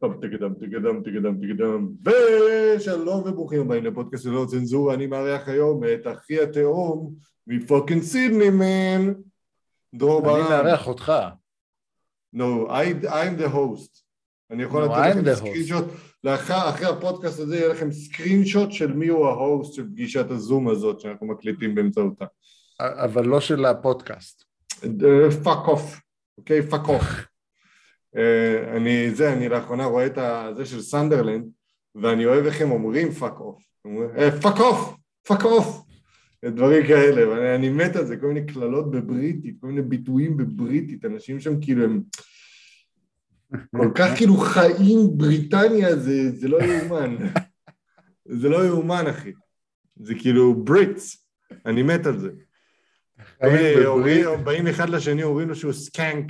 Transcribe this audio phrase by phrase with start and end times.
[0.00, 6.06] טוב, תקדם, תקדם, תקדם, תקדם, ושלום וברוכים הבאים לפודקאסט ללא צנזורה, אני מארח היום את
[6.06, 7.14] אחי התאום
[7.46, 9.12] מ fucking סידני man,
[9.94, 10.40] דרור ברם.
[10.40, 11.12] אני מארח אותך.
[12.36, 14.02] No, I, I'm the host.
[14.50, 15.84] אני יכול No, לתת לכם screenshot,
[16.24, 20.68] לאחר, אחרי הפודקאסט הזה יהיה לכם screenshot של מי הוא ה host של פגישת הזום
[20.68, 22.24] הזאת שאנחנו מקליטים באמצעותה.
[22.80, 24.44] אבל לא של הפודקאסט.
[25.44, 26.00] fuck off,
[26.38, 26.62] אוקיי?
[26.62, 27.04] fuck off.
[28.76, 30.18] אני, זה, אני לאחרונה רואה את
[30.56, 31.44] זה של סנדרלנד,
[31.94, 33.62] ואני אוהב איך הם אומרים fuck off.
[34.42, 34.96] fuck off,
[35.26, 35.86] fuck off.
[36.44, 41.40] דברים כאלה, ואני מת על זה, כל מיני קללות בבריטית, כל מיני ביטויים בבריטית, אנשים
[41.40, 42.02] שם כאילו הם
[43.76, 47.16] כל כך כאילו חיים בריטניה, זה, זה לא יאומן.
[48.24, 49.32] זה לא יאומן, אחי.
[49.96, 51.26] זה כאילו Brits,
[51.66, 52.30] אני מת על זה.
[54.44, 56.26] באים אחד לשני, אומרים לו שהוא סקאנק.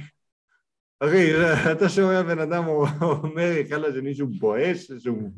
[1.00, 1.32] אחי,
[1.72, 2.66] אתה שומע בן אדם
[3.02, 5.30] אומר אחד לשני שהוא בואש, שהוא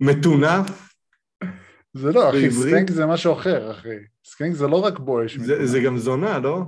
[0.00, 0.94] מטונף.
[1.94, 2.50] זה לא, אחי?
[2.50, 3.96] סקנק זה משהו אחר, אחי.
[4.24, 5.36] סקנק זה לא רק בואש.
[5.38, 6.62] זה, גם זונה, לא?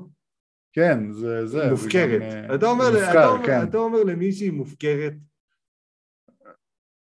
[0.73, 1.47] כן, זה...
[1.47, 2.21] זה זה מופקרת.
[2.21, 3.63] גם, אתה אומר, מופקר, אתה, אומר, כן.
[3.63, 5.12] אתה אומר למישהי מופקרת,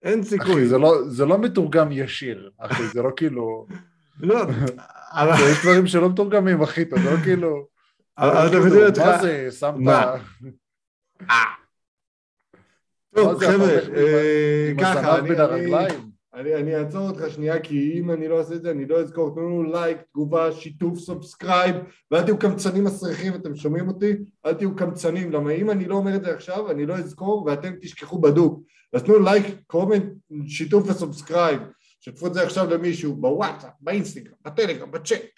[0.03, 0.53] אין סיכוי.
[0.53, 3.67] אחי, זה לא- זה לא מתורגם ישיר, אחי, זה לא כאילו...
[4.19, 4.41] לא,
[5.21, 7.67] אבל יש דברים שלא מתורגמים, אחי, אתה לא כאילו...
[8.17, 9.93] אבל אתה כאילו, מבין אותך, מה זה, שמת...
[11.21, 11.43] מה?
[13.15, 15.17] טוב חבר'ה, אה, ככה,
[16.33, 19.29] אני- אעצור אותך שנייה, כי אם אני לא אעשה את זה, אני לא אזכור.
[19.35, 21.75] תנו לנו לייק, תגובה, שיתוף, subscribe,
[22.11, 24.13] ואל תהיו קמצנים מסריחים, אתם שומעים אותי?
[24.45, 27.73] אל תהיו קמצנים, למה אם אני לא אומר את זה עכשיו, אני לא אזכור, ואתם
[27.81, 28.63] תשכחו בדוק.
[28.93, 30.03] אז תנו לייק, comment,
[30.47, 31.61] שיתוף ו subscribe.
[31.99, 35.29] שתפו את זה עכשיו למישהו, בוואטסאפ, באינסטגרם, בטלגרם, בצ'אט.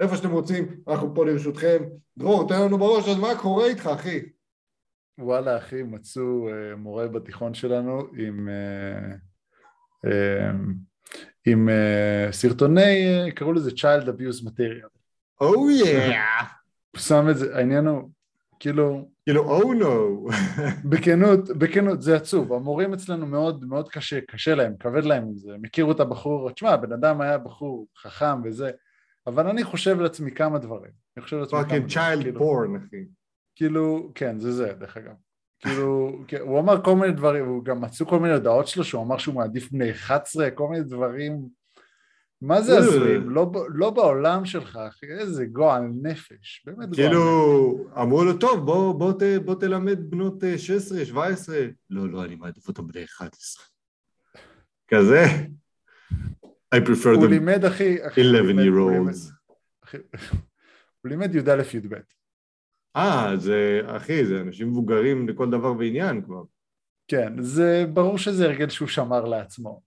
[0.00, 1.82] איפה שאתם רוצים, אנחנו פה לרשותכם.
[2.18, 4.20] דרור, תן לנו בראש, אז מה קורה איתך, אחי?
[5.20, 8.48] וואלה, אחי, מצאו אה, מורה בתיכון שלנו עם...
[8.48, 9.16] אה,
[10.10, 10.50] אה,
[11.46, 14.88] עם אה, סרטוני, אה, קראו לזה Child Abuse Material.
[15.40, 16.14] או יא!
[16.90, 18.10] הוא שם את זה, העניין הוא,
[18.60, 20.28] כאילו, כאילו, או נו.
[20.90, 25.52] בכנות, בכנות, זה עצוב, המורים אצלנו מאוד מאוד קשה, קשה להם, כבד להם עם זה,
[25.62, 28.70] מכירו את הבחור, תשמע, הבן אדם היה בחור חכם וזה,
[29.26, 32.76] אבל אני חושב לעצמי כמה דברים, אני חושב לעצמי כמה fucking דברים, child כאילו- porn,
[32.76, 33.04] אחי.
[33.64, 35.12] כאילו, כן, זה זה, דרך אגב.
[35.58, 39.02] כאילו, כן, הוא אמר כל מיני דברים, הוא גם מצאו כל מיני הודעות שלו, שהוא
[39.02, 41.38] אמר שהוא מעדיף בני 11, כל מיני דברים,
[42.42, 42.78] מה זה אה.
[42.78, 43.30] הזויים?
[43.30, 46.98] לא, לא בעולם שלך, אחי, איזה גועל נפש, באמת גועל נפש.
[47.00, 51.56] כאילו, אמרו לו, טוב, בוא, בוא, ת, בוא תלמד בנות אה, 16, 17.
[51.90, 53.64] לא, לא, אני מעדיף אותם בני 11.
[54.88, 55.24] כזה.
[56.74, 59.32] I prefer them לימד, אחי, אחי, הוא 11 לימד- year olds.
[61.00, 61.94] הוא לימד י"א-י"ב.
[62.96, 66.42] אה, זה, אחי, זה אנשים מבוגרים לכל דבר ועניין כבר.
[67.08, 69.82] כן, זה ברור שזה הרגל שהוא שמר לעצמו.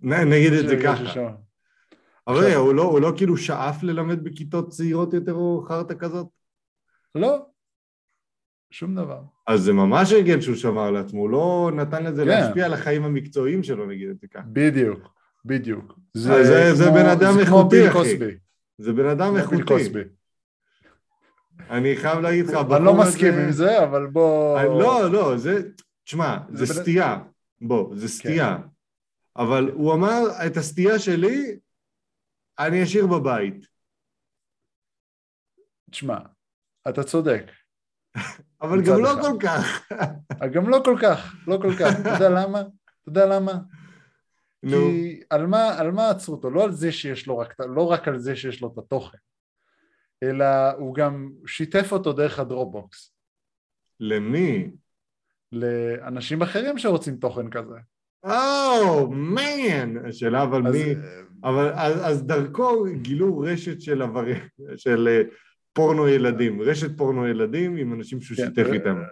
[0.00, 1.20] נגיד את זה ככה.
[2.26, 6.26] אבל הוא לא, הוא לא כאילו שאף ללמד בכיתות צעירות יותר או חרטא כזאת?
[7.14, 7.46] לא,
[8.70, 9.20] שום דבר.
[9.46, 12.28] אז זה ממש הרגל שהוא שמר לעצמו, הוא לא נתן לזה כן.
[12.28, 14.44] להשפיע על החיים המקצועיים שלו, נגיד את זה ככה.
[14.52, 15.00] בדיוק,
[15.44, 15.92] בדיוק.
[16.16, 18.16] אה, זה- זה כמו- בן אדם זה איכותי, אחי.
[18.78, 19.84] זה בן אדם איכותי.
[21.70, 24.62] אני חייב להגיד לך, אני לא מסכים עם זה, אבל בוא...
[24.62, 25.62] לא, לא, זה,
[26.04, 27.18] תשמע, זה סטייה,
[27.60, 28.58] בוא, זה סטייה.
[29.36, 31.58] אבל הוא אמר, את הסטייה שלי,
[32.58, 33.66] אני אשאיר בבית.
[35.90, 36.18] תשמע,
[36.88, 37.44] אתה צודק.
[38.62, 39.14] אבל גם לא.
[39.22, 39.90] כל כך.
[40.54, 42.00] גם לא כל כך, לא כל כך.
[42.00, 42.60] אתה יודע למה?
[42.60, 43.52] אתה יודע למה?
[44.68, 46.50] כי על מה, על מה עצרו אותו?
[46.50, 49.18] לא על זה שיש לו רק, לא רק על זה שיש לו את התוכן,
[50.30, 53.14] אלא הוא גם שיתף אותו דרך הדרופבוקס
[54.00, 54.70] למי?
[55.52, 57.74] לאנשים אחרים שרוצים תוכן כזה.
[58.24, 60.06] או, מן!
[60.08, 60.94] השאלה אבל אז, מי...
[61.44, 64.34] אבל אז, אז דרכו גילו רשת של עברי...
[64.76, 65.22] של אה,
[65.72, 69.02] פורנו ילדים, רשת פורנו ילדים עם אנשים שהוא כן, שיתף ר- איתם.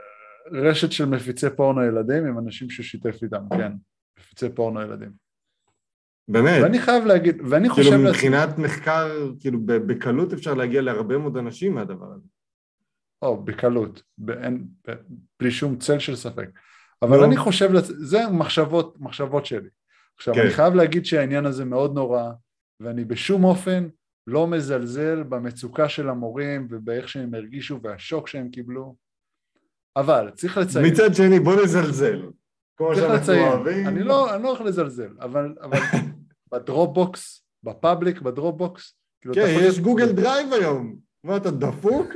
[0.52, 3.72] רשת של מפיצי פורנו ילדים עם אנשים ששיתף איתם, כן.
[4.18, 5.21] מפיצי פורנו ילדים.
[6.28, 6.62] באמת.
[6.62, 11.74] ואני חייב להגיד, ואני חושב כאילו מבחינת מחקר, כאילו בקלות אפשר להגיע להרבה מאוד אנשים
[11.74, 12.26] מהדבר הזה.
[13.22, 14.66] או, בקלות, באין,
[15.40, 16.48] בלי שום צל של ספק.
[17.02, 17.24] אבל נו.
[17.24, 19.68] אני חושב, זה מחשבות, מחשבות שלי.
[20.16, 20.40] עכשיו, כן.
[20.40, 22.30] אני חייב להגיד שהעניין הזה מאוד נורא,
[22.80, 23.88] ואני בשום אופן
[24.26, 28.96] לא מזלזל במצוקה של המורים ובאיך שהם הרגישו והשוק שהם קיבלו,
[29.96, 32.22] אבל צריך לציין, מצד שני, בוא נזלזל.
[32.76, 33.88] כמו שאנחנו אוהבים.
[33.88, 35.78] אני לא, אני לא הולך לזלזל, אבל, אבל
[36.52, 40.96] ב Dropbox, ב public, ב Dropbox, כאילו, כן, יש Google Drive היום.
[41.24, 42.06] מה, אתה דפוק?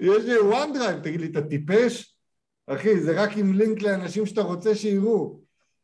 [0.00, 2.16] יש לי OneDrive, תגיד לי, אתה טיפש?
[2.66, 5.40] אחי, זה רק עם לינק לאנשים שאתה רוצה שיראו.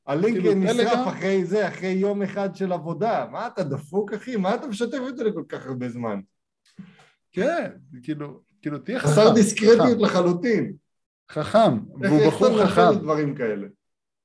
[0.07, 1.09] הלינק כאילו, נשרף?
[1.09, 3.27] אחרי זה, אחרי יום אחד של עבודה.
[3.33, 4.37] מה אתה דפוק, אחי?
[4.37, 6.21] מה אתה משתף את זה לכל כך הרבה זמן?
[7.33, 7.71] כן,
[8.03, 9.09] כאילו, כאילו תהיה חכם.
[9.09, 10.73] חסר דיסקרטיות לחלוטין.
[11.33, 12.81] חכם, והוא בחור אתה חכם.
[12.81, 13.67] על דברים כאלה?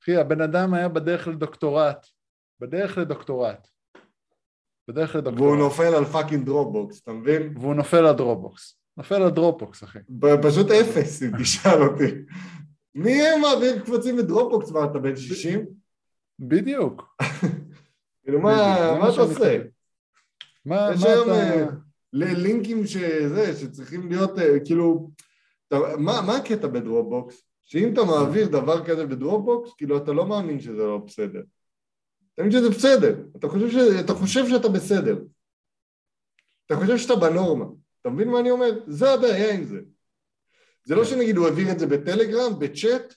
[0.03, 2.05] אחי, הבן אדם היה בדרך לדוקטורט.
[2.59, 3.67] בדרך לדוקטורט.
[4.87, 5.59] בדרך והוא לדוקטורט.
[5.59, 7.53] נופל על fucking Dropbox, אתה מבין?
[7.57, 8.77] והוא נופל ל Dropbox.
[8.97, 9.99] נופל ל Dropbox, אחי.
[10.09, 12.11] ב- פשוט אפס, אם תשאל אותי.
[12.95, 14.71] מי מעביר קבצים ב Dropbox?
[14.71, 15.65] מה, אתה בן 60?
[16.39, 17.17] בדיוק.
[18.23, 19.61] כאילו, מה אתה עושה?
[20.65, 21.59] מה, יש מה היום אתה...
[21.59, 21.65] אה,
[22.13, 25.09] לינקים שזה, שצריכים להיות, אה, כאילו,
[25.77, 27.41] אתה- מה מה הקטע ב Dropbox?
[27.63, 31.41] שאם אתה מעביר דבר כזה ב Dropbox, כאילו, אתה לא מאמין שזה לא בסדר.
[32.33, 33.15] אתה מבין שזה בסדר.
[33.35, 35.17] אתה חושב ש- אתה חושב שאתה בסדר.
[36.65, 37.65] אתה חושב שאתה בנורמה.
[38.01, 38.69] אתה מבין מה אני אומר?
[38.87, 39.79] זה הבעיה עם זה.
[40.83, 41.09] זה לא כן.
[41.09, 43.13] שנגיד הוא העביר את זה בטלגרם, בצ'אט,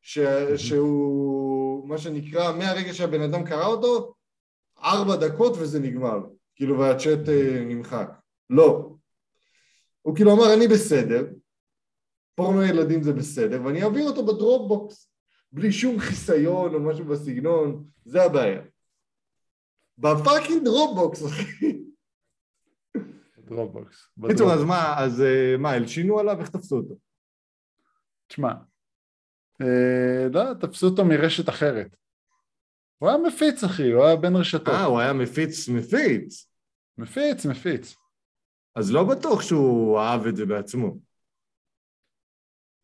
[0.00, 0.18] ש...
[0.56, 4.14] שהוא, מה שנקרא, מהרגע שהבן אדם קרא אותו,
[4.78, 6.18] ארבע דקות וזה נגמר.
[6.56, 8.10] כאילו, והצ'אט אה, נמחק.
[8.50, 8.90] לא.
[10.02, 11.26] הוא כאילו אמר, אני בסדר,
[12.34, 15.10] פורנו ילדים זה בסדר, ואני אעביר אותו בדרופבוקס,
[15.52, 18.62] בלי שום חיסיון או משהו בסגנון, זה הבעיה.
[19.98, 21.84] ב fucking Dropbox, אחי.
[23.38, 24.08] Dropbox.
[24.28, 24.52] קיצור, בדרופבוקס.
[24.52, 26.40] אז מה, אז אה, מה, הלשינו עליו?
[26.40, 26.94] איך תפסו אותו?
[28.26, 28.52] תשמע,
[29.62, 31.96] אה, לא, תפסו אותו מרשת אחרת.
[32.98, 34.68] הוא היה מפיץ, אחי, הוא היה בין רשתות.
[34.68, 36.48] אה, הוא היה מפיץ מפיץ.
[36.98, 37.94] מפיץ, מפיץ.
[38.74, 40.96] אז לא בטוח שהוא אהב את זה בעצמו.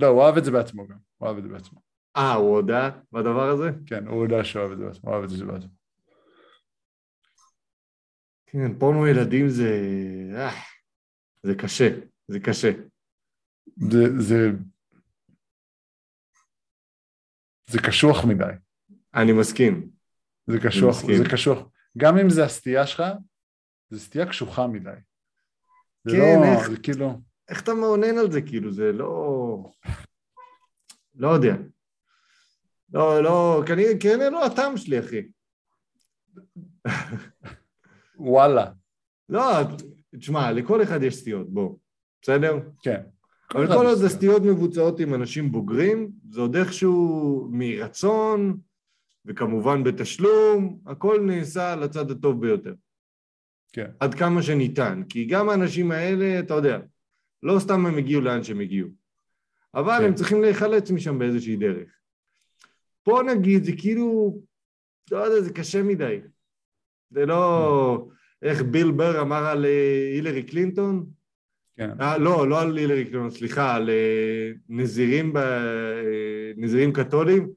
[0.01, 0.97] לא, הוא אהב את זה בעצמו גם.
[1.19, 1.81] הוא אהב את זה בעצמו.
[2.17, 3.71] אה, הוא הודה בדבר הזה?
[3.87, 5.71] כן, הוא יודע שהוא אוהב את זה בעצמו, הוא אוהב את זה בעצמו.
[8.47, 9.71] כן, פורנו ילדים זה...
[10.37, 10.51] אה,
[11.43, 11.89] זה קשה,
[12.29, 12.71] זה קשה.
[13.91, 14.51] זה, זה...
[17.67, 18.53] זה קשוח מדי.
[19.15, 19.91] אני מסכים.
[20.47, 21.17] זה קשוח, מסכים.
[21.17, 21.59] זה קשוח.
[21.99, 23.03] גם אם זה הסטייה שלך,
[23.91, 24.91] זה סטייה קשוחה מדי.
[26.05, 27.30] זה כן, לא, איך- זה כאילו...
[27.51, 29.73] איך אתה מאונן על זה, כאילו, זה לא...
[31.15, 31.55] לא יודע.
[32.93, 35.23] לא, לא, כנראה, כנראה לא הטעם שלי, אחי.
[38.17, 38.71] וואלה,
[39.29, 39.43] לא,
[40.19, 41.77] תשמע, לכל אחד יש סטיות, בוא.
[42.23, 42.59] בסדר?
[42.83, 43.01] כן.
[43.55, 44.11] אבל כל עוד סטיות.
[44.11, 48.59] הסטיות מבוצעות עם אנשים בוגרים, זה עוד איכשהו מרצון,
[49.27, 52.75] וכמובן בתשלום, הכל נעשה על הצד הטוב ביותר.
[53.73, 55.03] כן, עד כמה שניתן.
[55.09, 56.79] כי גם האנשים האלה, אתה יודע,
[57.43, 58.89] לא סתם הם הגיעו לאן שהם הגיעו.
[59.75, 60.05] אבל כן.
[60.05, 61.89] הם צריכים להיחלץ משם באיזושהי דרך.
[63.03, 64.39] פה נגיד, זה כאילו,
[65.11, 66.21] לא יודע, זה קשה מדי.
[67.11, 68.09] זה לא...
[68.43, 71.07] איך ביל בר אמר על אה, הילרי קלינטון?
[71.77, 71.91] כן.
[72.01, 75.39] אה, לא, לא על הילרי קלינטון, סליחה, על אה, נזירים, ב,
[76.57, 77.53] נזירים קתולים.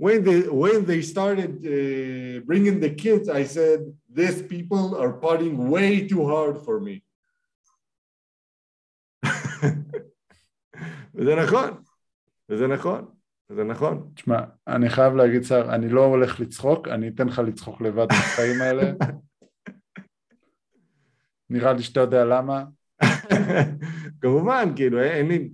[0.00, 5.56] When they, when they started uh, bringing the kids, I said, these people are partying
[5.74, 7.02] way too hard for me.
[11.18, 11.70] וזה נכון,
[12.48, 13.04] וזה נכון,
[13.50, 14.10] וזה נכון.
[14.14, 18.60] תשמע, אני חייב להגיד, סער, אני לא הולך לצחוק, אני אתן לך לצחוק לבד בחיים
[18.60, 18.92] האלה.
[21.50, 22.64] נראה לי שאתה יודע למה.
[24.20, 25.50] כמובן, כאילו, אין לי...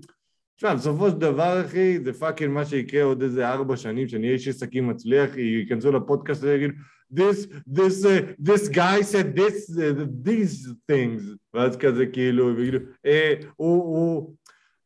[0.57, 4.35] תשמע, בסופו של דבר, אחי, זה פאקינג מה שיקרה עוד איזה ארבע שנים, שאני אהיה
[4.35, 6.75] איש עסקים מצליח, ייכנסו לפודקאסט ויגידו,
[7.15, 11.23] this, this, uh, this guy said this, uh, these things,
[11.55, 14.35] ואז כזה כאילו, ויגידו, אה, הוא, הוא,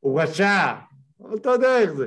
[0.00, 0.73] הוא רשע,
[1.21, 2.07] אבל אתה יודע איך זה.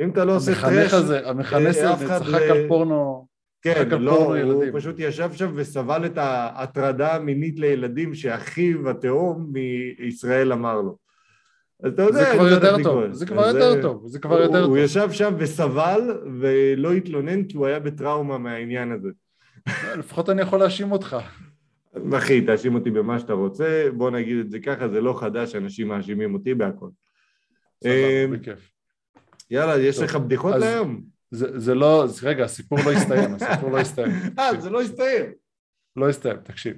[0.00, 3.26] אם אתה לא עושה המחנך טרש, הזה, המחנך אה, הזה אף אחד צחק על פורנו,
[3.62, 4.64] כן, רק על לא, פורנו הוא.
[4.72, 10.96] פשוט ישב שם וסבל את ההטרדה המינית לילדים שאחיו התאום מישראל אמר לו.
[11.82, 13.12] אז אתה יודע, זה כבר לא יותר טוב.
[13.12, 14.76] זה כבר יותר טוב, זה כבר הוא- יותר הוא טוב.
[14.76, 16.00] ישב שם וסבל
[16.40, 19.08] ולא התלונן כי הוא היה בטראומה מהעניין הזה.
[19.68, 21.16] לא, לפחות אני יכול להאשים אותך.
[22.16, 25.88] אחי, תאשים אותי במה שאתה רוצה, בוא נגיד את זה ככה, זה לא חדש, אנשים
[25.88, 26.88] מאשימים אותי בהכל.
[27.84, 28.72] סבבה, אמ, בכיף.
[29.50, 31.02] יאללה, יש לך בדיחות להיום?
[31.30, 34.10] זה לא, רגע, הסיפור לא הסתיים, הסיפור לא הסתיים.
[34.38, 35.32] אה, זה לא הסתיים.
[35.96, 36.76] לא הסתיים, תקשיב.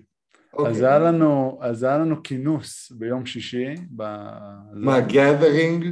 [0.52, 0.70] אוקיי.
[0.70, 3.74] אז היה לנו, אז היה לנו כינוס ביום שישי.
[3.96, 4.02] ב...
[4.72, 5.84] מה, gathering?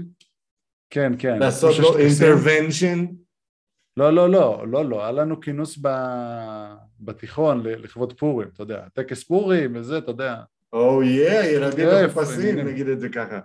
[0.90, 1.38] כן, כן.
[1.38, 3.14] לעשות לו intervention?
[3.96, 5.88] לא, לא, לא, לא, לא, היה לנו כינוס ב...
[7.00, 10.36] בתיכון לכבוד פורים, אתה יודע, טקס פורים וזה, אתה יודע.
[10.72, 12.58] או יא, ילדים מחופשים.
[12.58, 13.40] נגיד את זה ככה.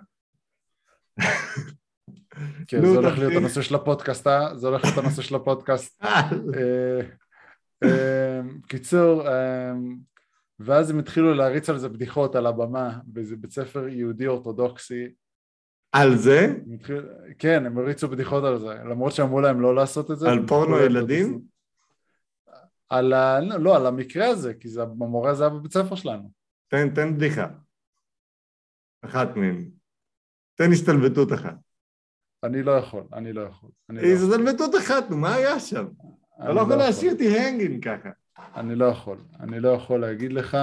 [2.66, 3.32] כן, זה הולך להיות.
[3.32, 4.56] הנושא של הפודקאסט, אה?
[4.56, 6.02] זה הולך להיות הנושא של הפודקאסט.
[6.04, 7.00] אה,
[7.84, 9.72] אה, קיצור, אה,
[10.60, 15.08] ואז הם התחילו להריץ על זה בדיחות על הבמה, באיזה בית ספר יהודי אורתודוקסי.
[15.92, 16.54] על זה?
[17.38, 20.30] כן, הם הריצו בדיחות על זה, למרות שאמרו להם לא לעשות את זה.
[20.30, 21.40] על פורנו ילדים?
[22.88, 23.40] על ה...
[23.40, 26.30] לא, לא, על המקרה הזה, כי זה המורה הזה היה בבית ספר שלנו.
[26.68, 27.46] תן, תן בדיחה.
[29.04, 29.70] אחת מהן.
[30.54, 31.56] תן השתלבטות אחת.
[32.44, 33.70] אני לא יכול, אני לא יכול.
[33.88, 34.00] לא.
[34.00, 35.86] השתלבטות אחת, נו, מה היה שם?
[36.36, 36.84] אתה לא יכול יכול.
[36.84, 38.08] להשאיר אותי הנגין ככה.
[38.56, 40.56] אני לא יכול, אני לא יכול להגיד לך,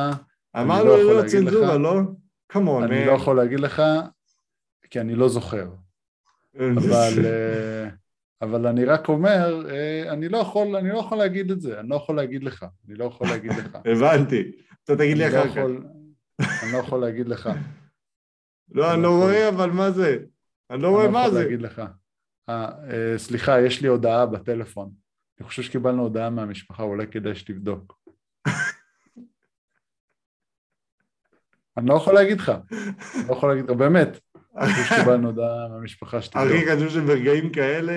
[0.56, 1.28] אמרנו לא ללא.
[1.28, 2.01] צנזורה, לא?
[2.50, 3.82] כמון, אני לא יכול להגיד לך,
[4.90, 5.70] כי אני לא זוכר.
[6.56, 7.90] אבל, אה,
[8.42, 11.90] אבל אני רק אומר, אה, אני לא יכול, אני לא יכול להגיד את זה, אני
[11.90, 13.76] לא יכול להגיד לך, אני לא יכול להגיד לך.
[13.86, 14.52] הבנתי.
[14.84, 15.58] אתה תגיד לי אני לא אחר כך.
[15.58, 15.84] יכול-
[16.64, 17.50] אני לא יכול להגיד לך.
[18.72, 19.24] לא, אני לא לא יכול.
[19.24, 20.18] רואה, אבל מה זה?
[20.70, 21.44] אני לא אני רואה לא מה יכול זה.
[21.44, 21.82] להגיד לך.
[22.50, 24.92] אה, אה, סליחה, יש לי הודעה בטלפון.
[25.40, 28.00] אני חושב שקיבלנו הודעה מהמשפחה, אולי כדאי שתבדוק.
[31.78, 34.20] אני לא יכול להגיד לך, אני לא יכול להגיד לך, באמת.
[34.60, 36.51] חושב שקיבלנו הודעה מהמשפחה שתבדוק.
[36.51, 37.93] הכי חשוב שברגעים כאלה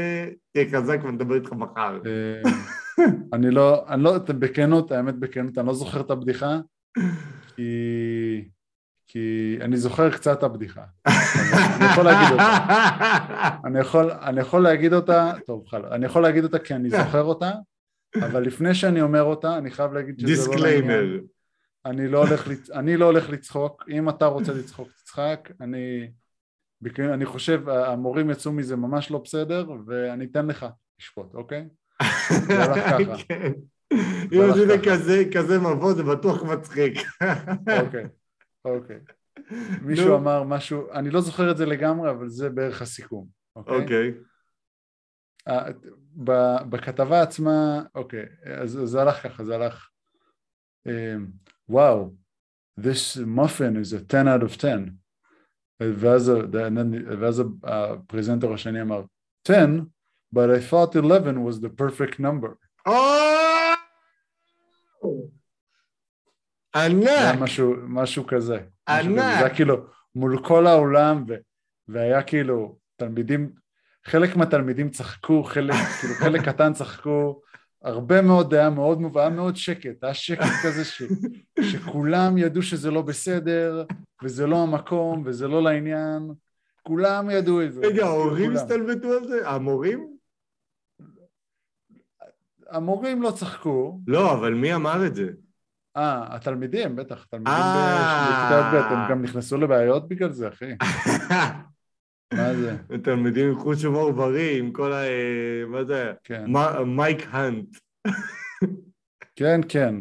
[0.53, 2.01] תהיה חזק ונדבר איתך מחר.
[2.07, 2.51] אה,
[3.33, 6.59] אני לא, אני לא, בכנות, האמת בכנות, אני לא זוכר את הבדיחה,
[7.57, 8.49] כי,
[9.07, 10.85] כי אני זוכר קצת הבדיחה.
[11.07, 12.59] אני יכול להגיד אותה.
[13.65, 17.23] אני יכול, אני יכול להגיד אותה, טוב, חלאס, אני יכול להגיד אותה כי אני זוכר
[17.23, 17.51] אותה,
[18.17, 20.35] אבל לפני שאני אומר אותה, אני חייב להגיד שזה לא.
[20.35, 21.19] disclaimer.
[21.87, 22.49] אני לא הולך.
[22.73, 26.09] אני לא הולך לצחוק, אם אתה רוצה לצחוק, תצחק, אני,
[26.99, 30.67] אני חושב, המורים יצאו מזה ממש לא בסדר, ואני אתן לך
[31.01, 31.69] לשפוט, אוקיי?
[32.47, 33.25] זה הלך ככה.
[33.29, 33.53] כן.
[34.31, 35.31] זה אם עשית ככה.
[35.35, 36.99] כזה, מבוא, זה בטוח מצחיק.
[37.81, 38.05] אוקיי,
[38.65, 38.99] אוקיי.
[39.83, 40.17] מישהו.
[40.17, 43.27] אמר משהו, אני לא זוכר את זה לגמרי, אבל זה בערך הסיכום,
[43.57, 43.83] אוקיי?
[43.83, 44.15] אוקיי.
[45.49, 45.71] אה,
[46.71, 48.27] בכתבה עצמה, אוקיי,
[48.63, 49.89] אז זה הלך ככה, זה הלך,
[50.87, 51.27] אמ,
[51.69, 52.15] וואו,
[52.81, 55.04] this muffin is a 10 out of 10.
[55.81, 56.33] ואז,
[57.21, 59.03] ואז הפרזנטור השני אמר,
[59.49, 59.67] 10,
[60.35, 62.49] but I thought 11 was the perfect number.
[62.87, 62.95] או!
[66.75, 67.41] זה היה ענק!
[67.41, 68.59] משהו, משהו כזה.
[68.89, 69.17] ענק.
[69.17, 71.35] זה היה כאילו מול כל האולם, ו,
[71.89, 73.53] והיה כאילו תלמידים,
[74.05, 77.41] חלק מהתלמידים צחקו, חלק, כאילו חלק קטן צחקו,
[77.85, 81.03] הרבה מאוד היה מאוד מובן, היה מאוד שקט, היה שקט כזה ש,
[81.61, 83.85] שכולם ידעו שזה לא בסדר,
[84.23, 86.31] וזה לא המקום, וזה לא לעניין,
[86.83, 87.81] כולם ידעו את זה.
[87.81, 88.53] רגע, כאילו, ההורים.
[88.53, 89.49] הסתלבטו על זה?
[89.51, 90.15] המורים?
[92.71, 95.31] המורים לא צחקו, לא, אבל מי אמר את זה?
[95.97, 98.31] אה, התלמידים, בטח, תלמידים אה.
[98.31, 100.71] בכיתה י"ב, הם גם נכנסו לבעיות בגלל זה, אחי.
[102.37, 102.77] מה זה?
[103.03, 105.03] תלמידים עם חוש הומור בריא, עם כל ה...
[105.69, 106.13] מה זה?
[106.25, 106.45] כן.
[106.49, 107.77] מה- מייק האנט.
[109.37, 109.95] כן, כן,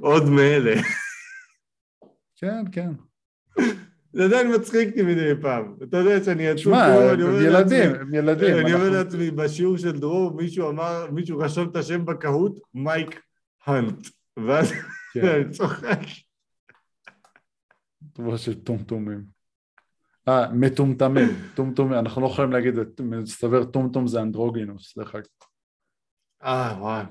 [0.00, 0.74] עוד מאלה.
[2.36, 2.90] כן, כן.
[4.12, 5.74] זה עדיין מצחיק אותי מדי פעם.
[5.82, 8.56] אתה יודע שאני עצוב, שמע, כאילו, אני הם אומר ילדים, לעצמי- הם ילדים.
[8.58, 13.20] אני אומר לעצמי, בשיעור של דרור, מישהו אמר, מישהו רשם את השם בקהוט, מייק
[13.66, 14.08] האנט.
[14.46, 14.72] ואז
[15.14, 15.98] כן, אני צוחק.
[18.12, 19.37] טובה של טומטומים.
[20.28, 25.24] אה, מטומטמים, טומטומים, אנחנו לא יכולים להגיד, מסתבר טומטום זה אנדרוגינוס, דרך אגב.
[26.42, 27.04] אה, וואי.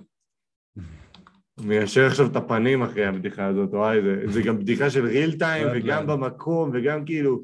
[1.59, 5.67] מיישר עכשיו את הפנים אחרי הבדיחה הזאת, וואי, זה, זה גם בדיחה של ריל טיים,
[5.73, 6.07] וגם.
[6.07, 7.43] במקום, וגם כאילו,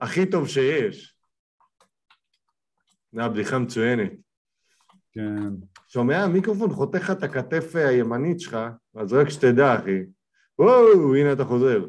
[0.00, 1.16] הכי טוב שיש.
[3.12, 4.12] זו הבדיחה מצוינת.
[5.12, 5.48] כן,
[5.88, 8.58] שומע, המיקרופון חותך את הכתף הימנית שלך,
[8.96, 9.98] אז רק שתדע, אחי.
[10.58, 11.84] וואו, הנה אתה חוזר.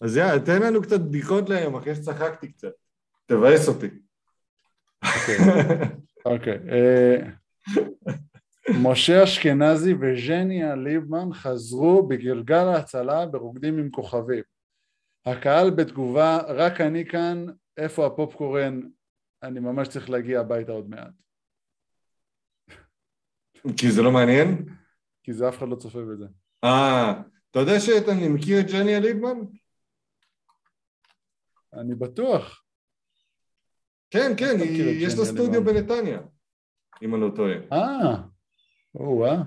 [0.00, 2.72] אז יאללה, תן לנו קצת בדיחות להיום, אחרי שצחקתי קצת.
[3.26, 3.88] תבאס אותי.
[5.04, 5.36] אוקיי,
[6.24, 6.58] אוקיי.
[6.70, 7.16] אה,
[8.82, 14.42] משה אשכנזי וז'ניה ליבמן חזרו בגלגל ההצלה ברוקדים עם כוכבים.
[15.26, 18.80] הקהל בתגובה, רק אני כאן, איפה הפופקורן?
[19.42, 21.12] אני ממש צריך להגיע הביתה עוד מעט.
[23.76, 24.64] כי זה לא מעניין?
[25.22, 26.26] כי זה אף אחד לא צופה בזה.
[26.64, 29.38] אה, אתה יודע שאני מכיר את ג'ניה ליבמן?
[31.74, 32.64] אני בטוח.
[34.10, 35.64] כן, כן, יש ג'ניה סטודיו.
[35.64, 36.20] בנתניה,
[37.02, 37.54] אם אני לא טועה.
[37.72, 38.22] אה,
[38.94, 39.42] או-אה.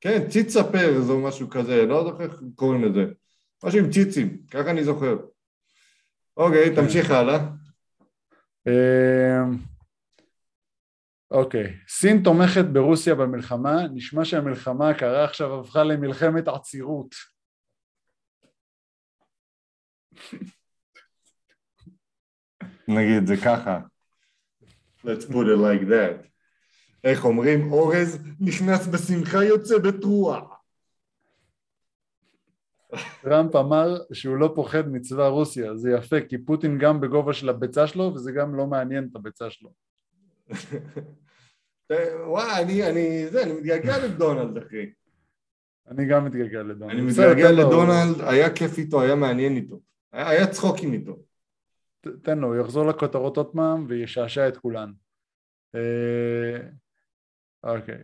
[0.00, 3.12] כן, ציץ ספר או משהו כזה, לא זוכר איך קוראים לזה.
[3.64, 5.16] משהו עם ציצים, ככה אני זוכר.
[6.36, 6.82] אוקיי, כן.
[6.82, 7.38] תמשיך הלאה.
[8.66, 9.56] אמ,
[11.30, 17.14] אוקיי, סין תומכת ברוסיה במלחמה, נשמע שהמלחמה הקרה עכשיו הפכה למלחמת עצירות.
[22.88, 23.80] נגיד את זה ככה.
[25.04, 26.26] Let's put it like that.
[27.04, 27.72] איך אומרים?
[27.72, 30.40] אורז נכנס בשמחה יוצא בתרועה.
[33.22, 37.86] טראמפ אמר שהוא לא פוחד מצבא רוסיה, זה יפה, כי פוטין גם בגובה של הביצה
[37.86, 39.70] שלו, וזה גם לא מעניין את הביצה שלו.
[42.26, 44.90] וואי, אני, אני, זה, אני מתגעגע לדונלד, אחי.
[45.88, 46.90] אני גם מתגעגע לדונלד.
[46.90, 49.80] אני מתגעגע לדונלד, היה כיף איתו, היה מעניין איתו.
[50.12, 51.16] היה צחוקים איתו.
[52.22, 54.92] תן לו, הוא יחזור לכותרות עוד פעם וישעשע את כולן.
[55.74, 56.58] אה,
[57.62, 58.02] אוקיי.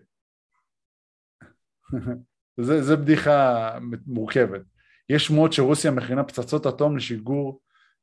[2.67, 3.71] זה, זה בדיחה
[4.07, 4.63] מורכבת.
[5.09, 7.61] יש שמועות שרוסיה מכינה פצצות אטום לשיגור,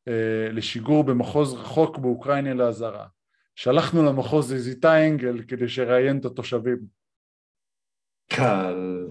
[0.08, 3.08] אה, לשיגור במחוז רחוק באוקראינה לאזהרה.
[3.56, 6.78] שלחנו למחוז איזיטה אנגל כדי שיראיין את התושבים.
[8.30, 9.08] קל.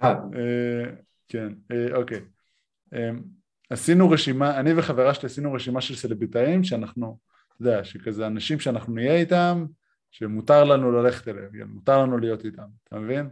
[0.00, 0.16] קל.
[0.34, 0.84] אה,
[1.28, 2.20] כן, אה, אוקיי.
[2.94, 3.10] אה,
[3.70, 7.18] עשינו רשימה, אני וחברה שלי עשינו רשימה של סלבריטאים שאנחנו,
[7.48, 9.66] אתה יודע, שכזה אנשים שאנחנו נהיה איתם,
[10.10, 13.28] שמותר לנו ללכת אליהם, כן, מותר לנו להיות איתם, אתה מבין?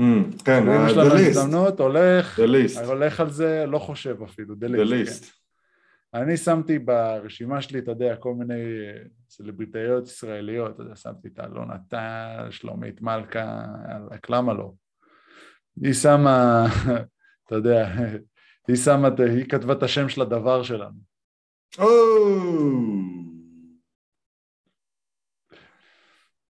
[0.00, 4.22] Mm, כן, יש the לנו list, הזדמנות, הולך, the list, הולך על זה, לא חושב
[4.22, 5.24] אפילו, the דליסט.
[5.24, 5.26] list.
[5.26, 5.36] כן.
[6.14, 11.40] אני שמתי ברשימה שלי, אתה יודע, כל מיני אה, סלבריטאיות ישראליות, אתה יודע, שמתי את
[11.40, 14.72] אלונה טל, שלומית מלכה, יאללה, למה לא?
[15.82, 16.66] היא שמה,
[17.46, 17.88] אתה יודע,
[18.68, 20.98] היא שמה, היא כתבה את השם של הדבר שלנו.
[21.78, 21.86] או!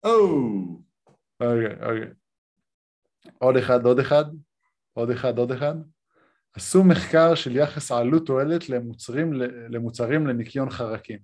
[0.04, 0.46] או!
[1.40, 2.10] אוקיי, אוקיי.
[3.38, 4.24] עוד אחד, עוד אחד,
[4.92, 5.74] עוד אחד, עוד אחד.
[6.54, 9.32] עשו מחקר של יחס עלות תועלת למוצרים,
[9.70, 11.18] למוצרים לניקיון חרקים,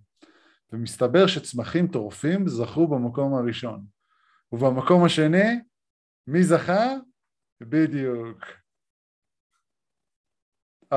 [0.73, 3.85] ומסתבר שצמחים טורפים זכו במקום הראשון.
[4.53, 5.61] ובמקום השני,
[6.27, 6.87] מי זכה?
[7.61, 8.62] בדיוק.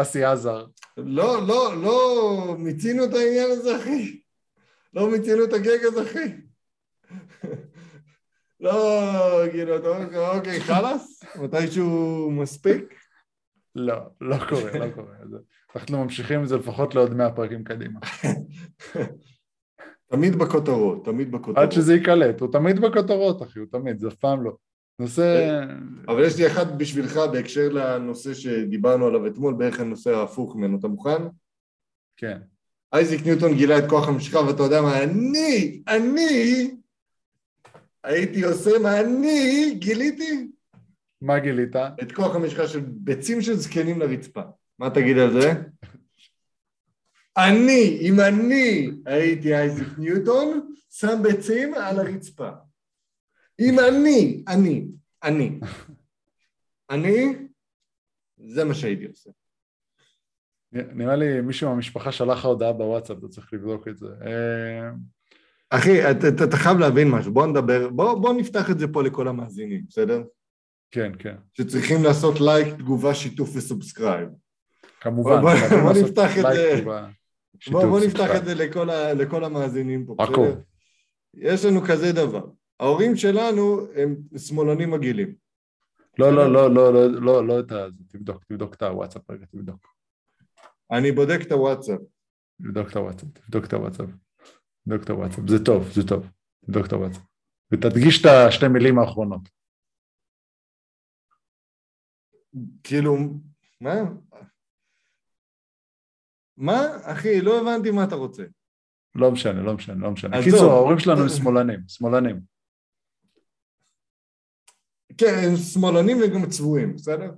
[0.01, 0.65] אסי עזר.
[0.97, 4.21] לא, לא, לא מיצינו את העניין הזה, אחי.
[4.93, 6.33] לא מיצינו את הגג הזה, אחי.
[8.59, 9.01] לא,
[9.51, 11.23] כאילו, אתה אומר, אוקיי, חלאס?
[11.41, 12.93] מתישהו מספיק?
[13.75, 15.15] לא, לא קורה, לא קורה.
[15.75, 17.99] אנחנו ממשיכים עם זה לפחות לעוד 100 פרקים קדימה.
[20.11, 21.57] תמיד בכותרות, תמיד בכותרות.
[21.57, 24.55] עד שזה ייקלט, הוא תמיד בכותרות, אחי, הוא תמיד, זה אף פעם לא.
[24.99, 25.61] נושא...
[26.07, 30.79] אבל יש לי אחד בשבילך בהקשר לנושא שדיברנו עליו אתמול, בערך הנושא ההפוך ממנו.
[30.79, 31.21] אתה מוכן?
[32.17, 32.37] כן.
[32.93, 36.71] אייזיק ניוטון גילה את כוח המשיכה, ואתה יודע מה, אני, אני,
[38.03, 40.47] הייתי עושה מה אני גיליתי?
[41.21, 41.75] מה גילית?
[41.75, 44.41] את כוח המשיכה של ביצים של זקנים לרצפה.
[44.79, 45.53] מה תגיד על זה?
[47.37, 52.49] אני, אם אני הייתי אייזיק ניוטון, שם ביצים על הרצפה.
[53.59, 54.85] אם אני, אני,
[55.23, 55.59] אני,
[56.89, 57.25] אני,
[58.37, 59.29] זה מה שהייתי עושה.
[60.71, 64.07] נראה לי מישהו מהמשפחה שלח לך הודעה בוואטסאפ, אתה צריך לבדוק את זה.
[64.25, 64.89] אה,
[65.69, 69.27] אחי, אתה, אתה, חייב להבין משהו, בוא נדבר, בוא, בוא נפתח את זה פה לכל
[69.27, 70.23] המאזינים, בסדר?
[70.91, 74.29] כן, כן, שצריכים לעשות לייק, תגובה, שיתוף ו subscribe.
[75.01, 75.41] כמובן.
[75.41, 76.75] בוא- בוא לעשות נפתח את זה.
[76.77, 78.35] תגובה, בוא, שיתוף, בוא נפתח.
[78.37, 80.15] את זה לכל, ה, לכל המאזינים פה.
[80.19, 80.61] בסדר?
[81.33, 82.45] יש לנו כזה דבר,
[82.79, 85.35] ההורים שלנו הם שמאלנים מגעילים.
[86.19, 87.85] לא, לא, לא, לא, לא, לא, לא את ה...
[88.07, 89.95] תבדוק, תבדוק את הוואטסאפ רגע, תבדוק.
[90.91, 91.99] אני בודק את הוואטסאפ.
[92.61, 94.09] תבדוק את הוואטסאפ, תבדוק את הוואטסאפ.
[94.85, 96.29] תבדוק את הוואטסאפ, זה טוב, זה טוב.
[96.65, 97.23] תבדוק את הוואטסאפ.
[97.71, 99.49] ותדגיש את השתי מילים האחרונות.
[102.83, 103.15] כאילו,
[103.81, 103.93] מה?
[106.57, 106.81] מה?
[107.03, 108.43] אחי, לא הבנתי מה אתה רוצה.
[109.15, 110.43] לא משנה, לא משנה, לא משנה.
[110.43, 112.54] קיצור, ההורים שלנו הם שמאלנים, שמאלנים.
[115.17, 117.31] כן, הם שמאלנים וגם צבועים, בסדר?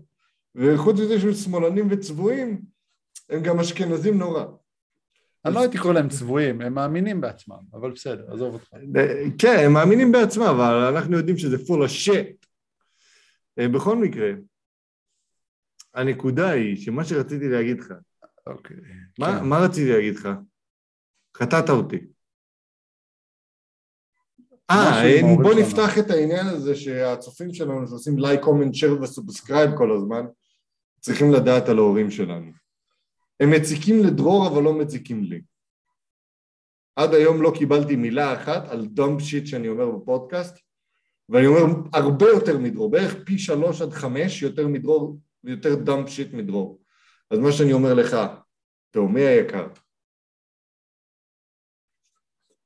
[0.56, 2.62] וחוץ מזה שהם שמאלנים וצבועים,
[3.30, 4.46] הם גם אשכנזים נורא.
[5.46, 8.70] אני לא הייתי קורא להם צבועים, הם מאמינים בעצמם, אבל בסדר, עזוב אותך.
[9.38, 12.48] כן, הם מאמינים בעצמם, אבל אנחנו יודעים שזה full of shit.
[13.60, 14.32] אה, בכל מקרה,
[15.94, 17.94] הנקודה היא שמה שרציתי להגיד לך,
[18.48, 18.78] אוקיי.
[19.20, 19.46] מה, כן.
[19.46, 20.30] מה רציתי להגיד לך?
[21.32, 22.08] קטעת אותי.
[24.72, 25.62] אה, בוא שלנו.
[25.62, 30.26] נפתח את העניין הזה שהצופים שלנו שעושים לייק, comment, share ו subscribe כל הזמן,
[31.00, 32.52] צריכים לדעת על ההורים שלנו.
[33.40, 35.42] הם מציקים לדרור אבל לא מציקים לי.
[36.96, 40.58] עד היום לא קיבלתי מילה אחת על dumb shit שאני אומר בפודקאסט,
[41.30, 41.62] ואני אומר
[41.94, 46.80] הרבה יותר מדרור, בערך פי שלוש עד חמש יותר מדרור, יותר דאמפ שיט מדרור.
[47.32, 48.18] אז מה שאני אומר לך,
[48.92, 49.68] תאומי היקר,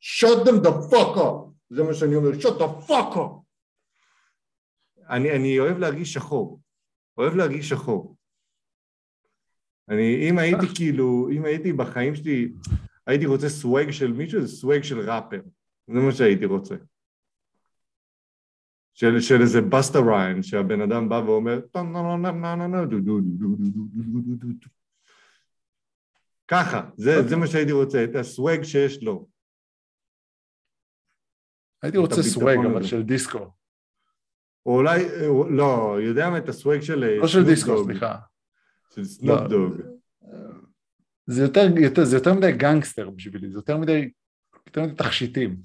[0.02, 3.44] shut them the fuck up, זה מה שאני אומר, שוט הפאקו!
[5.10, 6.60] אני, אני אוהב להרגיש שחור,
[7.18, 8.16] אוהב להרגיש שחור.
[9.90, 12.54] אני, אם הייתי כאילו, אם הייתי בחיים שלי,
[13.08, 15.42] הייתי רוצה סוואג של מישהו, זה סוואג של ראפר.
[15.88, 16.76] זה מה שהייתי רוצה.
[18.94, 21.60] של, של איזה בסטה ריין, שהבן אדם בא ואומר,
[26.48, 29.28] ככה, זה, זה מה שהייתי רוצה, את הסוואג שיש לו.
[31.82, 32.84] הייתי רוצה סוואג, אבל.
[32.84, 33.52] של דיסקו.
[34.66, 38.16] או אולי, אה, לא, יודע מה, את הסוואג של אה, לא של דיסקו, סליחה.
[38.96, 39.48] של סנופ לא.
[39.48, 39.82] דוג.
[41.28, 44.12] זה יותר, יותר, זה יותר מדי גנגסטר בשבילי, זה יותר מדי,
[44.68, 45.58] יותר מדי תכשיטים.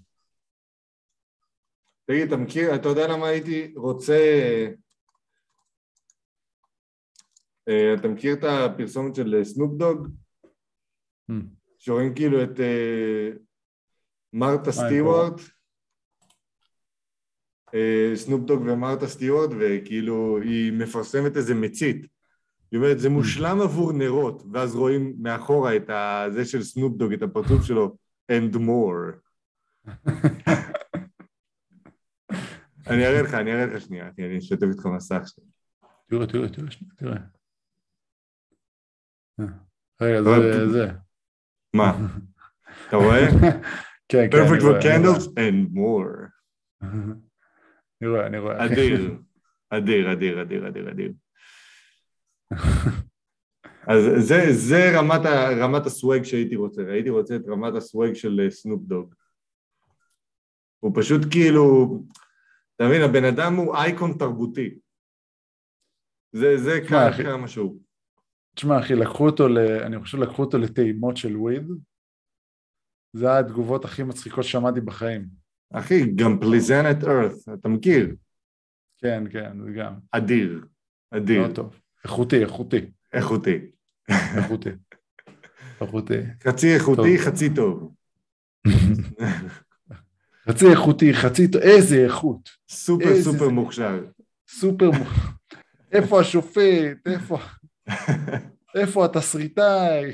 [2.06, 4.18] תגיד, אתה מכיר, אתה יודע למה הייתי רוצה...
[7.68, 10.08] אה, אתה מכיר את הפרסומת של אה, סנופ דוג?
[11.30, 11.34] Hmm.
[11.78, 13.30] שרואים כאילו את אה,
[14.32, 15.40] מרתה סטיוארט,
[17.74, 22.06] אה, סנופ דוג ומרתה סטיוארט, וכאילו היא מפרסמת איזה מצית.
[22.72, 25.90] היא אומרת, זה מושלם עבור נרות, ואז רואים מאחורה את
[26.32, 27.96] זה של סנופ דוג, את הפרצוף שלו,
[28.32, 29.16] and more.
[32.90, 35.44] אני אראה לך, אני אראה לך שנייה, אני אשתף איתך מסך שלי.
[36.06, 37.16] תראה, תראה, תראה, תראה.
[39.40, 39.46] אה,
[40.00, 40.88] רגע, זה, זה.
[41.74, 42.08] מה?
[42.88, 43.26] אתה רואה?
[44.08, 46.26] כן, כן, perfect for candles and more.
[48.02, 48.64] אני רואה, אני רואה.
[48.66, 49.18] אדיר,
[49.76, 51.12] אדיר, אדיר, אדיר, אדיר, אדיר.
[53.90, 58.40] אז זה, זה רמת, ה, רמת הסוואג שהייתי רוצה, הייתי רוצה את רמת הסוואג של
[58.40, 59.14] אה, סנופ דוג.
[60.80, 61.86] הוא פשוט כאילו,
[62.76, 64.78] אתה מבין, הבן אדם הוא אייקון תרבותי.
[66.32, 66.80] זה, זה.
[67.24, 67.80] כמה שהוא.
[68.54, 69.58] תשמע, אחי, לקחו אותו, ל...
[69.58, 71.68] אני חושב לקחו אותו לטעימות של וויד.
[73.12, 75.45] זה היה התגובות הכי מצחיקות ששמעתי בחיים.
[75.72, 78.14] אחי, גם פליזנט ארת, אתה מכיר?
[78.98, 79.94] כן, כן, זה גם.
[80.10, 80.64] אדיר,
[81.10, 81.80] אדיר, מאוד טוב.
[82.04, 83.58] איכותי, איכותי, איכותי.
[84.36, 84.68] איכותי.
[85.80, 86.14] איכותי.
[86.44, 87.26] חצי איכותי, טוב.
[87.26, 87.92] חצי טוב.
[90.50, 92.48] חצי איכותי, חצי טוב, איזה איכות.
[92.68, 94.04] סופר איזה סופר זה- מוכשר.
[94.48, 94.90] סופר...
[94.90, 95.56] מ-
[95.92, 97.06] איפה השופט?
[97.06, 97.38] איפה...
[98.80, 100.12] איפה התסריטאי?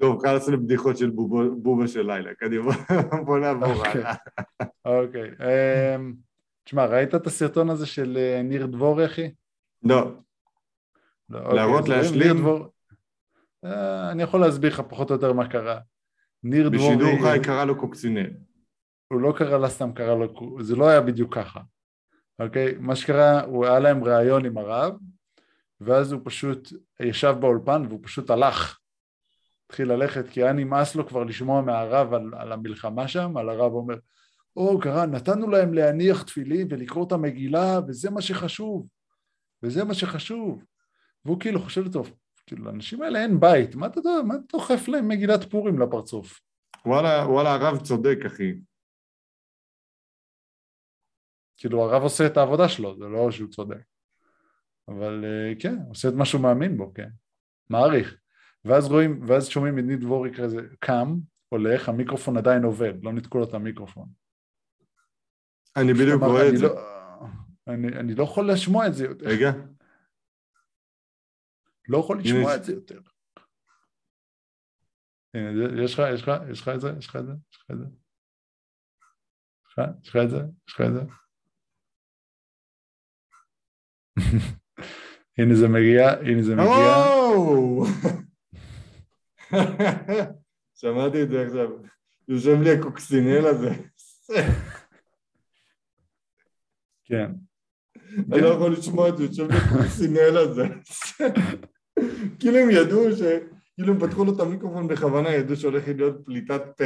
[0.00, 2.72] טוב, חלאס לבדיחות של בובו- בובה של לילה, קדימה,
[3.26, 3.90] בוא נעבור אוקיי.
[4.04, 4.14] הלאה.
[4.84, 5.30] אוקיי.
[5.30, 6.14] אמ,
[6.64, 9.30] תשמע, ראית את הסרטון הזה של אה, ניר דבורי, אחי?
[9.82, 10.12] לא,
[11.28, 12.36] לא, אוקיי, להראות, רואים, להשלים?
[12.38, 12.66] דבור-
[13.64, 15.78] אה, אני יכול להסביר לך פחות או יותר מה קרה.
[16.42, 18.30] ניר דבורי, בשידור חי קרא לו קוקסינל.
[19.12, 21.60] הוא לא קרא לה סתם, קרא לו, זה לא היה בדיוק ככה,
[22.38, 22.74] אוקיי?
[22.80, 24.94] מה שקרה, הוא היה להם ראיון עם הרב,
[25.80, 28.78] ואז הוא פשוט ישב באולפן והוא פשוט הלך.
[29.70, 33.72] התחיל ללכת, כי היה נמאס לו כבר לשמוע מהרב על, על המלחמה שם, על הרב
[33.72, 33.94] אומר,
[34.56, 38.88] או, קרא, נתנו להם להניח תפילין ולקרוא את המגילה, וזה מה שחשוב,
[39.62, 40.64] וזה מה שחשוב.
[41.24, 42.12] והוא כאילו חושב טוב,
[42.46, 46.40] כאילו, לאנשים האלה אין בית, מה אתה, מה אתה דוחף להם מגילת פורים לפרצוף?
[46.86, 48.52] וואלה, וואלה, הרב צודק, אחי.
[51.56, 53.82] כאילו הרב עושה את העבודה שלו, זה לא שהוא צודק.
[54.88, 57.08] אבל אה, כן, עושה את מה שהוא מאמין בו, כן.
[57.70, 58.16] מעריך.
[58.64, 61.14] ואז רואים, ואז שומעים את ניד דבורי כזה קם,
[61.48, 64.08] הולך, המיקרופון עדיין עובד, לא ניתקו לו את המיקרופון.
[65.76, 66.64] אני בדיוק רואה את זה.
[66.66, 67.00] לא-
[67.66, 69.50] אני, אני לא יכול לשמוע את זה יותר, רגע,
[71.88, 73.00] לא יכול לשמוע את זה יותר.
[75.34, 76.88] הנה, יש לך, יש לך, יש לך את זה?
[76.98, 77.32] יש לך את זה?
[77.52, 77.84] יש לך את זה?
[79.66, 80.36] יש לך- יש לך את זה?
[80.68, 81.00] יש לך את זה?
[85.38, 86.94] הנה זה מגיע, הנה זה מגיע.
[90.74, 91.68] שמעתי את זה עכשיו.
[92.28, 93.70] יושב לי הקוקסינל הזה.
[97.04, 97.32] כן.
[98.32, 100.62] אני לא יכול לשמוע את זה, יושב לי הקוקסינל הזה.
[102.38, 103.22] כאילו הם ידעו ש...
[103.74, 106.84] כאילו הם פתחו לו את המיקרופון בכוונה, ידעו שהולך להיות פליטת פה.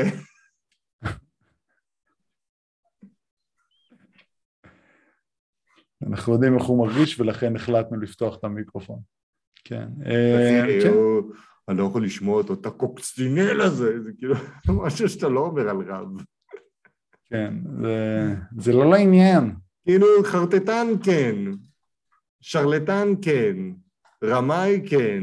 [6.06, 9.00] אנחנו יודעים איך הוא מרגיש ולכן החלטנו לפתוח את המיקרופון.
[9.64, 9.88] כן.
[11.66, 11.72] כן.
[11.72, 14.34] אני לא יכול לשמוע אותו, את הקוקסינל הזה, זה כאילו
[14.84, 16.08] משהו שאתה לא אומר על רב.
[17.24, 19.54] כן, זה- זה לא לעניין.
[19.84, 21.34] כאילו חרטטן כן,
[22.40, 23.56] שרלטן כן,
[24.24, 25.22] רמאי כן,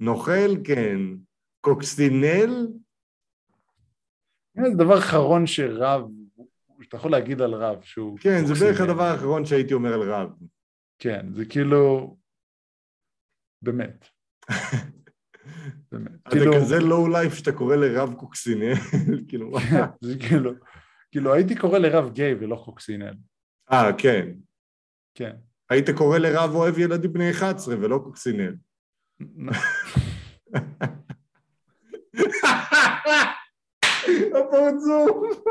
[0.00, 0.98] נוכל כן,
[1.60, 2.66] קוקסינל?
[4.54, 6.02] זה דבר אחרון שרב,
[6.82, 8.18] שאתה יכול להגיד על רב שהוא...
[8.18, 8.80] כן, זה בערך.
[8.80, 10.30] הדבר האחרון שהייתי אומר על רב.
[10.98, 12.16] כן, זה כאילו...
[13.62, 14.04] באמת.
[15.88, 18.74] אתה כאילו, כזה לואו לייף שאתה קורא לרב קוקסינל,
[19.28, 19.52] כאילו,
[20.28, 20.52] כאילו,
[21.10, 23.14] כאילו הייתי קורא לרב גיי ולא קוקסינל.
[23.72, 24.28] אה, כן.
[25.14, 25.32] כן.
[25.70, 28.54] היית קורא לרב אוהב ילדים בני 11 ולא קוקסינל.
[34.34, 35.42] הפרצוף!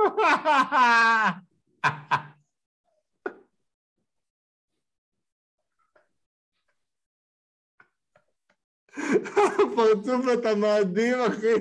[8.93, 11.53] הפרצוף אתה מאדים, אחי.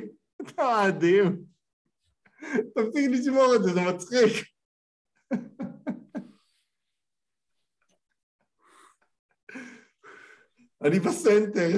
[0.42, 1.44] אתה מאדים.
[2.74, 4.46] תפסיק לשמור את זה, זה מצחיק.
[10.84, 11.68] אני בסנטר.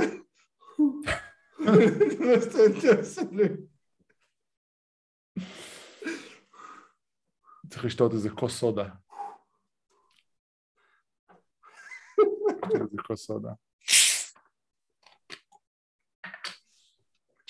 [2.21, 3.49] בסנטר שלי.
[7.71, 8.89] צריך לשתות איזה כוס סודה.
[12.75, 13.53] איזה כוס סודה.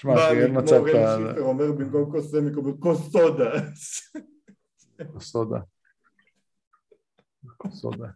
[0.03, 1.41] תשמע, אחי, אין מצב אתה...
[1.41, 3.51] אומר במקום כוס זה מקבל כוס סודה.
[5.12, 5.59] כוס סודה.
[7.57, 8.07] כוס סודה.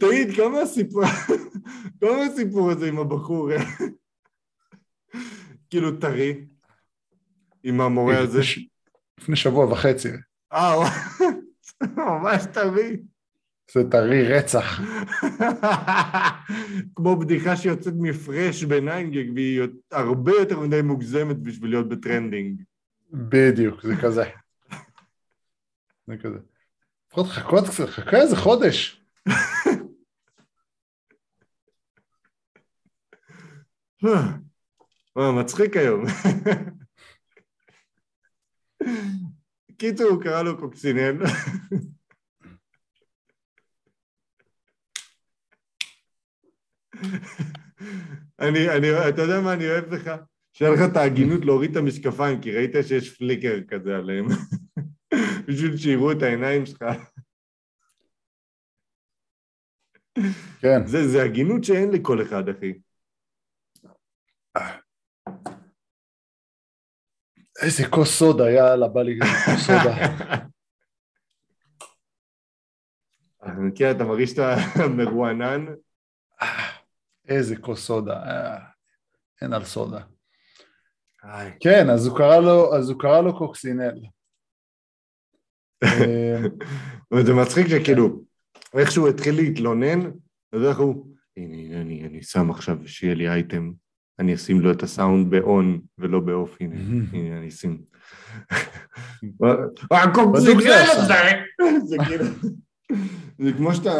[0.00, 1.02] תגיד, כמה הסיפור,
[2.00, 3.50] כמה הסיפור הזה עם הבחור,
[5.70, 6.46] כאילו טרי,
[7.62, 8.40] עם המורה הזה?
[9.20, 10.08] לפני שבוע וחצי.
[10.52, 10.74] אה,
[11.96, 12.96] ממש טרי.
[13.74, 14.80] זה טרי רצח.
[16.96, 19.60] כמו בדיחה שיוצאת מפרש בניינגג, והיא
[19.92, 22.62] הרבה יותר מדי מוגזמת בשביל להיות ב trending.
[23.12, 24.24] בדיוק, זה כזה.
[26.06, 26.38] זה כזה.
[27.06, 29.02] לפחות חכות קצת, חכה איזה חודש.
[35.16, 36.04] מצחיק היום.
[39.78, 41.16] קיצור, הוא קרא לו קוקסינל.
[48.40, 50.10] אני, אני, אתה יודע מה אני אוהב לך?
[50.52, 54.26] שהיה לך את ההגינות להוריד את המשקפיים, כי ראית שיש פליקר כזה עליהם.
[55.48, 56.84] בשביל שיראו את העיניים שלך.
[60.60, 60.86] כן.
[60.86, 62.72] זה, זה הגינות שאין לכל אחד, אחי.
[67.62, 69.96] איזה כוס סודה, יאללה, בא לי כוס סודה.
[73.42, 74.56] אני מכיר, אתה מרגיש שאתה
[74.96, 75.66] מרוענן?
[77.30, 78.14] איזה כוס סודה.
[78.14, 78.58] אה,
[79.42, 80.00] אין על סודה.
[81.24, 81.52] איי.
[81.60, 84.00] כן, אז הוא קרא לו, אז הוא קרא לו קוקסינל.
[85.84, 86.40] אה,
[87.12, 88.22] וזה מצחיק שכאילו,
[88.78, 90.00] איכשהו התחיל להתלונן,
[90.52, 93.72] אז איך הוא, הנה, הנה, אני, אני שם עכשיו שיהיה לי אייטם,
[94.18, 96.76] אני אשים לו את הסאונד באון ולא באוף, הנה,
[97.12, 97.82] הנה, אני אשים.
[100.36, 100.52] זה.
[101.84, 102.24] זה כאילו,
[103.38, 103.94] זה כמו שאתה,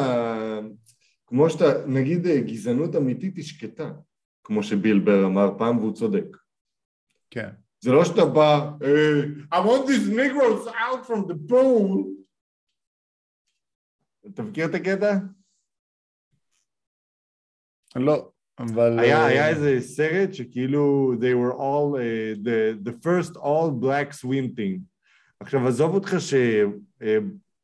[1.31, 3.93] כמו שאתה, נגיד אה, גזענות אמיתית היא שקטה,
[4.45, 6.37] כמו שביל בר אמר פעם והוא צודק.
[7.31, 7.49] כן.
[7.81, 9.23] זה לא שאתה בא, "אה,
[9.55, 12.07] I want these negroes out from the pool.
[14.27, 15.15] אתה מכיר את הקטע?
[17.97, 18.99] לא, אבל...
[18.99, 24.13] היה, אה, היה איזה סרט שכאילו they were all, uh, the, the first all black
[24.23, 24.81] swim team.
[25.41, 26.35] עכשיו עזוב אותך ש...
[27.01, 27.05] uh,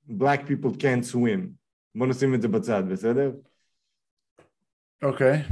[0.08, 1.40] black people can't swim.
[1.94, 3.32] בוא נשים את זה בצד, בסדר?
[5.02, 5.42] אוקיי.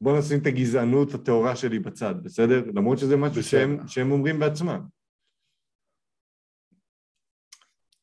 [0.00, 2.64] בוא נשים את הגזענות הטהורה שלי בצד, בסדר?
[2.74, 3.42] למרות שזה משהו.
[3.42, 4.80] שהם, שהם אומרים בעצמם.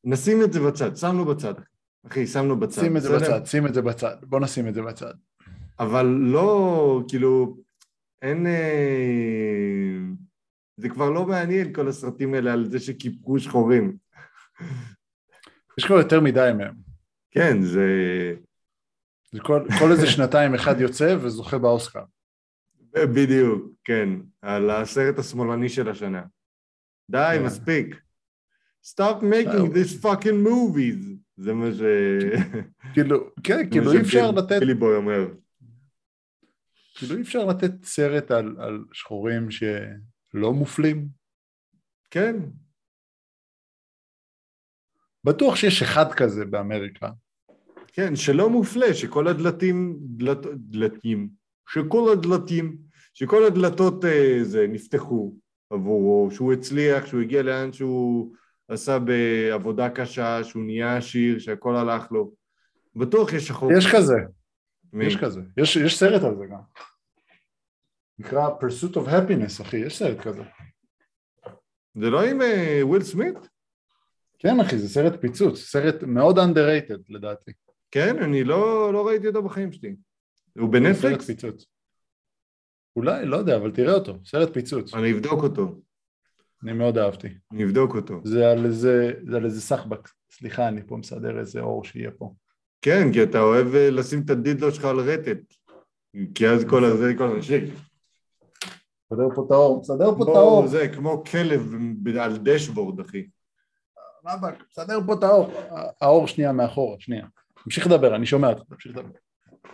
[0.04, 1.54] נשים את זה בצד, שמנו בצד.
[2.08, 2.82] אחי, שמנו בצד.
[2.82, 3.38] שים את זה בסדר?
[3.38, 4.16] בצד, שים את זה בצד.
[4.22, 5.14] בוא נשים את זה בצד.
[5.80, 7.58] אבל לא, כאילו,
[8.22, 8.48] אין...
[8.48, 9.98] אה,
[10.78, 13.98] זה כבר לא מעניין כל הסרטים האלה על זה שקיפחו שחורים.
[15.78, 16.76] יש כבר יותר מדי מהם.
[17.32, 17.88] כן, זה...
[19.42, 22.04] כל, כל איזה שנתיים אחד יוצא וזוכה באוסקר.
[22.94, 24.10] בדיוק, כן,
[24.42, 26.24] על הסרט השמאלני של השנה.
[27.12, 27.46] די, כן.
[27.46, 27.96] מספיק.
[28.86, 29.68] Stop making זהו.
[29.68, 31.16] this fucking movies.
[31.38, 31.82] זה מה ש...
[32.94, 35.28] כאילו, כן, כאילו אי אפשר לתת, בילי בוי אומר.
[36.96, 41.08] כאילו אי אפשר לתת סרט על, על שחורים שלא מופלים.
[42.12, 42.36] כן,
[45.24, 47.10] בטוח שיש אחד כזה באמריקה.
[47.96, 51.30] כן, שלא מופלה, שכל הדלתים, דלת, דלתים,
[51.70, 52.78] שכל הדלתים,
[53.14, 55.36] שכל הדלתות אה, זה נפתחו
[55.70, 58.34] עבורו, שהוא הצליח, שהוא הגיע לאן שהוא
[58.68, 62.34] עשה בעבודה קשה, שהוא נהיה עשיר, שהכל הלך לו.
[62.96, 63.74] בטוח יש שחור.
[63.78, 64.16] יש כזה,
[64.94, 65.06] מי?
[65.06, 65.42] יש כזה.
[65.58, 66.60] יש, יש סרט על זה גם.
[68.20, 70.44] נקרא Pursuit of Happiness, אחי, יש סרט כזה.
[71.96, 72.40] זה לא עם
[72.82, 73.38] וויל סמית?
[74.40, 77.52] כן, אחי, זה סרט פיצוץ, סרט מאוד underrated לדעתי.
[77.92, 79.96] כן, אני לא, לא ראיתי אותו בחיים שלי.
[80.60, 81.26] הוא סרט בנטפליקס?
[81.26, 81.66] פיצוץ.
[82.96, 84.94] אולי, לא יודע, אבל תראה אותו, סרט פיצוץ.
[84.94, 85.76] אני אבדוק אותו.
[86.64, 87.28] אני מאוד אהבתי.
[87.52, 88.22] אני אבדוק אותו.
[88.24, 90.10] זה על איזה, זה על איזה סחבק.
[90.32, 92.34] סליחה, אני פה מסדר איזה אור שיהיה פה.
[92.82, 95.54] כן, כי אתה אוהב אה, לשים את הדילדו שלך על רטט.
[96.36, 97.62] כי אז כל הזה, כל הנשק.
[99.12, 100.68] מסדר פה את האור, מסדר פה את האור.
[100.68, 101.74] זה, כמו כלב
[102.20, 103.28] על דשבורד, אחי.
[104.26, 105.52] רבאק, מסדר פה את האור.
[106.02, 107.26] האור שנייה מאחורה, שנייה.
[107.66, 109.10] תמשיך לדבר, אני שומע אותך, תמשיך לדבר.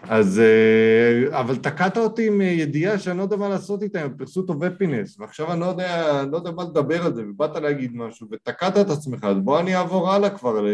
[0.04, 4.50] אז, אה, אבל תקעת אותי עם ידיעה שאני לא יודע מה לעשות איתה, עם פרסות
[4.50, 8.28] of happiness, ועכשיו אני לא יודע, לא יודע מה לדבר על זה, ובאת להגיד משהו,
[8.32, 10.66] ותקעת את עצמך, אז בוא אני אעבור הלאה כבר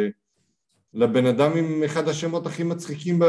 [0.94, 3.26] לבן אדם עם אחד השמות הכי מצחיקים ב,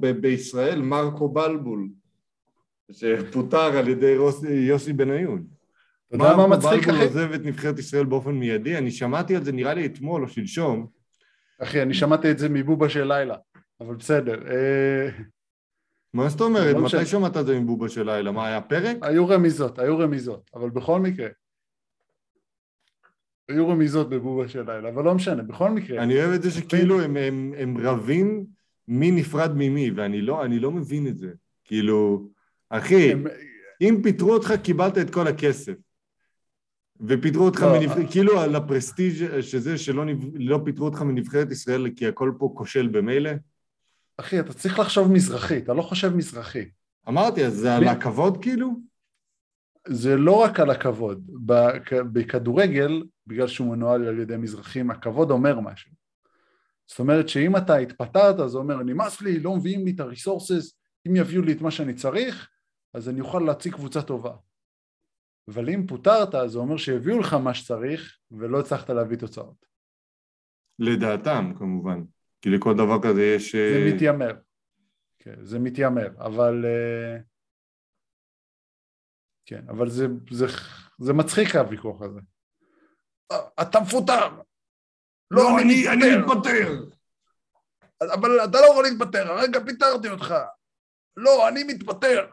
[0.00, 1.88] ב, בישראל, מרקו בלבול,
[2.92, 5.44] שפוטר על ידי רוס, יוסי בניון.
[6.08, 6.90] אתה יודע מה מצחיק, אחי?
[6.90, 10.22] מרקו בלבול עוזב את נבחרת ישראל באופן מיידי, אני שמעתי על זה נראה לי אתמול
[10.22, 10.93] או שלשום.
[11.64, 13.36] אחי, אני שמעתי את זה מבובה של לילה.
[13.80, 14.50] אבל בסדר.
[14.50, 15.08] אה,
[16.14, 16.76] מה זאת אומרת?
[16.76, 18.32] מתי שמעת את זה עם בובה של לילה?
[18.32, 18.96] מה, היה פרק?
[19.02, 21.28] היו רמיזות, היו רמיזות, אבל בכל מקרה.
[23.48, 26.02] היו רמיזות בבובה של לילה, אבל לא משנה, בכל מקרה.
[26.02, 28.46] אני אוהב את זה שכאילו הם, הם, הם רבים
[28.88, 31.32] מי נפרד ממי, ואני לא, לא מבין את זה.
[31.64, 32.28] כאילו,
[32.70, 33.24] אחי, הם...
[33.80, 35.74] אם פיטרו אותך, קיבלת את כל הכסף.
[37.00, 40.04] ופיטרו אותך לא, מנבחרת, כאילו על הפרסטיג' שזה שלא
[40.34, 43.30] לא פיטרו אותך מנבחרת ישראל כי הכל פה כושל במילא.
[44.16, 46.64] אחי, אתה צריך לחשוב מזרחי, אתה לא חושב מזרחי.
[47.08, 48.70] אמרתי, אז זה על הכבוד כאילו?
[49.88, 51.30] זה לא רק על הכבוד.
[52.12, 55.90] בכדורגל, בגלל שהוא מנוהל על ידי מזרחים, הכבוד אומר משהו.
[56.86, 60.78] זאת אומרת שאם אתה התפטרת, זה אומר, נמאס לי, לא מביאים לי את הריסורסס,
[61.08, 62.48] אם יביאו לי את מה שאני צריך,
[62.94, 64.32] אז אני אוכל להציג קבוצה טובה.
[65.48, 69.66] אבל אם פוטרת, זה אומר שהביאו לך מה שצריך, ולא הצלחת להביא תוצאות.
[70.78, 72.02] לדעתם, כמובן.
[72.42, 73.56] כי לכל דבר כזה יש...
[73.56, 74.32] זה אה, מתיימר.
[75.18, 76.64] כן, זה מתיימר, אבל...
[76.64, 77.18] אה,
[79.46, 80.46] כן, אבל זה, זה,
[80.98, 82.20] זה מצחיק הוויכוח הזה.
[83.32, 84.28] אה, אתה מפוטר!
[85.30, 86.84] לא, לא אני, אני מתפטר!
[88.14, 90.34] אבל אתה לא יכול להתפטר, הרגע פיטרתי אותך.
[91.16, 92.26] לא, אני מתפטר.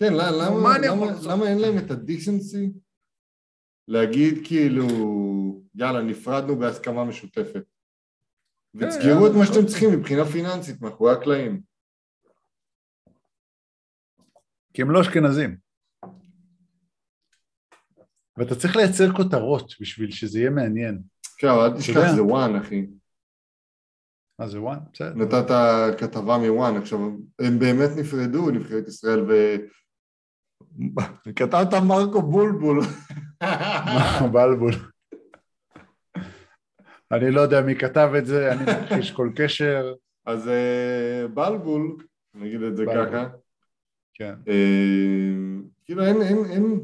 [0.00, 2.72] כן, למה, למה, למה אין להם את הדיסנסי
[3.88, 4.86] להגיד כאילו,
[5.74, 7.62] יאללה, נפרדנו בהסכמה משותפת.
[8.78, 11.62] כן, ותסגרו את מה שאתם צריכים מבחינה פיננסית מאחורי הקלעים.
[14.74, 15.56] כי הם לא אשכנזים.
[18.36, 21.02] ואתה צריך לייצר כותרות בשביל שזה יהיה מעניין.
[21.38, 22.86] כן, אבל אל תשכח, זה וואן, אחי.
[24.38, 24.78] מה זה וואן?
[24.92, 25.14] בסדר.
[25.14, 25.50] נתת
[25.98, 26.98] כתבה מוואן, עכשיו,
[27.38, 29.32] הם באמת נפרדו, נבחרת ישראל, ו...
[31.36, 32.80] כתבת מרקו בולבול.
[33.42, 34.72] מרקו בלבול.
[37.12, 39.94] אני לא יודע מי כתב את זה, אני מכחיש כל קשר.
[40.26, 41.96] אז אה, בלבול,
[42.34, 43.28] נגיד את זה ככה.
[44.14, 44.34] כן.
[44.48, 45.32] אה,
[45.84, 46.80] כאילו אין, אין, אין,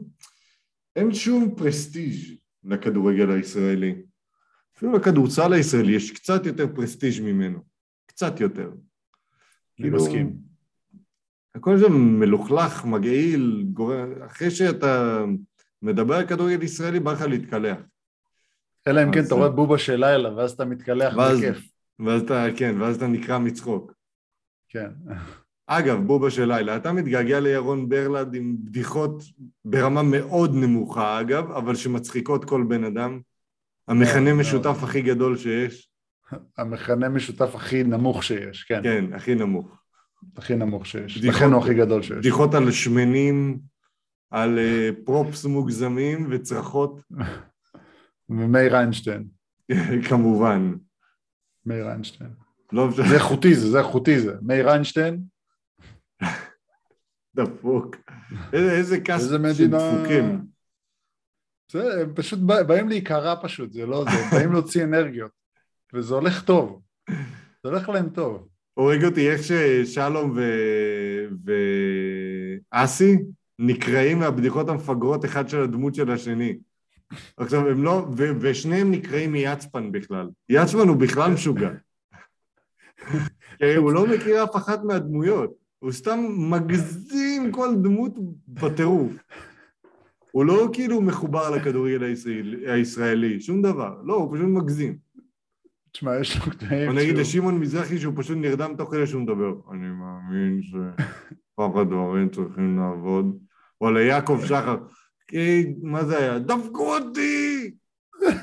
[0.97, 3.95] אין שום פרסטיג' לכדורגל הישראלי.
[4.77, 7.59] אפילו לכדורסל הישראלי יש קצת יותר פרסטיג' ממנו.
[8.07, 8.69] קצת יותר.
[8.69, 8.79] אני
[9.77, 10.45] כאילו, מסכים.
[11.57, 15.25] הכל שם מלוכלך, מגעיל, גורם, אחרי שאתה
[15.83, 17.79] מדבר על כדורגל ישראלי, בא לך להתקלח.
[18.87, 21.59] אלא אם כן אתה רואה בובה של לילה, ואז אתה מתקלח בכיף.
[21.99, 23.92] ואז אתה, כן, ואז אתה נקרע מצחוק.
[24.69, 24.90] כן.
[25.66, 29.23] אגב, בובה של לילה, אתה מתגעגע לירון ברלד עם בדיחות
[29.64, 33.21] ברמה מאוד נמוכה, אגב, אבל שמצחיקות כל בן אדם.
[33.88, 35.90] המכנה משותף הכי גדול שיש.
[36.59, 38.81] המכנה משותף הכי נמוך שיש, כן.
[38.83, 39.86] כן, הכי נמוך.
[40.37, 42.17] הכי נמוך שיש, לכן הוא הכי גדול שיש.
[42.17, 43.59] בדיחות על שמנים,
[44.31, 47.01] על uh, פרופס מוגזמים וצרחות.
[48.29, 49.29] ומאיר איינשטיין.
[50.09, 50.75] כמובן.
[51.67, 52.31] מאיר איינשטיין.
[52.73, 54.35] לא זה איכותי זה, זה איכותי זה.
[54.43, 55.23] מאיר איינשטיין.
[57.35, 57.97] דפוק.
[58.53, 60.47] איזה כס של דפוקים.
[61.73, 65.31] זה, הם פשוט באים להיקרע פשוט, זה לא זה, באים להוציא אנרגיות.
[65.95, 66.83] וזה הולך טוב.
[67.62, 68.49] זה הולך להם טוב.
[68.79, 70.39] הורג אותי איך ששלום
[72.73, 73.17] ואסי
[73.59, 76.59] נקראים מהבדיחות המפגרות אחד של הדמות של השני.
[77.37, 80.29] עכשיו הם לא, ו, ושניהם נקראים מיצפן בכלל.
[80.49, 81.71] יצפן הוא בכלל משוגע.
[83.77, 88.12] הוא לא מכיר אף אחת מהדמויות, הוא סתם מגזים כל דמות
[88.49, 89.12] בטירוף.
[90.31, 92.03] הוא לא כאילו מחובר לכדורגל
[92.67, 93.95] הישראלי, שום דבר.
[94.05, 95.05] לא, הוא פשוט מגזים.
[95.97, 96.88] תשמע, יש לו קטעים...
[96.88, 99.55] או נגיד לשמעון מזרחי שהוא פשוט נרדם תוך כדי שהוא מדבר.
[99.72, 103.38] אני מאמין שפחד דברים צריכים לעבוד.
[103.80, 104.76] או ליעקב שחר.
[105.82, 106.38] מה זה היה?
[106.38, 107.70] דפקו אותי!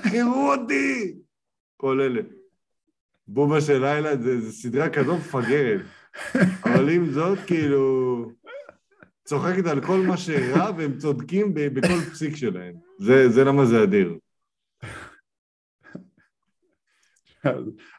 [0.02, 1.14] חירו אותי!
[1.78, 2.22] כל אלה.
[3.28, 5.82] בובה של לילה זה, סדרה כזאת מפגרת.
[6.64, 8.32] אבל עם זאת, כאילו...
[9.26, 12.74] צוחקת על כל מה שרע, והם צודקים בכל פסיק שלהם.
[13.00, 14.18] זה למה זה אדיר.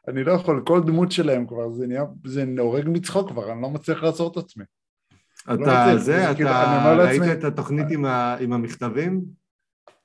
[0.09, 3.71] אני לא יכול, כל דמות שלהם כבר, זה נהיה, זה הורג מצחוק כבר, אני לא
[3.71, 4.65] מצליח לעצור את עצמי.
[5.45, 6.51] אתה, לא זה, אתה כאילו,
[6.99, 9.25] ראית את התוכנית עם, ה, עם המכתבים?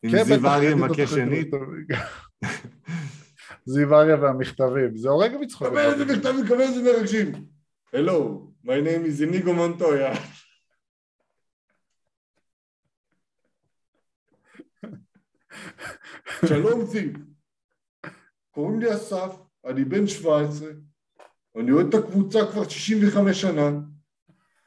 [0.03, 1.47] עם כן, זיו אריה מכה שנית.
[3.65, 5.67] זיו אריה והמכתבים, זה הורג מצחוק.
[5.67, 7.31] קבל איזה מכתבים, קבל איזה מרגשים.
[7.95, 10.17] Hello, my name is Inigo Montoya.
[16.47, 17.09] שלום זיו,
[18.51, 19.35] קוראים לי אסף,
[19.65, 20.69] אני בן 17,
[21.59, 23.71] אני אוהד את הקבוצה כבר 65 שנה.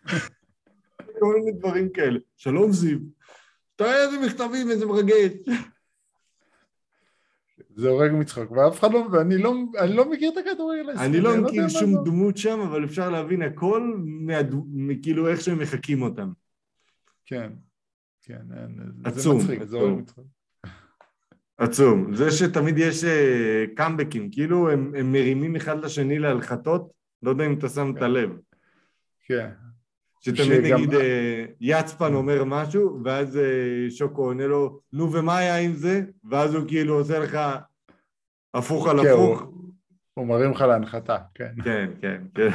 [1.20, 2.18] כל מיני דברים כאלה.
[2.36, 2.98] שלום זיו,
[3.76, 5.32] תראה איזה מכתבים, איזה מרגש.
[7.76, 11.08] זה הורג מצחוק, ואף אחד לא, ואני לא, אני לא מכיר את הכדורגל הישראלי.
[11.08, 12.04] אני לא יודע מכיר שום.
[12.04, 13.94] דמות שם, אבל אפשר להבין הכל
[14.26, 16.32] מהדו- מכאילו איך שהם מחקים אותם.
[17.26, 17.52] כן,
[18.22, 18.78] כן, אין,
[19.14, 19.76] זה מצחיק, זה.
[19.76, 20.26] הורג מצחוק.
[21.62, 22.14] עצום.
[22.14, 26.90] זה שתמיד יש אה, קאמבקים, כאילו הם, הם מרימים אחד לשני להלחתות,
[27.22, 28.30] לא יודע אם אתה שם את הלב.
[29.26, 29.48] כן,
[30.20, 33.42] שתמיד שגם- נגיד אה, יצפן אומר משהו, ואז אה,
[33.90, 36.00] שוקו עונה לו, נו ומה היה עם זה?
[36.30, 37.38] ואז הוא כאילו עושה לך
[38.54, 39.40] הפוך על כן, הפוך.
[39.40, 39.62] הוא-
[40.14, 42.48] הוא מרים לך להנחתה, כן, כן, כן, כן.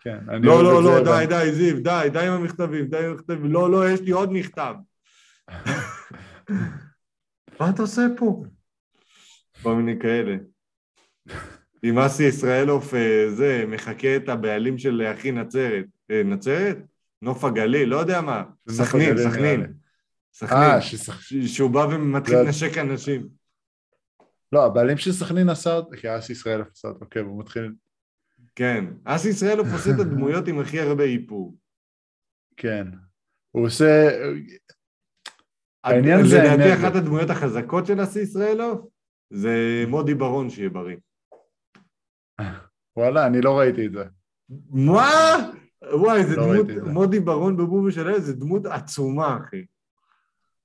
[0.00, 0.18] כן.
[0.28, 3.52] אני לא, לא, לא, די, די, זיו, די, די עם המכתבים, די עם המכתבים.
[3.52, 4.74] לא, לא, יש לי עוד מכתב.
[7.60, 8.44] מה אתה עושה פה?
[9.62, 10.36] כל מיני כאלה.
[11.82, 15.84] עם אסי ישראלוף, אה, זה, מחקה את הבעלים של אחי נצרת.
[16.10, 16.78] אה, נצרת?
[17.22, 18.44] נוף הגליל, לא יודע מה.
[18.70, 19.72] סכנין, סכנין.
[20.34, 20.60] סכנין.
[20.60, 20.80] אה,
[21.46, 22.42] שהוא בא ומתחיל לא.
[22.42, 23.28] לנשק אנשים.
[24.52, 27.72] לא, הבעלים של סכנין עשה אותו, כי אס ישראל עשה אותו, כן, הוא מתחיל,
[28.54, 28.84] כן.
[29.04, 31.56] אסי ישראלוף עושה את הדמויות עם הכי הרבה איפור.
[32.56, 32.86] כן.
[33.50, 34.08] הוא עושה,
[35.86, 36.74] העניין זה לדעתי האנרגיה.
[36.74, 38.86] אחת הדמויות החזקות של אסי ישראלוף
[39.30, 40.96] זה מודי ברון שיהיה בריא.
[42.96, 44.04] וואלה, אני לא ראיתי את זה.
[44.70, 45.10] מה?
[45.92, 46.88] וואי, זה לא דמות.
[46.92, 49.64] מודי ברון בבובי של הילד, זה דמות עצומה, אחי.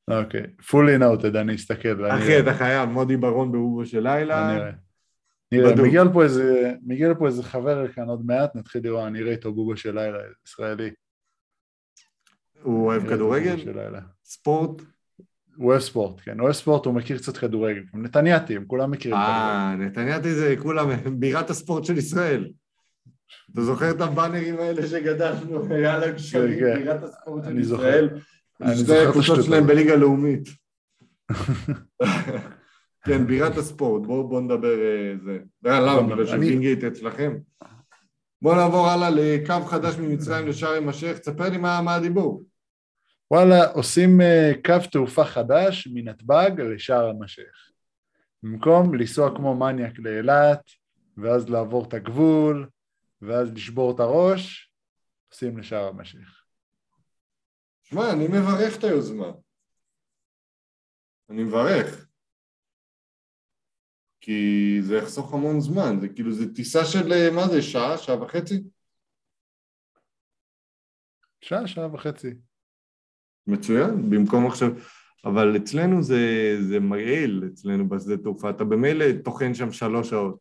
[0.08, 2.06] אוקיי, fully noted, אני אסתכל.
[2.12, 4.50] אחי, אתה חייב, מודי ברון בבובי של לילה.
[4.52, 4.72] אני אראה.
[5.52, 5.76] נראה.
[5.84, 9.54] מגיע לפה איזה, מגיע לפה איזה חבר כאן עוד מעט, נתחיל לראות, אני אראה איתו
[9.54, 10.92] בובה של לילה, ישראלי.
[12.62, 13.56] הוא אוהב כדורגל?
[14.24, 14.82] ספורט?
[15.56, 17.84] הוא אוהב ספורט, כן, אוהב ספורט, הוא מכיר קצת כדורגל.
[17.94, 19.18] הם נתניאתים, כולם מכירים.
[19.18, 20.90] אה, נתניאתי זה כולם
[21.20, 22.52] בירת הספורט של ישראל.
[23.54, 26.80] אתה זוכר את הבאנרים האלה שגדלנו, היה להם שרים, כן.
[26.80, 27.60] בירת הספורט של.
[27.60, 28.10] ישראל?
[28.62, 29.68] אני זוכר את הקבוצות שלהם.
[29.68, 30.50] בליגה לאומית.
[33.06, 35.38] כן, בירת הספורט, בואו בוא נדבר אה, זה.
[35.64, 36.02] למה?
[36.02, 37.34] בגלל שווינגייט אצלכם?
[38.42, 42.44] בואו נעבור הלאה לקו חדש ממצרים לשארם א-שייח, תספר לי מה הדיבור.
[43.32, 47.72] וואלה, עושים אה, קו תעופה חדש מנתב"ג לשארם א-שייח.
[48.44, 50.72] במקום לנסוע כמו מניאק לאילת,
[51.18, 52.70] ואז לעבור את הגבול,
[53.22, 54.74] ואז לשבור את הראש,
[55.32, 56.46] עושים לשארם א-שייח.
[57.84, 59.32] שמע, אני מברך את היוזמה.
[61.30, 62.08] אני מברך.
[64.22, 68.24] כי זה יחסוך המון זמן, זה כאילו, זה טיסה של, אה, מה זה, שעה, שעה
[68.24, 68.64] וחצי?
[71.42, 72.51] שעה, שעה וחצי.
[73.48, 74.72] מצוין, במקום עכשיו...
[75.26, 80.40] אבל אצלנו זה, זה מגעיל, אצלנו בשדה תעופה, אתה במילא טוחן שם שלוש שעות.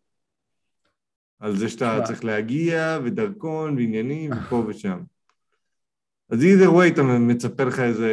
[1.40, 2.00] על זה שאתה.
[2.04, 5.00] צריך להגיע, ודרכון, ועניינים, ופה ושם.
[6.30, 8.12] אז either way אתה מצפה לך איזה...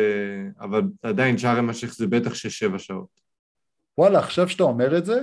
[0.59, 3.21] אבל עדיין שארם א-שייח זה בטח שש-שבע שעות.
[3.97, 5.21] וואלה, עכשיו שאתה אומר את זה,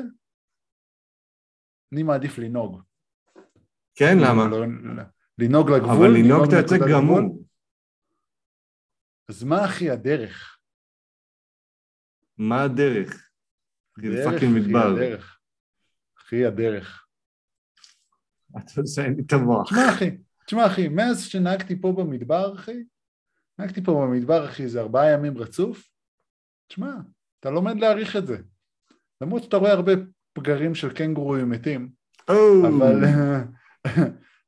[1.92, 2.80] אני מעדיף לנהוג.
[3.94, 4.48] כן, למה?
[4.48, 4.66] לא,
[5.38, 5.90] לנהוג לגבול.
[5.90, 6.78] אבל לנהוג אתה יוצא.
[6.78, 7.44] גמור.
[9.28, 10.58] אז מה אחי הדרך?
[12.38, 13.30] מה הדרך?
[13.98, 14.92] דרך, פאקינג אחי, מדבר.
[14.92, 15.38] הדרך.
[16.18, 17.06] אחי, הדרך.
[18.50, 19.66] אתה עושה לי את המוח.
[19.66, 20.10] תשמע אחי,
[20.46, 22.84] תשמע אחי, מאז שנהגתי פה במדבר אחי,
[23.58, 25.88] נהגתי פה במדבר אחי איזה ארבעה ימים רצוף,
[26.68, 26.94] תשמע,
[27.40, 28.36] אתה לומד להעריך את זה.
[29.20, 29.92] למרות שאתה רואה הרבה
[30.32, 31.90] פגרים של קנגורואים מתים,
[32.28, 33.04] אבל,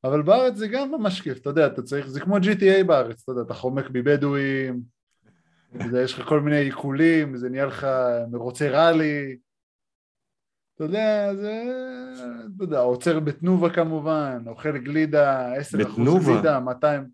[0.03, 3.31] אבל בארץ זה גם ממש כיף, אתה יודע, אתה צריך, זה כמו GTA בארץ, אתה
[3.31, 4.81] יודע, אתה חומק מבדואים,
[6.03, 7.87] יש לך כל מיני עיקולים, זה נהיה לך
[8.31, 9.37] מרוצי ראלי,
[10.75, 11.63] אתה יודע, זה,
[12.55, 16.33] אתה יודע, עוצר בתנובה כמובן, אוכל גלידה, 10% בתנובה?
[16.33, 17.07] גלידה, 200,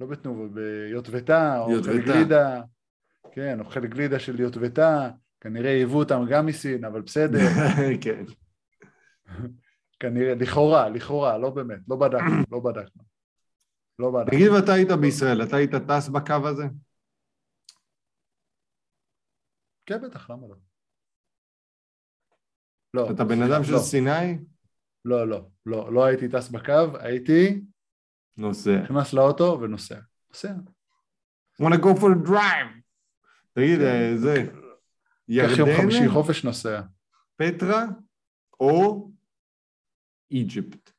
[0.00, 1.98] לא בתנובה, ביוטבתה, אוכל.
[1.98, 2.62] גלידה,
[3.32, 7.38] כן, אוכל גלידה של יוטבתה, כנראה ייבאו אותם גם מסין, אבל בסדר,
[8.04, 8.24] כן.
[10.00, 13.02] כנראה, לכאורה, לכאורה, לא באמת, לא בדקנו, לא בדקנו.
[13.98, 14.30] לא בדקנו.
[14.30, 16.64] תגיד, ואתה היית בישראל, אתה היית טס בקו הזה?
[19.86, 20.56] כן, בטח, למה לא?
[22.94, 23.10] לא.
[23.10, 24.38] אתה בן אדם של לא, סיני?
[25.04, 27.60] לא, לא, לא, לא הייתי טס בקו, הייתי
[28.36, 28.82] נוסע.
[28.82, 29.98] נכנס לאוטו ונוסע.
[30.28, 30.52] נוסע.
[31.62, 32.80] wanna go for a drive.
[33.52, 33.84] תגיד, כן.
[33.84, 34.34] אה, זה,
[35.28, 36.82] יום חמישי ירדן, חופש נוסע.
[37.36, 37.84] פטרה
[38.60, 39.10] או
[40.30, 40.90] איג'פט.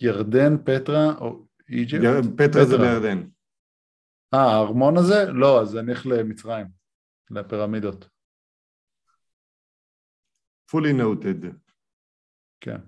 [0.00, 2.02] ירדן, פטרה או איג'פט?
[2.04, 3.28] יר- פטרה זה בירדן.
[4.34, 5.32] אה, הארמון הזה?
[5.32, 6.66] לא, אז אני אלך למצרים,
[7.30, 8.08] לפירמידות.
[10.70, 11.46] fully noted.
[12.60, 12.80] כן,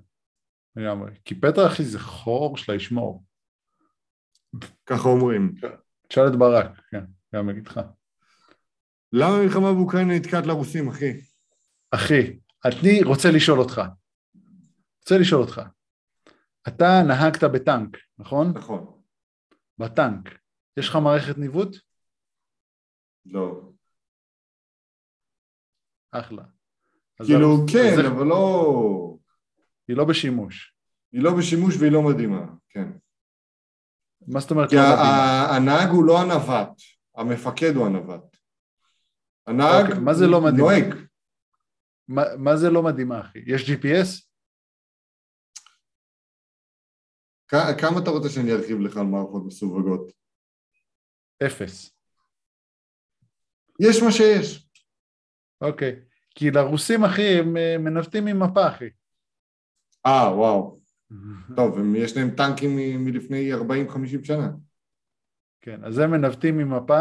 [0.77, 1.11] לגמרי.
[1.25, 3.25] כי פטרה, אחי, זה חור שלה ישמור.
[4.87, 5.55] ככה אומרים.
[6.09, 7.05] תשאל את ברק, כן,
[7.35, 7.81] גם אגיד לך.
[9.13, 11.13] למה המלחמה באוקראינה נתקעת לרוסים, אחי?
[11.91, 13.81] אחי, אני רוצה לשאול אותך.
[15.03, 15.61] רוצה לשאול אותך.
[16.69, 18.53] אתה נהגת בטנק, נכון?
[18.57, 19.01] נכון.
[19.79, 20.29] בטנק.
[20.77, 21.77] יש לך מערכת ניווט?
[23.27, 23.71] לא.
[26.13, 26.43] אחלה.
[27.21, 29.17] אז כאילו, אז כן, איך- אבל לא...
[29.89, 30.75] היא לא בשימוש.
[31.13, 32.89] היא לא בשימוש והיא לא מדהימה, כן.
[34.27, 36.81] מה זאת אומרת כי לא ה- הנהג הוא לא הנווט,
[37.17, 38.37] המפקד הוא הנווט.
[39.47, 40.59] הנהג אוקיי, מה זה לא מדהימה?
[40.63, 41.10] נוהג.
[42.11, 43.39] מה, מה זה לא מדהימה, אחי?
[43.47, 44.27] יש GPS?
[47.49, 50.13] כ- כמה אתה רוצה שאני ארחיב לך על מערכות מסווגות?
[51.47, 51.97] אפס.
[53.81, 54.69] יש מה שיש.
[55.61, 56.01] אוקיי.
[56.35, 58.89] כי לרוסים, אחי, הם אה, מנווטים עם מפה, אחי.
[60.07, 60.81] אה, וואו.
[61.57, 64.51] טוב, הם- יש להם טנקים מ- מלפני 40-50 שנה.
[65.61, 67.01] כן, אז הם מנווטים עם מפה,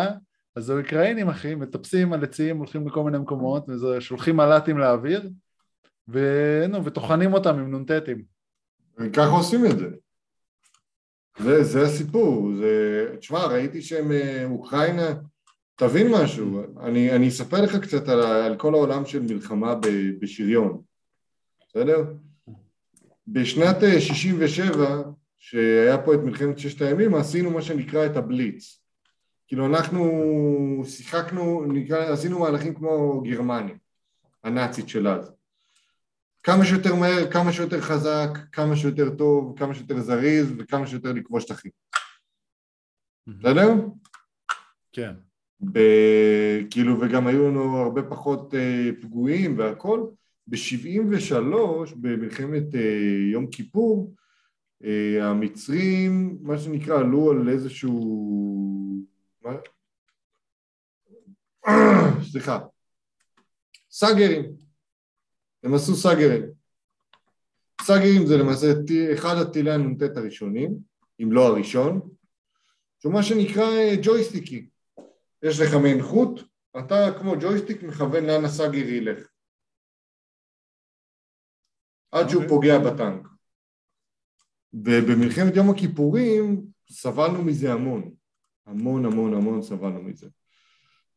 [0.59, 5.29] אז האוקראינים, אחי, מטפסים על עצים, הולכים לכל מיני מקומות, ושולחים מל"טים לאוויר,
[6.07, 8.23] ונו, וטוחנים אותם עם נ"טים.
[9.13, 9.87] ככה עושים את זה.
[11.39, 12.51] זה, זה הסיפור.
[12.55, 13.05] זה...
[13.19, 15.13] תשמע, ראיתי שהם אה, אוקראינה...
[15.75, 19.87] תבין משהו, אני, אני אספר לך קצת על, על כל העולם של מלחמה ב,
[20.21, 20.81] בשריון,
[21.67, 22.03] בסדר?
[23.27, 25.01] בשנת אה, 67,
[25.37, 28.78] שהיה פה את מלחמת ששת הימים, עשינו מה שנקרא את הבליץ.
[29.49, 33.75] כאילו אנחנו שיחקנו, נקרא, עשינו מהלכים כמו גרמניה,
[34.43, 35.31] הנאצית של אז.
[36.43, 41.43] כמה שיותר מהר, כמה שיותר חזק, כמה שיותר טוב, כמה שיותר זריז וכמה שיותר לכבוש
[41.43, 41.71] שטחים.
[43.27, 43.73] בסדר?
[44.93, 45.13] כן.
[45.61, 50.05] ב- כאילו, וגם היו לנו הרבה פחות אה, פיגועים והכל.
[50.47, 51.33] ב-73,
[51.95, 54.13] במלחמת אה, יום כיפור,
[54.83, 58.88] אה, המצרים, מה שנקרא, עלו על איזשהו...
[62.31, 62.59] סליחה.
[63.91, 64.45] סאגרים.
[65.63, 66.43] הם עשו סאגרים.
[67.81, 68.67] סאגרים זה למעשה
[69.13, 70.77] אחד הטילי הנ"ט הראשונים,
[71.23, 72.09] אם לא הראשון,
[72.99, 74.69] שהוא מה שנקרא אה, ג'ויסטיקי.
[75.43, 76.41] יש לך מעין חוט,
[76.79, 79.27] אתה כמו ג'ויסטיק מכוון לאן הסאגר ילך.
[82.11, 82.49] עד שהוא אוקיי.
[82.49, 83.27] פוגע בטנק.
[84.73, 88.18] ובמלחמת יום הכיפורים סבלנו מזה המון.
[88.65, 90.27] המון המון המון סבלנו מזה.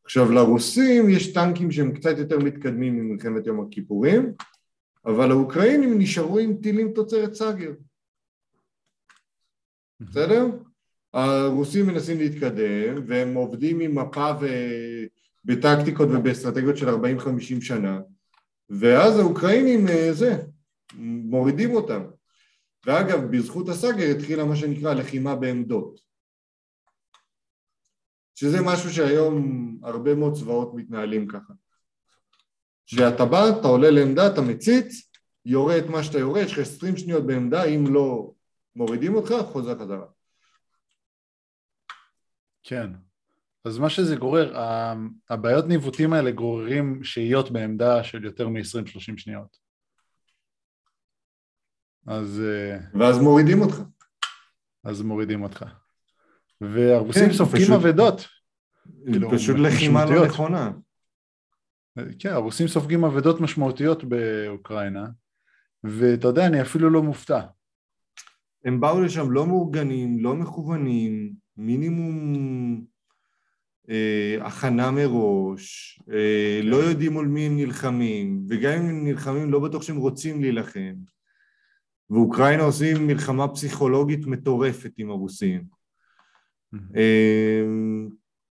[0.05, 4.33] עכשיו לרוסים יש טנקים שהם קצת יותר מתקדמים ממלחמת יום הכיפורים,
[5.05, 7.71] אבל האוקראינים נשארו עם טילים תוצרת סאגר.
[9.99, 10.45] בסדר?
[11.13, 14.47] הרוסים מנסים להתקדם והם עובדים עם מפה ו...
[15.45, 17.99] בטקטיקות ובאסטרטגיות של 40-50 שנה
[18.69, 20.37] ואז האוקראינים אה, זה,
[20.95, 22.01] מורידים אותם
[22.85, 25.99] ואגב בזכות הסאגר התחילה מה שנקרא לחימה בעמדות
[28.35, 31.53] שזה משהו שהיום הרבה מאוד צבאות מתנהלים ככה
[32.85, 35.11] שאתה בא, אתה עולה לעמדה, אתה מציץ,
[35.45, 38.31] יורה את מה שאתה יורה, יש לך 20 שניות בעמדה, אם לא
[38.75, 40.05] מורידים אותך, חוזר חזרה.
[42.63, 42.91] כן.
[43.65, 44.53] אז מה שזה גורר,
[45.29, 49.57] הבעיות ניווטים האלה גוררים שהיות בעמדה של יותר מ-20-30 שניות.
[52.07, 53.81] אז, אה, ואז מורידים אותך.
[54.83, 55.65] אז מורידים אותך.
[56.71, 58.27] והרוסים כן, סופגים פשוט- אבדות.
[59.05, 60.25] כאילו, פשוט לחימה לא.
[60.25, 60.71] נכונה.
[62.19, 65.07] כן, הרוסים סופגים אבדות משמעותיות באוקראינה,
[65.83, 67.39] ואתה יודע, אני אפילו לא מופתע.
[68.65, 72.85] הם באו לשם לא מאורגנים, לא מכוונים, מינימום
[73.89, 79.59] אה, הכנה מראש, אה, לא יודעים מול מי הם נלחמים, וגם אם הם נלחמים לא
[79.59, 80.93] בטוח שהם רוצים להילחם.
[82.09, 85.82] ואוקראינה עושים מלחמה פסיכולוגית מטורפת עם הרוסים.
[86.95, 87.63] אה,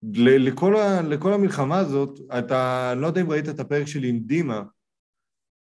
[0.03, 4.09] ל- לכל, ה, לכל המלחמה הזאת, אתה, אני לא יודע אם ראית את הפרק שלי
[4.09, 4.63] עם דימה,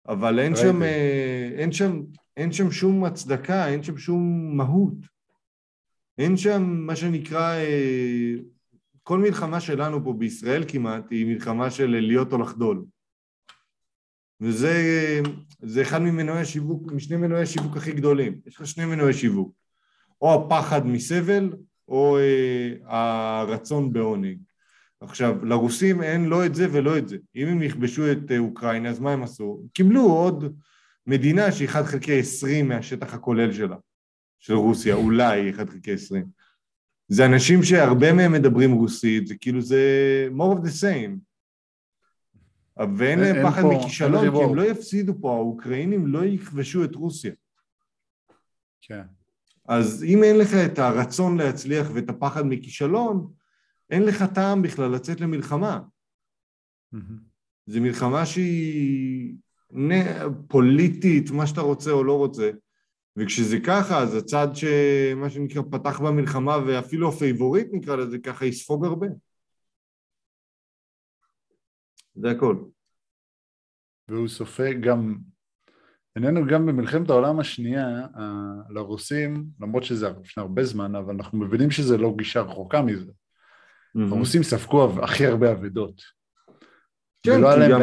[0.07, 0.83] אבל אין שם.
[0.83, 2.01] אה, אין שם,
[2.37, 4.93] אין שם שום הצדקה, אין שם שום מהות.
[6.17, 8.33] אין שם מה שנקרא, אה,
[9.03, 12.85] כל מלחמה שלנו פה בישראל כמעט היא מלחמה של להיות או לחדול.
[14.41, 14.73] וזה
[15.61, 18.39] זה אחד ממנועי השיווק, משני מנועי השיווק הכי גדולים.
[18.45, 19.53] יש לך שני מנועי שיווק.
[20.21, 21.53] או הפחד מסבל,
[21.87, 24.37] או אה, הרצון בעונג.
[25.01, 27.17] עכשיו, לרוסים אין לא את זה ולא את זה.
[27.35, 29.61] אם הם יכבשו את אה, אוקראינה, אז מה הם עשו?
[29.73, 30.55] קיבלו עוד
[31.07, 33.75] מדינה שהיא 1 חלקי 20 מהשטח הכולל שלה,
[34.39, 36.25] של רוסיה, אולי 1 חלקי 20.
[37.07, 39.81] זה אנשים שהרבה מהם מדברים רוסית, זה כאילו זה
[40.37, 41.17] more of the same.
[42.97, 47.31] ואין להם פחד מכישלון, כי הם לא יפסידו פה, האוקראינים לא יכבשו את רוסיה.
[48.81, 49.03] כן.
[49.67, 53.33] אז אם אין לך את הרצון להצליח ואת הפחד מכישלון,
[53.89, 55.79] אין לך טעם בכלל לצאת למלחמה.
[57.65, 59.35] זו מלחמה שהיא
[60.47, 62.51] פוליטית, מה שאתה רוצה או לא רוצה,
[63.15, 68.85] וכשזה ככה, אז הצד שמה שנקרא פתח במלחמה, ואפילו ה favorite נקרא לזה ככה, יספוג
[68.85, 69.07] הרבה.
[72.15, 72.63] זה הכל.
[74.07, 75.17] והוא סופג גם,
[76.15, 77.87] ראינו גם במלחמת העולם השנייה,
[78.69, 83.11] לרוסים, למרות שזה לפני הרבה זמן, אבל אנחנו מבינים שזה לא גישה רחוקה מזה.
[83.11, 84.01] Mm-hmm.
[84.11, 86.01] הרוסים ספגו הכי הרבה אבדות.
[87.23, 87.81] כן, כי גם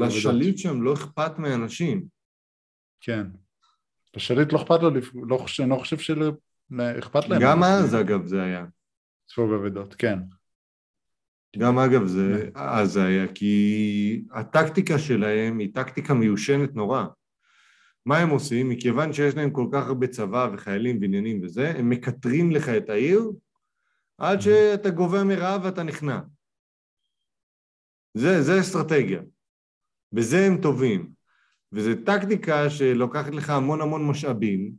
[0.00, 2.04] לשליט שם לא אכפת מאנשים.
[3.00, 3.26] כן.
[4.16, 4.90] לשליט לא אכפת לו,
[5.28, 7.42] לא חושב, אני לא חושב שאכפת להם.
[7.42, 8.64] גם אז אגב זה היה.
[9.30, 10.18] ספוג אבדות, כן.
[11.58, 17.04] גם אגב זה, אז היה, כי הטקטיקה שלהם היא טקטיקה מיושנת נורא.
[18.06, 18.68] מה הם עושים?
[18.68, 23.30] מכיוון שיש להם כל כך הרבה צבא וחיילים ועניינים וזה, הם מקטרים לך את העיר
[24.18, 26.20] עד שאתה גובה מרעב ואתה נכנע.
[28.14, 29.22] זה, זה אסטרטגיה.
[30.12, 31.10] בזה הם טובים.
[31.72, 34.72] וזו טקטיקה שלוקחת לך המון המון משאבים,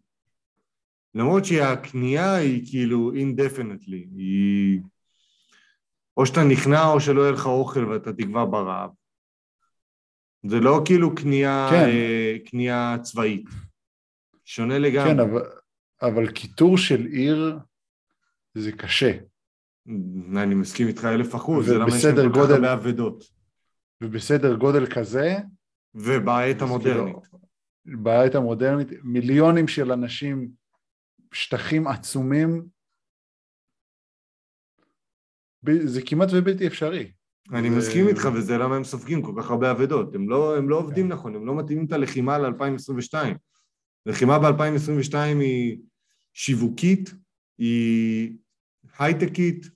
[1.15, 4.79] למרות שהקנייה היא כאילו indefinitely, היא...
[6.17, 8.89] או שאתה נכנע או שלא יהיה לך אוכל ואתה תגווע ברעב.
[10.47, 11.89] זה לא כאילו קנייה, כן.
[11.89, 13.49] אה, קנייה צבאית.
[14.45, 15.09] שונה לגמרי.
[15.09, 15.41] כן, אבל,
[16.01, 17.59] אבל קיטור של עיר
[18.53, 19.17] זה קשה.
[20.37, 23.23] אני מסכים איתך אלף אחוז, זה למה יש להם כל כך הרבה אבדות.
[24.01, 25.35] ובסדר גודל כזה...
[25.95, 27.15] ובעת המודרנית.
[27.15, 30.49] כאילו, בעת המודרנית, מיליונים של אנשים,
[31.31, 32.65] שטחים עצומים,
[35.85, 37.11] זה כמעט ובלתי אפשרי.
[37.53, 37.69] אני.
[37.69, 40.15] מסכים איתך, וזה למה הם סופגים כל כך הרבה אבדות.
[40.15, 41.07] הם לא, הם לא עובדים.
[41.07, 43.13] נכון, הם לא מתאימים את הלחימה ל-2022.
[44.05, 45.79] לחימה ב-2022 היא
[46.33, 47.13] שיווקית,
[47.57, 48.33] היא
[48.99, 49.69] הייטקית,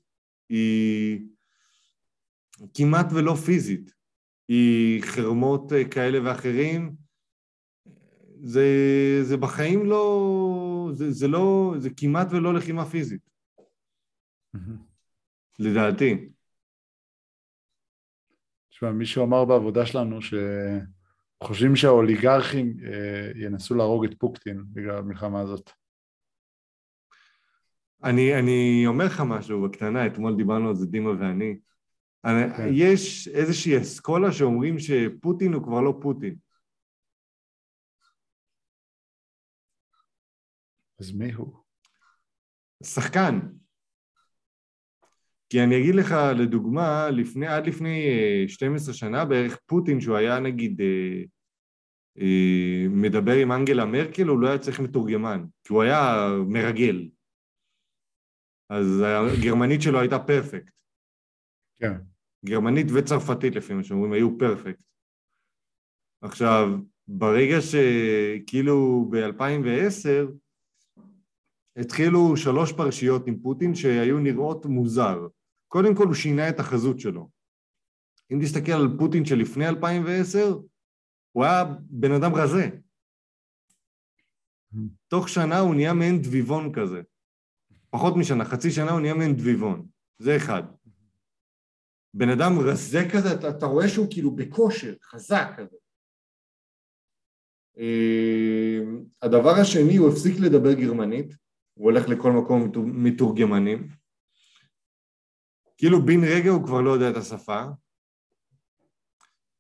[0.50, 1.20] היא
[2.74, 3.94] כמעט ולא פיזית.
[4.48, 6.96] היא חרמות אה, כאלה ואחרים.
[8.44, 8.66] זה,
[9.24, 13.22] זה בחיים לא, זה, זה לא, זה כמעט ולא לחימה פיזית.
[15.60, 16.30] לדעתי.
[18.82, 25.72] תשמע, מישהו אמר בעבודה שלנו שחושבים שהאוליגרכים אה, ינסו להרוג את פוקטין בגלל המלחמה הזאת.
[28.04, 31.60] אני, אני אומר לך משהו בקטנה, אתמול דיברנו על זה דימה ואני.
[32.26, 32.70] אני, כן.
[32.72, 36.36] יש איזושהי אסכולה שאומרים שפוטין הוא כבר לא פוטין.
[41.00, 41.54] אז מי הוא?
[42.84, 43.40] שחקן.
[45.52, 48.06] כי אני אגיד לך, לדוגמה, לפני, עד לפני
[48.47, 51.24] 12 אה, שנה בערך, פוטין, שהוא היה נגיד אה,
[52.22, 57.10] אה, מדבר עם אנגלה מרקל, הוא לא היה צריך מתורגמן, כי הוא היה מרגל.
[58.70, 60.74] אז הגרמנית שלו הייתה פרפקט.
[61.80, 61.93] כן.
[62.45, 64.82] גרמנית וצרפתית לפי מה שאומרים, היו פרפקט.
[66.22, 66.68] עכשיו,
[67.08, 70.32] ברגע שכאילו ב-2010
[71.78, 75.28] התחילו שלוש פרשיות עם פוטין שהיו נראות מוזר.
[75.72, 77.30] קודם כל הוא שינה את החזות שלו.
[78.32, 80.58] אם תסתכל על פוטין של לפני 2010,
[81.32, 82.70] הוא היה בן אדם רזה.
[85.08, 87.02] תוך שנה הוא נהיה מעין דביבון כזה.
[87.90, 89.88] פחות משנה, חצי שנה הוא נהיה מעין דביבון.
[90.20, 90.64] זה אחד.
[92.14, 95.78] בן אדם רזה כזה, אתה, אתה רואה שהוא כאילו בכושר, חזק כזה.
[97.78, 98.86] Uh,
[99.22, 101.36] הדבר השני, הוא הפסיק לדבר גרמנית,
[101.74, 102.72] הוא הולך לכל מקום
[103.04, 104.01] מתורגמנים.
[105.82, 107.62] כאילו בן רגע הוא כבר לא יודע את השפה.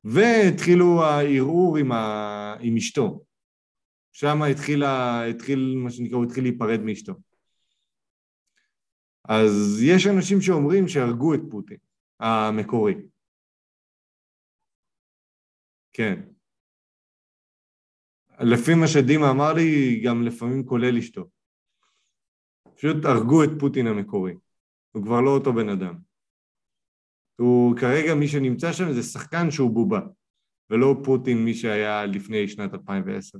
[0.03, 2.55] והתחילו הערעור עם, ה...
[2.59, 3.25] עם אשתו.
[4.11, 7.13] שם התחיל, התחיל, מה שנקרא, הוא התחיל להיפרד מאשתו.
[9.29, 11.77] אז יש אנשים שאומרים שהרגו את פוטין,
[12.19, 12.95] המקורי.
[15.93, 16.21] כן.
[18.39, 21.29] לפי מה שדימה אמר לי, גם לפעמים כולל אשתו.
[22.75, 24.33] פשוט הרגו את פוטין המקורי.
[24.91, 26.10] הוא כבר לא אותו בן אדם.
[27.35, 29.99] הוא כרגע, מי שנמצא שם זה שחקן שהוא בובה,
[30.69, 33.39] ולא פוטין מי שהיה לפני שנת 2010.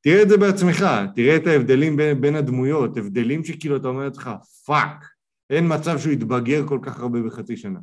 [0.00, 0.84] תראה את זה בעצמך,
[1.14, 4.30] תראה את ההבדלים בין, בין הדמויות, הבדלים שכאילו אתה אומר לעצמך,
[4.66, 5.04] fuck,
[5.50, 7.80] אין מצב שהוא יתבגר כל כך הרבה בחצי שנה.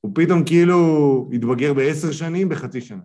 [0.00, 3.02] הוא פתאום כאילו התבגר בעשר שנים בחצי שנה.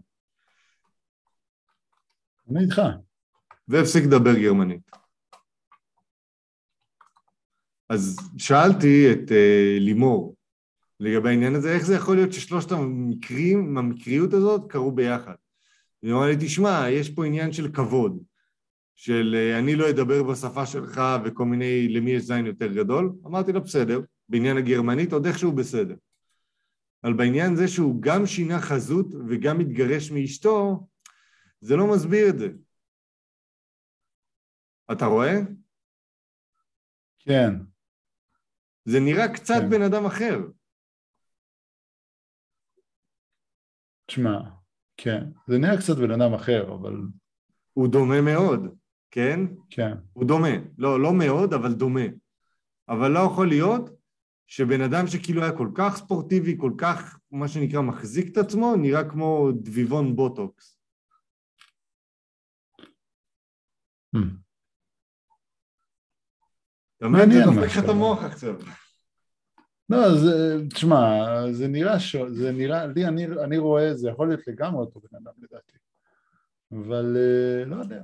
[2.50, 2.82] אני איתך.
[3.68, 4.92] והפסיק לדבר גרמנית.
[7.90, 10.36] אז שאלתי את uh, לימור
[11.00, 15.36] לגבי העניין הזה, איך זה יכול להיות ששלושת המקרים, המקריות הזאת, קרו ביחד?
[16.02, 18.24] היא אמרה לי, תשמע, יש פה עניין של כבוד,
[18.96, 23.12] של uh, אני לא אדבר בשפה שלך וכל מיני, למי יש זין יותר גדול.
[23.26, 25.96] אמרתי לו, בסדר, בעניין הגרמנית עוד איכשהו בסדר.
[27.04, 30.88] אבל בעניין זה שהוא גם שינה חזות וגם התגרש מאשתו,
[31.62, 32.50] זה לא מסביר את זה.
[34.92, 35.34] אתה רואה?
[37.20, 37.54] כן.
[38.90, 39.70] זה נראה קצת כן.
[39.70, 40.38] בן אדם אחר.
[44.06, 44.40] תשמע,
[44.98, 45.24] כן.
[45.48, 46.94] זה נראה קצת בן אדם אחר, אבל
[47.74, 48.76] הוא דומה מאוד,
[49.12, 49.40] כן?
[49.70, 49.92] כן.
[50.14, 50.56] הוא דומה.
[50.78, 52.06] לא, לא מאוד, אבל דומה.
[52.90, 53.90] אבל לא יכול להיות
[54.48, 59.10] שבן אדם שכאילו היה כל כך ספורטיבי, כל כך, מה שנקרא, מחזיק את עצמו, נראה
[59.10, 60.80] כמו דביבון בוטוקס.
[64.16, 64.20] Hmm.
[66.98, 67.32] אתה מבין?
[67.32, 68.56] זה דופק לך את המוח עכשיו.
[69.90, 72.16] לא, זה, תשמע, זה נראה, ש...
[72.16, 75.78] זה נראה, לי, אני, אני רואה, זה יכול להיות לגמרי אותו בן אדם לדעתי,
[76.72, 78.02] אבל אה, לא יודע,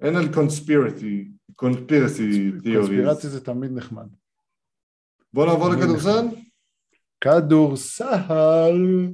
[0.00, 2.88] אין על קונספירטי, קונספירסי תיאוריז.
[2.88, 4.06] קונספירציה זה תמיד נחמד.
[5.32, 6.26] בוא נעבור לכדורסל?
[7.20, 9.08] כדורסל,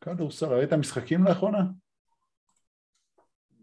[0.00, 1.64] כדורסל, ראית משחקים לאחרונה?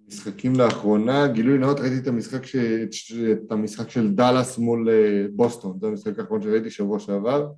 [0.10, 2.55] משחקים לאחרונה, גילוי נאות, ראיתי את המשחק, ש...
[3.32, 7.51] את המשחק של דאלאס מול אה, בוסטון, זה המשחק האחרון שראיתי שבוע שעבר.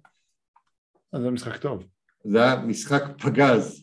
[1.14, 1.84] אז זה משחק טוב.
[2.24, 3.82] זה היה משחק פגז,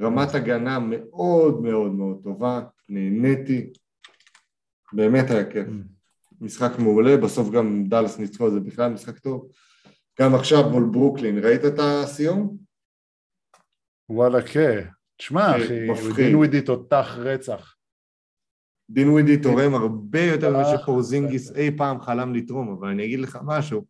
[0.00, 3.72] רמת הגנה מאוד מאוד מאוד טובה, נהניתי,
[4.92, 5.66] באמת היה כיף.
[6.40, 9.48] משחק מעולה, בסוף גם דאלאס ניצחו, זה בכלל משחק טוב.
[10.20, 12.56] גם עכשיו מול ברוקלין, ראית את הסיום?
[14.08, 14.88] וואלה, כן.
[15.16, 16.14] תשמע, אה, אחי, מפחיד.
[16.14, 17.73] דינווידי תותח רצח.
[18.90, 23.38] דינווידי תורם הרבה יותר ממה אה, שפורזינגיס אי פעם חלם לתרום, אבל אני אגיד לך
[23.44, 23.84] משהו.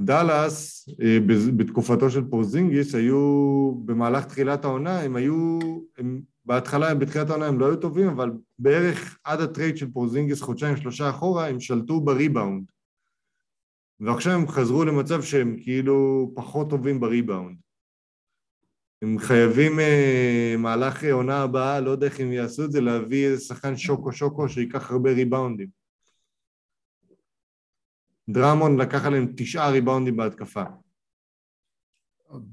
[0.00, 1.18] דאלאס, אה,
[1.56, 5.58] בתקופתו של פורזינגיס, היו, במהלך תחילת העונה, הם היו,
[5.98, 10.42] הם, בהתחלה, בתחילת העונה הם לא היו טובים, אבל בערך עד ה trade של פורזינגיס,
[10.42, 12.64] חודשיים, שלושה אחורה, הם שלטו בריבאונד.
[14.00, 17.56] ועכשיו הם חזרו למצב שהם כאילו פחות טובים בריבאונד.
[19.04, 23.44] הם חייבים אה, מהלך עונה הבאה, לא יודע איך הם יעשו את זה, להביא איזה
[23.44, 25.68] שחקן שוקו שוקו שייקח הרבה ריבאונדים.
[28.30, 30.62] דרמון לקח עליהם תשעה ריבאונדים בהתקפה.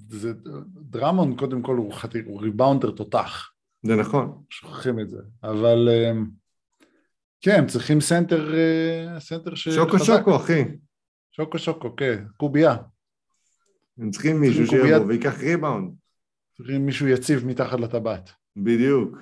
[0.10, 0.34] זה,
[0.66, 3.52] דרמון קודם כל הוא, חתיר, הוא ריבאונדר תותח,
[3.84, 4.44] זה נכון.
[4.50, 6.12] שוכחים את זה, אבל אה,
[7.42, 9.70] כן, הם צריכים סנטר, אה, סנטר ש...
[9.70, 10.00] שוקו.
[10.00, 10.64] שוקו, אחי.
[11.32, 12.76] שוקו שוקו, כן, קובייה.
[13.98, 16.01] הם צריכים מישהו שיבוא ויקח ריבאונד.
[16.62, 19.18] צריכים מישהו יציב מתחת לטבעת, בדיוק.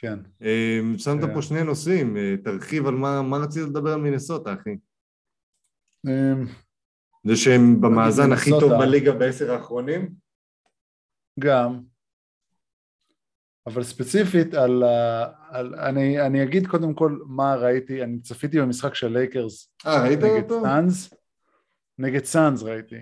[0.00, 0.18] כן.
[0.42, 1.34] אה, שמת כן.
[1.34, 4.76] פה שני נושאים, אה, תרחיב על מה, מה רצית לדבר על מינסוטה, אחי.
[6.08, 6.32] אה,
[7.24, 8.72] זה שהם במאזן הכי טוב.
[8.72, 10.10] בליגה בעשר האחרונים?
[11.40, 11.80] גם,
[13.66, 18.94] אבל ספציפית על, ה- על אני, אני אגיד קודם כל מה ראיתי, אני צפיתי במשחק
[18.94, 20.62] של לייקרס אה, ראית נגד אותו?
[20.62, 21.10] סאנס,
[21.98, 22.96] נגד סאנס ראיתי.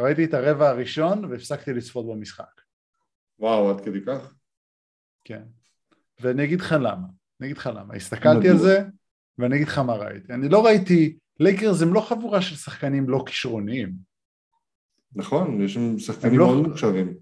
[0.00, 2.60] ראיתי את הרבע הראשון והפסקתי לצפות במשחק,
[3.38, 4.34] וואו, עד כדי כך?
[5.24, 5.42] כן.
[6.20, 7.06] ואני אגיד לך למה,
[7.40, 8.48] אני אגיד לך למה, הסתכלתי?
[8.48, 8.84] על זה
[9.38, 10.32] ואני אגיד לך מה ראיתי.
[10.32, 14.10] אני לא ראיתי, לייקרס הם לא חבורה של שחקנים לא כישרוניים,
[15.14, 17.14] נכון, יש שם שחקנים לא- מאוד מוכשרים.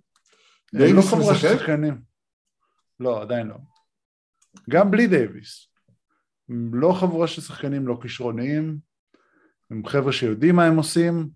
[0.72, 1.58] הם לא חבורה של?
[1.58, 2.02] שחקנים.
[3.00, 3.56] לא, עדיין לא.
[4.70, 5.68] גם בלי דייוויס.
[6.48, 8.78] הם לא חבורה של שחקנים לא כישרוניים,
[9.70, 11.28] הם חבר'ה שיודעים מה הם עושים,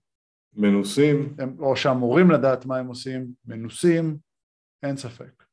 [0.52, 1.36] מנוסים.
[1.38, 4.18] הם, או שאמורים לדעת מה הם עושים, מנוסים,
[4.82, 5.44] אין ספק.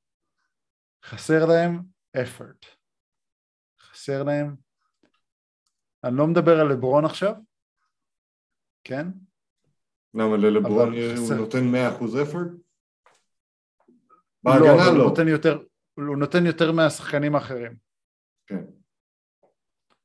[1.05, 1.81] חסר להם
[2.17, 2.65] effort.
[3.81, 4.55] חסר להם,
[6.03, 7.33] אני לא מדבר על לברון עכשיו,
[8.83, 9.07] כן?
[10.13, 11.35] למה ללברון הוא.
[11.37, 11.59] נותן
[11.99, 12.51] 100% effort?
[14.43, 15.03] לא, בהגנה הוא לא.
[15.03, 17.75] נותן יותר, הוא נותן יותר מהשחקנים האחרים,
[18.47, 18.63] כן.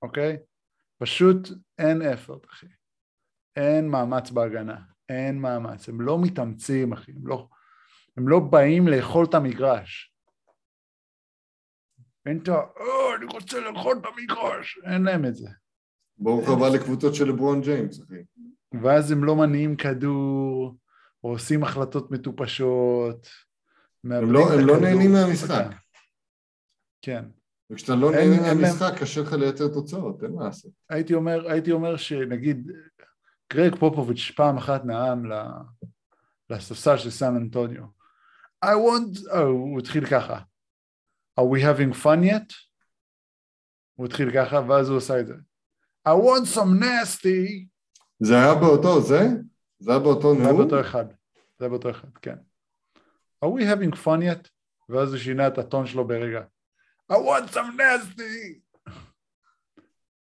[0.03, 0.37] אוקיי?
[0.99, 2.67] פשוט אין effort, אחי.
[3.57, 4.77] אין מאמץ בהגנה,
[5.09, 5.89] אין מאמץ.
[5.89, 7.13] הם לא מתאמצים, אחי.
[7.13, 7.49] הם לא,
[8.17, 10.15] הם לא באים לאכול את המגרש.
[12.27, 12.53] אין את ה...
[12.53, 14.79] "אה, אני רוצה לאכול את המגרש.
[14.85, 15.49] אין להם את זה.
[16.19, 18.23] ברוך הבא לקבוצות של לברון ג'יימס, אחי.
[18.83, 20.77] ואז הם לא מניעים כדור,
[21.25, 23.29] או עושים החלטות מטופשות.
[24.05, 24.81] מאבדים לא- הם לא.
[24.81, 25.65] נהנים מהמשחק.
[27.03, 27.25] כן.
[27.71, 30.73] וכשאתה לא נהנה מהמשחק, קשה לך לייצר תוצאות, אין מה לעשות.
[30.91, 32.71] הייתי אומר, הייתי אומר שנגיד
[33.53, 35.31] גרג פופוביץ' פעם אחת נאם
[36.51, 37.85] לספסל של סן אנטוניו.
[38.65, 40.41] I want, oh, הוא התחיל ככה.
[41.41, 42.55] are we having fun yet?
[43.95, 45.35] הוא התחיל ככה ואז הוא עשה את זה.
[46.09, 47.67] I want some nasty.
[48.21, 49.21] זה היה באותו זה?
[49.79, 50.43] זה היה באותו נאום?
[50.43, 51.05] זה היה באותו אחד.
[51.59, 52.37] זה היה באותו אחד, כן.
[53.45, 54.49] are we having fun yet?
[54.89, 56.41] ואז הוא שינה את הטון שלו ברגע.
[57.13, 58.64] I want some nasty.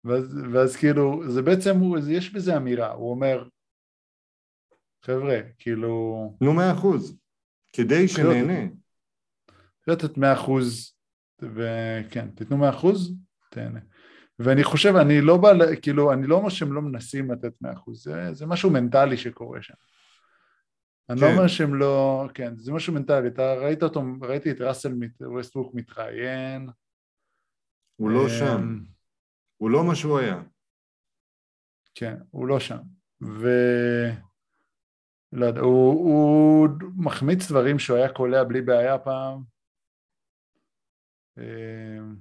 [0.06, 3.47] ואז, ואז כאילו, זה בעצם, הוא, יש בזה אמירה, הוא אומר,
[5.06, 6.38] חבר'ה, כאילו...
[6.41, 7.18] נו מאה אחוז,
[7.74, 8.70] כדי שנהנה.
[9.88, 10.93] לתת מאה אחוז,
[11.41, 13.16] וכן, תיתנו מאה אחוז,
[13.49, 13.80] תהנה.
[14.39, 15.49] ואני חושב, אני לא בא,
[15.82, 19.62] כאילו, אני לא אומר שהם לא מנסים לתת מאה אחוז, זה, זה משהו מנטלי שקורה
[19.62, 19.74] שם.
[21.10, 21.32] אני לא כן.
[21.32, 25.74] לא אומר שהם לא, כן, זה משהו מנטלי, אתה ראית אותו, ראיתי את ראסל ווסטבוק
[25.76, 26.70] מתראיין.
[27.95, 28.93] הוא לא שם, אמ,
[29.64, 30.43] הוא לא מה שהוא היה.
[31.95, 32.80] כן, הוא לא שם,
[33.22, 33.47] ו...
[35.32, 39.43] לא יודע, הוא, הוא מחמיץ דברים שהוא היה קולע בלי בעיה פעם.
[41.38, 42.16] אמ,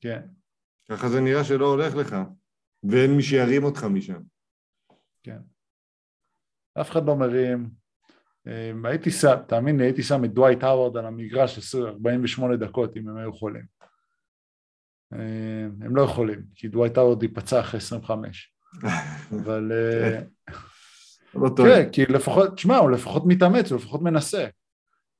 [0.00, 0.28] כן.
[0.90, 2.16] ככה זה נראה שלא הולך לך,
[2.90, 4.22] ואין מי שירים אותך משם.
[5.22, 5.40] כן.
[6.80, 7.70] אף אחד לא מרים.
[8.46, 13.08] אמ, הייתי שם, תאמין לי, הייתי שם את דווייט האוורד על המגרש 48 דקות אם
[13.08, 13.79] הם היו יכולים.
[15.14, 15.18] אמ,
[15.80, 18.54] הם לא יכולים, כי דווייט האוורד ייפצע אחרי 25.
[19.42, 19.72] אבל...
[19.72, 20.20] אה,
[21.34, 24.46] לא כן, כי לפחות, תשמע, הוא לפחות מתאמץ, הוא לפחות מנסה.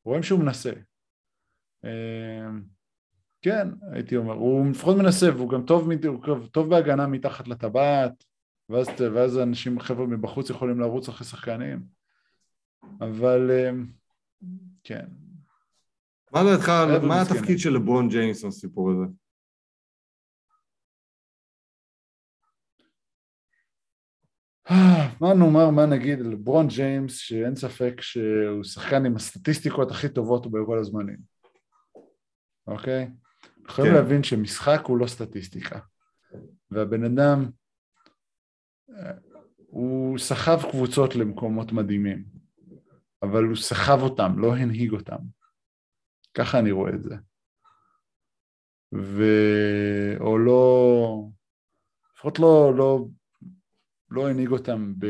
[0.05, 0.73] רואים שהוא מנסה.
[1.85, 2.63] אמ,
[3.43, 8.25] כן, הייתי אומר, הוא לפחות מנסה, והוא גם טוב, הוא טוב בהגנה מתחת לטבעת,
[8.69, 11.83] ואז, ואז אנשים, חבר'ה מבחוץ יכולים לרוץ אחרי שחקנים,
[13.01, 13.51] אבל
[14.85, 15.07] כן.
[16.33, 16.69] מה דעתך,
[17.03, 19.05] מה התפקיד של לברון ג'יימס בסיפור הזה?
[25.21, 30.79] מה נאמר, מה נגיד לברון ג'יימס, שאין ספק שהוא שחקן עם הסטטיסטיקות הכי טובות בכל
[30.79, 31.19] הזמנים,
[32.67, 33.11] אוקיי?
[33.69, 33.97] יכולים כן.
[33.97, 35.79] להבין שמשחק הוא לא סטטיסטיקה,
[36.71, 37.51] והבן אדם,
[39.67, 42.25] הוא סחב קבוצות למקומות מדהימים,
[43.23, 45.19] אבל הוא סחב אותם, לא הנהיג אותם.
[46.35, 47.15] ככה אני רואה את זה.
[48.95, 49.23] ו...
[50.21, 51.25] או לא...
[52.15, 53.07] לפחות לא, לא,
[54.11, 55.07] לא הנהיג אותם ב...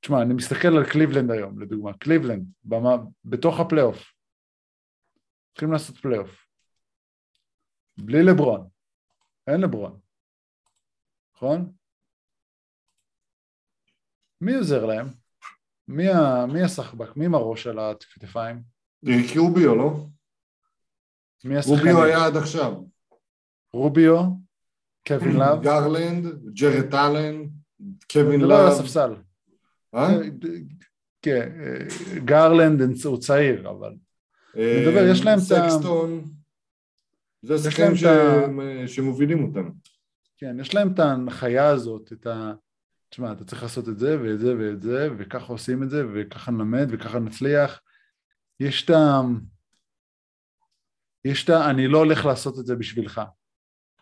[0.00, 1.98] תשמע, אני מסתכל על קליבלנד היום, לדוגמה.
[1.98, 4.12] קליבלנד, במה, בתוך הפלייאוף.
[5.52, 6.46] צריכים לעשות פלייאוף.
[7.98, 8.68] בלי לברון.
[9.46, 10.00] אין לברון.
[11.36, 11.72] נכון?
[14.40, 15.06] מי עוזר להם?
[15.88, 16.46] מי, ה...
[16.52, 17.16] מי הסחבק?
[17.16, 18.62] מי עם הראש על הכתפיים?
[19.36, 20.06] רוביו, לא?
[21.44, 21.96] מי השחקנים?
[21.96, 22.72] רוביו היה עד עכשיו.
[23.72, 24.22] רוביו,
[25.08, 25.62] קווין לאב.
[25.62, 27.44] גרלנד, ג'רט אלן,
[28.12, 28.50] קווין לאב.
[28.50, 29.14] לא על הספסל.
[29.94, 30.08] אה?
[31.22, 31.50] כן,
[32.24, 33.94] גרלנד הוא צעיר, אבל...
[34.56, 35.70] מדבר, יש להם את ה...
[35.70, 36.24] סקסטון.
[37.42, 37.94] זה השחקנים
[38.86, 39.70] שמובילים אותם.
[40.36, 42.52] כן, יש להם את ההנחיה הזאת, את ה...
[43.08, 46.50] תשמע, אתה צריך לעשות את זה ואת זה ואת זה, וככה עושים את זה, וככה
[46.50, 47.80] נלמד, וככה נצליח.
[48.60, 49.20] יש את ה...
[51.24, 51.70] יש את ה...
[51.70, 53.20] אני לא הולך לעשות את זה בשבילך.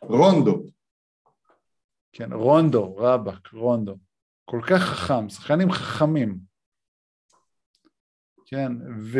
[0.02, 0.64] רונדו.
[2.12, 3.96] כן, רונדו, רבאק, רונדו.
[4.44, 6.38] כל כך חכם, שחקנים חכמים.
[8.46, 9.18] כן, ו...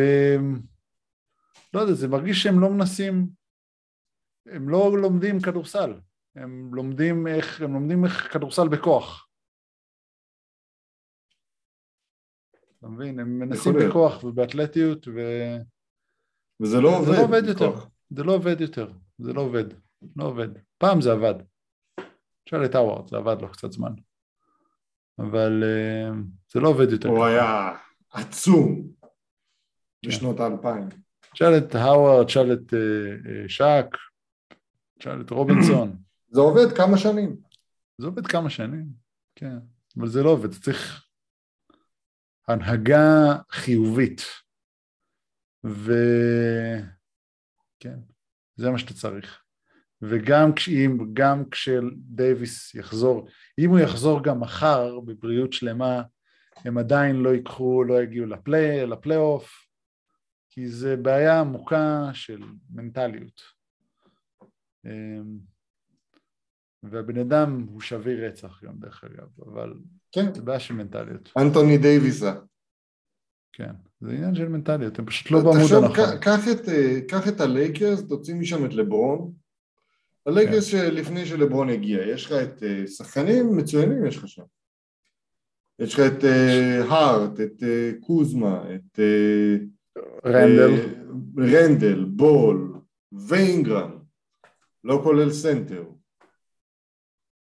[1.75, 3.29] לא יודע, זה מרגיש שהם לא מנסים,
[4.47, 6.01] הם לא לומדים כדורסל,
[6.35, 9.29] הם לומדים איך, הם לומדים איך כדורסל בכוח.
[12.79, 13.21] אתה מבין?
[13.21, 15.21] הם מנסים בכוח ובאתלטיות ו...
[16.61, 17.07] וזה לא עובד.
[17.07, 17.73] זה לא עובד יותר.
[18.11, 18.93] זה לא עובד יותר.
[19.19, 19.65] זה לא עובד.
[20.17, 20.49] לא עובד.
[20.79, 21.35] פעם זה עבד.
[22.51, 23.93] תשאל את האווארד, זה עבד לו קצת זמן.
[25.19, 26.17] אבל uh,
[26.53, 27.09] זה לא עובד יותר.
[27.09, 27.77] הוא היה
[28.11, 28.83] עצום
[30.03, 30.09] כן.
[30.09, 30.89] בשנות האלפיים.
[31.33, 33.97] תשאל את האווארד, תשאל את uh, שאק,
[34.99, 35.97] תשאל את רובינסון.
[36.35, 37.37] זה עובד כמה שנים.
[37.99, 38.87] זה עובד כמה שנים,
[39.35, 39.59] כן.
[39.99, 41.07] אבל זה לא עובד, צריך
[42.49, 44.23] הנהגה חיובית.
[45.65, 46.89] וכן,
[48.57, 49.43] זה מה שאתה צריך.
[50.03, 53.29] וגם כשאם, גם כשדייוויס יחזור,
[53.59, 56.03] אם הוא יחזור גם מחר בבריאות שלמה,
[56.65, 59.67] הם עדיין לא ייקחו, לא יגיעו לפליי, לפלייאוף,
[60.51, 63.41] כי זה בעיה עמוקה של מנטליות.
[64.87, 65.39] אמ,
[66.83, 69.75] והבן אדם הוא שביר רצח גם דרך אגב, אבל
[70.13, 70.35] כן.
[70.35, 71.33] זה בעיה של מנטליות.
[71.39, 72.35] אנטוני דייוויס.
[73.53, 76.19] כן, זה עניין של מנטליות, הם פשוט לא בעמוד הנכון.
[76.21, 79.33] קח את, אה, את הלייקרס, תוציא משם את לברון,
[80.27, 80.79] הלייקרס כן.
[80.79, 84.43] שלפני שלברון הגיע, יש לך את אה, שחקנים מצוינים יש לך שם.
[85.79, 88.99] יש לך את אה, הארט, את אה, קוזמה, את
[90.25, 90.71] רנדל,
[91.39, 92.81] רנדל, בול,
[93.13, 93.99] ואינגרם,
[94.85, 95.85] לא כולל סנטר.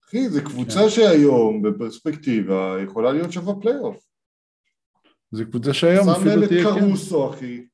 [0.03, 0.89] אחי, זו קבוצה כן.
[0.89, 4.05] שהיום, בפרספקטיבה, יכולה להיות שווה פלייאוף.
[5.31, 7.65] זו קבוצה שהיום שם אפילו להם את תהיה, כן, קרוסו, אחי,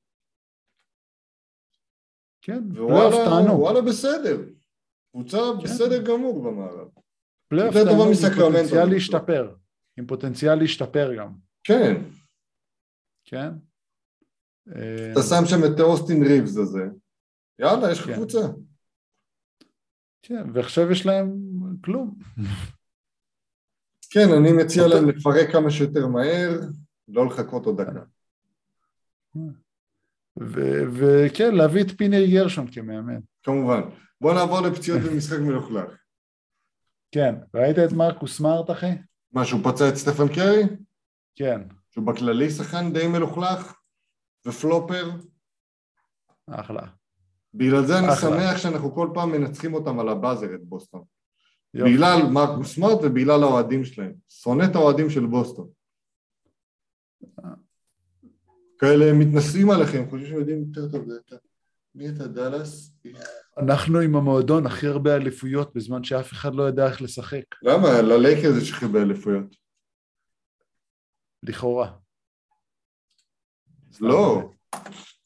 [2.41, 4.37] כן, פלייאוף תענוג, וואלה בסדר.
[5.11, 5.63] קבוצה כן.
[5.63, 6.87] בסדר גמור במערב.
[7.47, 9.55] פלייאוף יותר טובה תענוג מסקרמנטו, פוטנציאל להשתפר,
[9.97, 11.33] עם פוטנציאל להשתפר גם,
[11.63, 12.01] כן,
[13.25, 13.49] כן?
[14.75, 16.83] אה, אתה שם שם את אוסטין ריבס הזה,
[17.59, 18.15] יאללה, יש לך כן.
[18.15, 18.39] קבוצה.
[20.21, 21.37] כן, ועכשיו יש להם
[21.85, 22.15] כלום.
[24.09, 26.59] כן, אני מציע אותו- להם לפרק כמה שיותר מהר,
[27.07, 28.03] לא לחכות עוד דקה.
[30.91, 33.19] וכן, להביא את פיני גרשון כמאמן.
[33.43, 33.81] כמובן.
[34.21, 35.91] בוא נעבור לפציעות במשחק מלוכלך.
[37.11, 38.91] כן, ראית את מרקוס סמארט, אחי?
[39.31, 40.63] מה, שהוא פצע את סטפן קרי?
[41.35, 43.73] כן, שהוא בכללי שחקן די מלוכלך?
[44.45, 45.09] ופלופר?
[46.47, 46.81] אחלה.
[47.53, 48.07] בגלל זה אני.
[48.21, 51.03] שמח שאנחנו כל פעם מנצחים אותם על הבאזר את בוסטון.
[51.73, 51.93] יופי.
[51.93, 54.13] בגלל מרקוס סמארט ובגלל האוהדים שלהם.
[54.29, 55.69] שונא את האוהדים של בוסטון.
[58.79, 61.05] כאלה מתנשאים עליכם, חושבים שהם יודעים יותר טוב.
[61.95, 62.93] מי אתה דאלאס?
[63.57, 68.01] אנחנו עם המועדון הכי הרבה אליפויות בזמן שאף אחד לא יודע איך לשחק, למה?
[68.01, 69.55] ללייקרס יש הכי הרבה אליפויות.
[71.43, 71.91] לכאורה.
[74.01, 74.51] לא.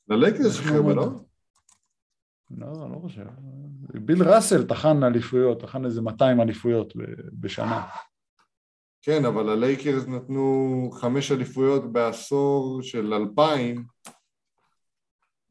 [0.08, 1.10] ללייקרס יש הכי הרבה, לא?
[2.52, 3.26] לא, לא חושב.
[3.94, 6.94] ביל ראסל טחן אליפויות, טחן איזה 200 אליפויות
[7.34, 7.88] בשנה.
[9.02, 13.86] כן, אבל הלייקרס נתנו חמש אליפויות בעשור של אלפיים,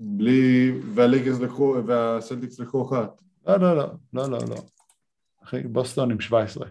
[0.05, 0.70] בלי...
[0.94, 1.76] והלייקרס לקחו...
[1.86, 3.22] והסלטיקס לקחו אחת.
[3.46, 4.57] לא, לא, לא, לא, לא, לא.
[5.44, 6.68] אחי, בוסטון עם 17.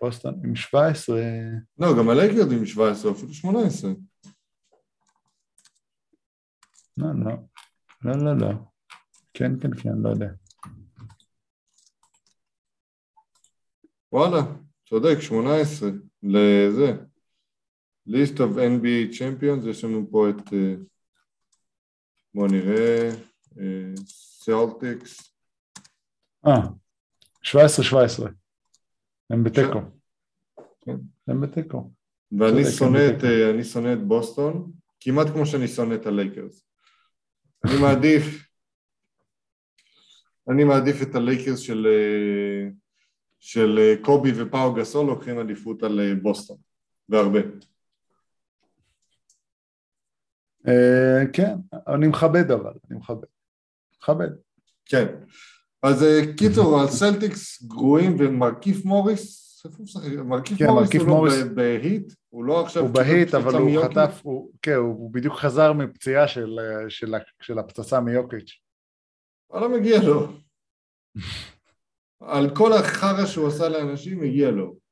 [0.00, 1.20] בוסטון עם 17,
[1.78, 3.90] לא, גם הלייקרס עם 17, אפילו 18.
[6.96, 7.32] לא, לא,
[8.04, 8.52] לא, לא, לא.
[9.34, 10.28] כן, כן, כן, לא יודע.
[14.12, 14.42] וואלה,
[14.88, 15.88] צודק, 18.
[16.22, 16.92] לזה.
[18.08, 20.52] List of NBA Champions, יש לנו פה את...
[20.52, 20.74] אה,
[22.34, 23.10] בואו נראה.
[24.06, 25.36] סלטיקס.
[26.46, 26.60] אה,
[27.44, 28.28] 17-17.
[29.30, 29.80] הם בתיקו.
[30.80, 30.96] כן.
[31.28, 31.90] הם בתיקו.
[32.32, 36.66] ואני שונא את, אה, אני שונא את בוסטון, כמעט כמו שאני שונא את הלייקרס.
[37.64, 38.48] אני מעדיף,
[40.50, 42.68] אני מעדיף את הלייקרס של, אה,
[43.38, 46.56] של אה, קובי ופאו גסול לוקחים אליפות על אה, בוסטון,
[47.08, 47.40] והרבה.
[50.68, 51.54] אה, כן,
[51.88, 53.26] אני מכבד אבל, אני מכבד.
[54.02, 54.28] מכבד.
[54.86, 55.06] כן.
[55.82, 59.46] אז אה, קיצור, הסלטיקס גרועים ומרכיף מוריס?
[60.24, 61.34] מרכיף כן, מוריס הוא לא מוריס.
[61.42, 62.82] ב- בהיט, הוא לא עכשיו...
[62.82, 63.84] הוא בהיט, אבל הוא.
[63.84, 68.60] חטף, הוא, כן, הוא בדיוק חזר מפציעה של, אה, של, של הפצצה מיוקיץ'.
[69.50, 70.32] וואלה, מגיע לו.
[72.20, 74.85] על כל החרא שהוא עשה לאנשים, מגיע לו.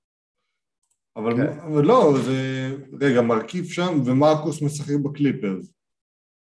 [1.16, 1.58] אבל, כן.
[1.58, 2.70] אבל לא, זה...
[3.00, 5.72] רגע, מרכיב שם ומרקוס משחק בקליפרס.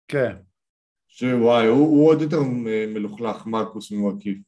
[0.08, 0.36] כן,
[1.08, 2.40] שוואי, הוא, הוא עוד יותר
[2.88, 4.38] מלוכלך, מרקוס ממרכיב.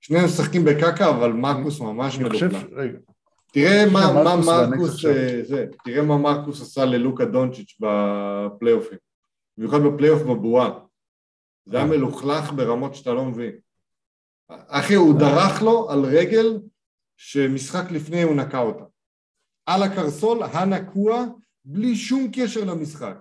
[0.00, 2.72] שניהם משחקים בקקה, אבל מרקוס ממש חושב, מלוכלך.
[2.72, 2.98] רגע,
[3.52, 5.04] תראה מה, מה מרקוס.
[5.04, 8.98] אה, זה, תראה מה מרקוס עשה ללוקה דונצ'יץ' בפלייאופים.
[9.56, 10.78] במיוחד בפלייאוף בבועה.
[11.66, 11.90] זה היה אה.
[11.90, 13.52] מלוכלך ברמות שאתה לא מבין.
[14.48, 16.58] אחי, הוא דרך לו על רגל
[17.16, 18.84] שמשחק לפני הוא נקע אותה.
[19.74, 21.24] על הקרסול, הנקוע,
[21.64, 23.16] בלי שום קשר למשחק.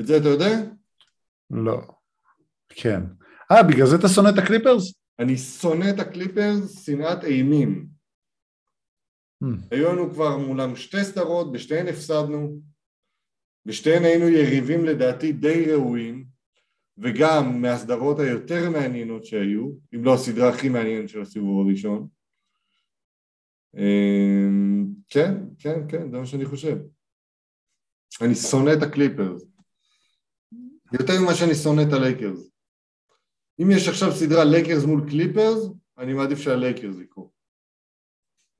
[0.00, 0.50] את זה אתה יודע?
[1.50, 1.80] לא.
[2.68, 3.00] כן.
[3.52, 4.94] אה, בגלל זה אתה שונא את הקליפרס?
[5.18, 7.86] אני שונא את הקליפרס, שנאת אימים.
[9.44, 9.46] הממ.
[9.70, 12.60] היו לנו כבר מולם שתי סדרות, בשתיהן הפסדנו,
[13.66, 16.24] בשתיהן היינו יריבים לדעתי די ראויים,
[16.98, 22.08] וגם מהסדרות היותר מעניינות שהיו, אם לא הסדרה הכי מעניינת של הסיבוב הראשון.
[23.76, 26.76] אמ, כן, כן, כן, זה מה שאני חושב.
[28.20, 29.42] אני שונא את הקליפרס.
[30.92, 32.50] יותר ממה שאני שונא את הלייקרס.
[33.62, 35.68] אם יש עכשיו סדרה לייקרס מול קליפרס,
[35.98, 37.30] אני מעדיף שהלייקרס יקחו.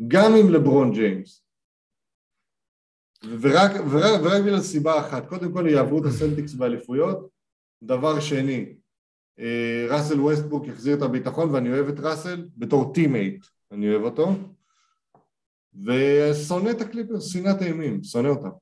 [0.08, 1.42] גם עם לברון ג'יימס.
[3.40, 7.28] ורק, ורק, ורק בגלל סיבה אחת, קודם כל יעברו את הסלטיקס באליפויות,
[7.82, 8.74] דבר שני,
[9.38, 14.32] אה, ראסל ווסטבוק יחזיר את הביטחון ואני אוהב את ראסל בתור teammate, אני אוהב אותו,
[15.84, 18.56] ושונא את הקליפרס, שנאת אימים, שונא אותם.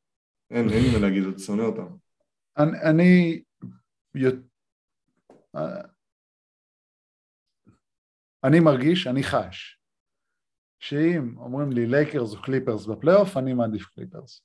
[0.51, 1.97] אין, אין לי מה להגיד, עוד שונא אותם.
[2.59, 3.43] אני, אני
[5.57, 5.83] אה,
[8.45, 9.81] אני מרגיש, אני חש,
[10.79, 14.43] שאם אומרים לי לייקרס או קליפרס בפלייאוף, אני מעדיף קליפרס.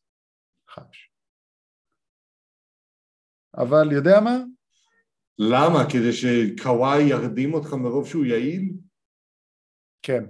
[0.70, 1.12] חש.
[3.58, 4.38] אבל יודע מה?
[5.40, 5.80] למה?
[5.92, 8.74] כדי שקוואי ירדים אותך מרוב שהוא יעיל?
[10.02, 10.24] כן.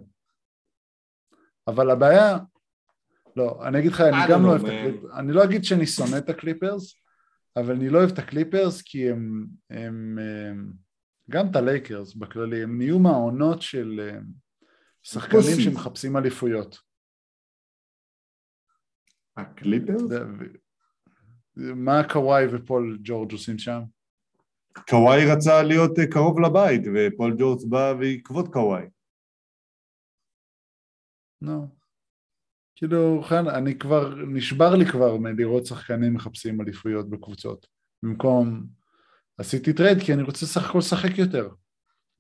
[1.70, 2.38] אבל הבעיה,
[3.36, 6.18] לא, אני אגיד לך, אני גם לא אוהב את הקליפרס, אני לא אגיד שאני שונא
[6.18, 6.96] את הקליפרס,
[7.56, 10.18] אבל אני לא אוהב את הקליפרס כי הם, הם,
[10.50, 10.74] הם
[11.30, 14.10] גם את הלייקרס בכללי, הם נהיו מעונות של
[15.04, 16.80] שחקנים שמחפשים אליפויות.
[19.38, 20.02] הקליפרס?
[21.56, 23.82] מה קוואי ופול ג'ורג' עושים שם?
[24.90, 28.86] קוואי רצה להיות אה, קרוב לבית, ופול ג'ורג' בא בעקבות קוואי.
[31.42, 31.64] נו.
[31.64, 31.80] נו.
[32.76, 37.68] כאילו, חן, אני כבר, נשבר לי כבר מלראות שחקנים מחפשים אליפויות בקבוצות.
[38.04, 38.66] במקום,
[39.38, 41.50] עשיתי trade כי אני רוצה סך הכל לשחק יותר.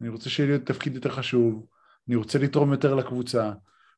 [0.01, 1.65] אני רוצה שיהיה לי תפקיד יותר חשוב,
[2.07, 3.51] אני רוצה לתרום יותר לקבוצה.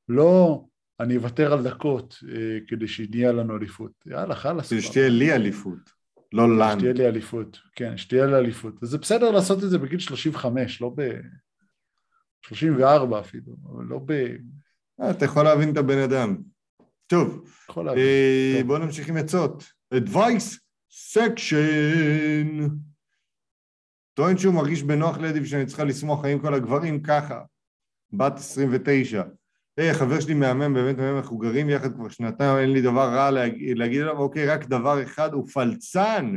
[0.10, 0.66] לא,
[1.00, 3.92] אני אוותר על דקות אה, כדי שיהיה לנו אליפות.
[4.06, 4.70] יאללה, חלאס.
[4.70, 5.90] כדי שתהיה לי אליפות,
[6.34, 6.80] לא לנו.
[6.80, 8.74] שתהיה לי אליפות, כן, שתהיה לי אליפות.
[8.82, 11.20] וזה בסדר לעשות את זה בגיל 35, לא ב...
[12.46, 14.36] 34 אפילו, אבל לא ב...
[15.02, 16.38] אה, אתה יכול להבין את הבן אדם.
[17.08, 19.64] טוב, אה, בואו נמשיך עם עצות.
[19.94, 20.58] Advice
[20.92, 22.70] Section.
[24.14, 27.42] טוען שהוא מרגיש בנוח לידי ושאני צריכה לשמוח האם כל הגברים ככה.
[28.14, 29.24] בת 29.
[29.78, 33.32] היי, חבר שלי מהמם, באמת מהמם, אנחנו גרים יחד כבר שנתיים, אין לי דבר רע
[33.32, 36.36] להגיד, להגיד עליו, אוקיי, רק דבר אחד, הוא פלצן.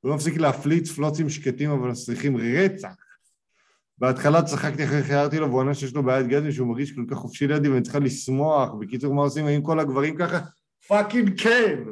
[0.00, 2.94] הוא לא מפסיק להפליץ פלוצים שקטים אבל מסריחים רצח.
[4.00, 7.16] בהתחלה צחקתי אחרי הערתי לו והוא ענה שיש לו בעיית גזים שהוא מרגיש כל כך
[7.16, 8.70] חופשי לידי ואני צריכה לשמוח.
[8.80, 10.38] בקיצור, מה עושים עם כל הגברים ככה?
[10.88, 11.82] fucking כן!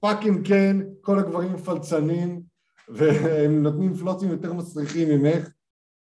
[0.00, 2.42] fucking כן, כל הגברים פלצנים
[2.88, 5.48] והם נותנים פלוצים יותר מסריחים ממך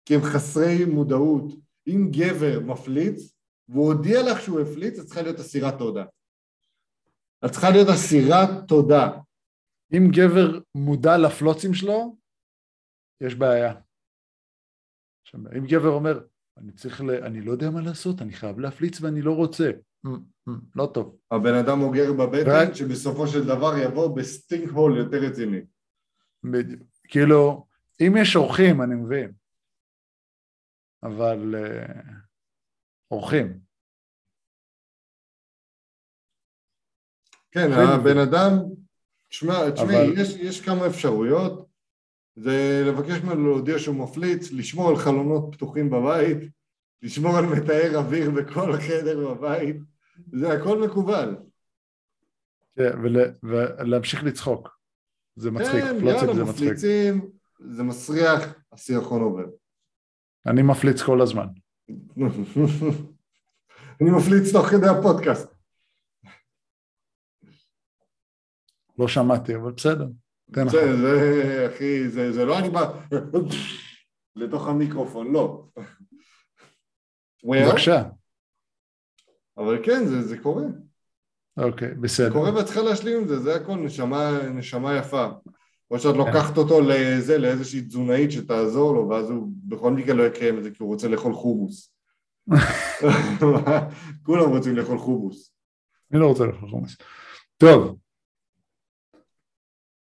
[0.04, 1.52] כי הם חסרי מודעות.
[1.86, 3.34] אם גבר מפליץ
[3.68, 6.04] והוא הודיע לך שהוא הפליץ, את צריכה להיות אסירת תודה.
[7.44, 9.10] את צריכה להיות אסירת תודה.
[9.92, 12.16] אם גבר מודע לפלוצים שלו,
[13.20, 13.74] יש בעיה.
[15.58, 16.20] אם גבר אומר,
[16.56, 17.10] אני צריך, ל...
[17.10, 19.70] אני לא יודע מה לעשות, אני חייב להפליץ ואני לא רוצה,
[20.76, 21.16] לא טוב.
[21.30, 22.74] הבן אדם אוגר בבטן, ו...
[22.74, 25.60] שבסופו של דבר יבוא בסטינק הול יותר רציני.
[26.44, 26.82] בדיוק.
[27.08, 27.66] כאילו,
[28.00, 29.32] אם יש אורחים, אני מבין,
[31.02, 32.12] אבל uh,
[33.10, 33.60] אורחים.
[37.50, 38.50] כן, הבן אדם,
[39.28, 40.20] תשמע, תשמעי, אבל...
[40.20, 41.71] יש, יש כמה אפשרויות.
[42.36, 46.38] זה לבקש ממנו להודיע שהוא מפליץ, לשמור על חלונות פתוחים בבית,
[47.02, 49.76] לשמור על מתאר אוויר בכל חדר בבית,
[50.32, 51.36] זה הכל מקובל.
[52.76, 54.78] כן, ול, ולהמשיך לצחוק,
[55.36, 57.30] זה מצחיק, כן, יאללה, מפליצים,
[57.60, 59.44] זה מסריח, הסירחון עובר.
[60.46, 61.46] אני מפליץ כל הזמן.
[64.00, 65.54] אני מפליץ תוך כדי הפודקאסט.
[68.98, 70.06] לא שמעתי, אבל בסדר.
[70.70, 72.92] זה, זה, אחי, זה, זה לא אני בא
[74.36, 75.64] לתוך המיקרופון, לא.
[77.44, 78.02] בבקשה.
[79.58, 80.64] אבל כן, זה, זה קורה.
[81.56, 82.26] אוקיי, בסדר.
[82.26, 85.28] זה קורה ואת צריכה להשלים עם זה, זה הכל נשמה, נשמה יפה.
[85.90, 90.58] או שאת לוקחת אותו לזה, לאיזושהי תזונאית שתעזור לו, ואז הוא בכל מקרה לא יקיים
[90.58, 91.94] את זה, כי הוא רוצה לאכול חומוס.
[94.26, 95.52] כולם רוצים לאכול חומוס.
[96.12, 96.96] אני לא רוצה לאכול חומוס.
[97.56, 97.96] טוב,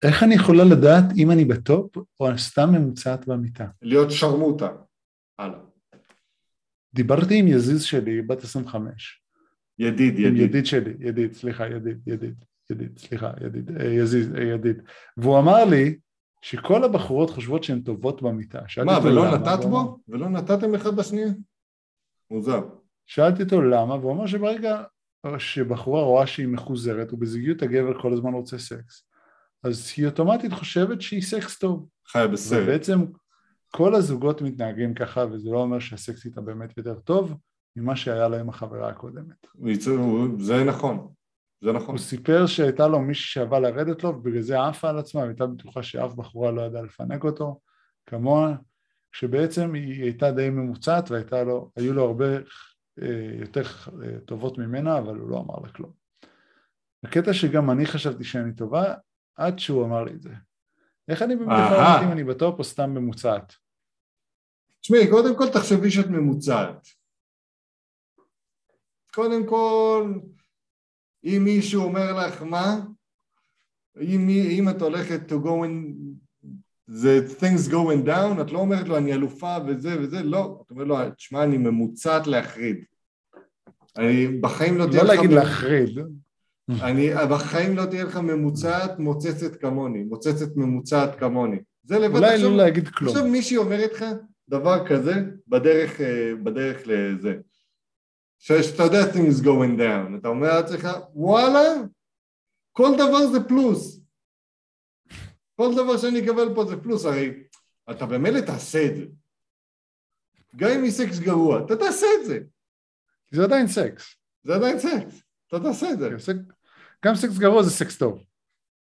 [0.02, 3.66] איך אני יכולה לדעת אם אני בטופ או סתם ממוצעת במיטה?
[3.82, 4.68] להיות שרמוטה.
[5.38, 5.58] הלאה.
[6.94, 9.22] דיברתי עם יזיז שלי, בת 25.
[9.78, 10.36] ידיד, ידיד.
[10.36, 14.82] ידיד שלי, ידיד, סליחה, ידיד, ידיד, ידיד, סליחה, ידיד, אה, יזיז, אה, ידיד.
[15.16, 15.98] והוא אמר לי
[16.42, 18.60] שכל הבחורות חושבות שהן טובות במיטה.
[18.84, 19.98] מה, ולא למה, נתת בו?
[20.08, 21.28] ולא נתתם אחד בשנייה?
[22.30, 22.60] מוזר.
[23.06, 24.82] שאלתי אותו למה, והוא אמר שברגע
[25.38, 29.04] שבחורה רואה שהיא מחוזרת, ובזוגיות הגבר כל הזמן רוצה סקס,
[29.62, 31.88] אז היא אוטומטית חושבת שהיא סקס טוב.
[32.08, 32.62] חיה בסרט.
[32.62, 33.04] ובעצם
[33.70, 37.34] כל הזוגות מתנהגים ככה, וזה לא אומר שהסקס איתה באמת יותר טוב
[37.76, 39.46] ממה שהיה לו עם החברה הקודמת.
[40.38, 41.08] זה נכון,
[41.64, 41.88] זה נכון.
[41.88, 45.82] הוא סיפר שהייתה לו מישהי שאהבה לרדת לו, ובגלל זה עפה על עצמה, והייתה בטוחה
[45.82, 47.60] שאף בחורה לא ידעה לפנק אותו,
[48.06, 48.54] כמוה,
[49.12, 52.36] שבעצם היא הייתה די ממוצעת והיו לו הרבה
[53.02, 53.62] אה, יותר
[54.02, 55.92] אה, טובות ממנה, אבל הוא לא אמר לה כלום.
[57.04, 58.94] הקטע שגם אני חשבתי שאני טובה,
[59.36, 60.30] עד שהוא אמר לי את זה.
[61.08, 63.52] איך אני באמת יכול לדעת אם אני בטופ או סתם ממוצעת?
[64.80, 66.86] תשמעי, קודם כל תחשבי שאת ממוצעת.
[69.14, 70.12] קודם כל,
[71.24, 72.80] אם מישהו אומר לך מה,
[74.00, 75.94] אם, אם את הולכת to go in
[76.86, 80.86] זה things going down, את לא אומרת לו אני אלופה וזה וזה, לא, את אומרת
[80.86, 82.84] לו, תשמע, אני ממוצעת להחריד.
[83.98, 85.14] אני בחיים לא תהיה לא לך...
[85.14, 85.98] להגיד ממ- להחריד.
[86.82, 91.58] אני בחיים לא תהיה לך ממוצעת מוצצת כמוני, מוצצת ממוצעת כמוני.
[91.82, 93.16] זה לבד אולי עכשיו, לא להגיד כלום.
[93.16, 94.04] עכשיו מישהי אומרת לך
[94.48, 95.14] דבר כזה
[95.48, 97.34] בדרך, אה, בדרך לזה.
[98.38, 101.62] שאתה יודע things going down, אתה אומר לעצמך, וואלה,
[102.72, 104.00] כל דבר זה פלוס.
[105.56, 107.32] כל דבר שאני אקבל פה זה פלוס, הרי
[107.90, 109.04] אתה במילא תעשה את זה.
[110.56, 112.38] גם אם היא סקס גרוע, אתה תעשה את זה.
[113.30, 114.14] זה עדיין סקס.
[114.44, 116.08] זה עדיין סקס, אתה תעשה את זה.
[117.04, 118.24] גם סקס גרוע זה סקס טוב.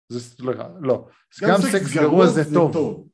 [0.09, 1.09] זה סליחה, לא.
[1.43, 3.09] גם גם סקס גרוע זה טוב.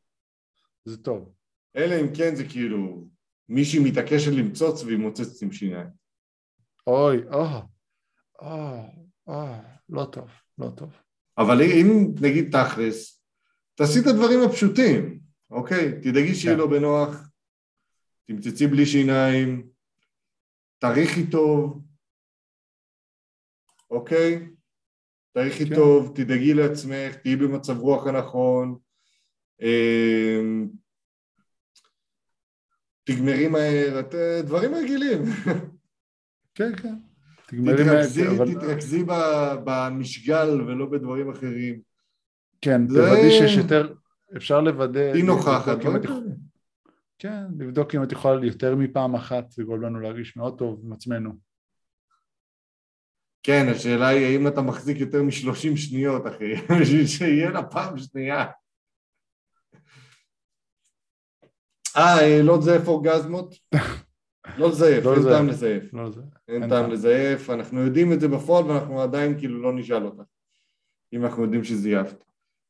[0.85, 1.35] זה טוב.
[1.77, 3.09] אלא אם כן זה כאילו
[3.49, 5.89] מישהי מתעקשת למצוץ והיא מוצצת עם שיניים.
[6.87, 7.45] אוי, או,
[8.39, 8.83] או,
[9.27, 9.47] או,
[9.89, 10.93] לא טוב, לא טוב.
[11.39, 13.25] אבל אם נגיד תכלס,
[13.75, 15.21] תעשי את הדברים הפשוטים,
[15.51, 16.01] אוקיי?
[16.03, 16.61] תדאגי שיהיה כן.
[16.61, 17.31] לו בנוח,
[18.27, 19.69] תמצצי בלי שיניים,
[20.79, 21.83] תריחי טוב,
[23.91, 24.51] אוקיי?
[25.33, 25.75] תריחי כן.
[25.75, 28.77] טוב, תדאגי לעצמך, תהיי במצב רוח הנכון,
[29.63, 30.69] אמ,
[33.05, 35.23] תגמרי מהר, את, דברים רגילים.
[36.55, 36.95] כן, כן.
[37.47, 37.91] תגמרי מה...
[37.91, 39.05] תתרכזי, אבל- תתרכזי
[39.65, 41.81] במשגל ולא בדברים אחרים.
[42.61, 43.95] כן, זה- תוודאי שיש יותר,
[44.37, 45.13] אפשר לוודא...
[45.23, 45.79] נוכחת.
[45.79, 46.35] דברים יכולה- כאלה.
[47.19, 50.93] כן, לבדוק אם את יכולה יותר מפעם אחת, זה גורם לנו להרגיש מאוד טוב עם
[50.93, 51.50] עצמנו.
[53.43, 58.47] כן, השאלה היא האם אתה מחזיק יותר מ-30 שניות, אחי, בשביל שיהיה לה פעם שנייה.
[61.97, 63.55] אה, לא לזייף אורגזמות?
[64.59, 65.23] לא לזייף, לא אין.
[65.23, 65.95] טעם לזייף.
[65.95, 66.11] לא.
[66.49, 66.91] אין טעם.
[66.91, 70.23] לזייף, אנחנו יודעים את זה בפועל ואנחנו עדיין כאילו לא נשאל אותך.
[71.13, 72.25] אם אנחנו יודעים שזייפת.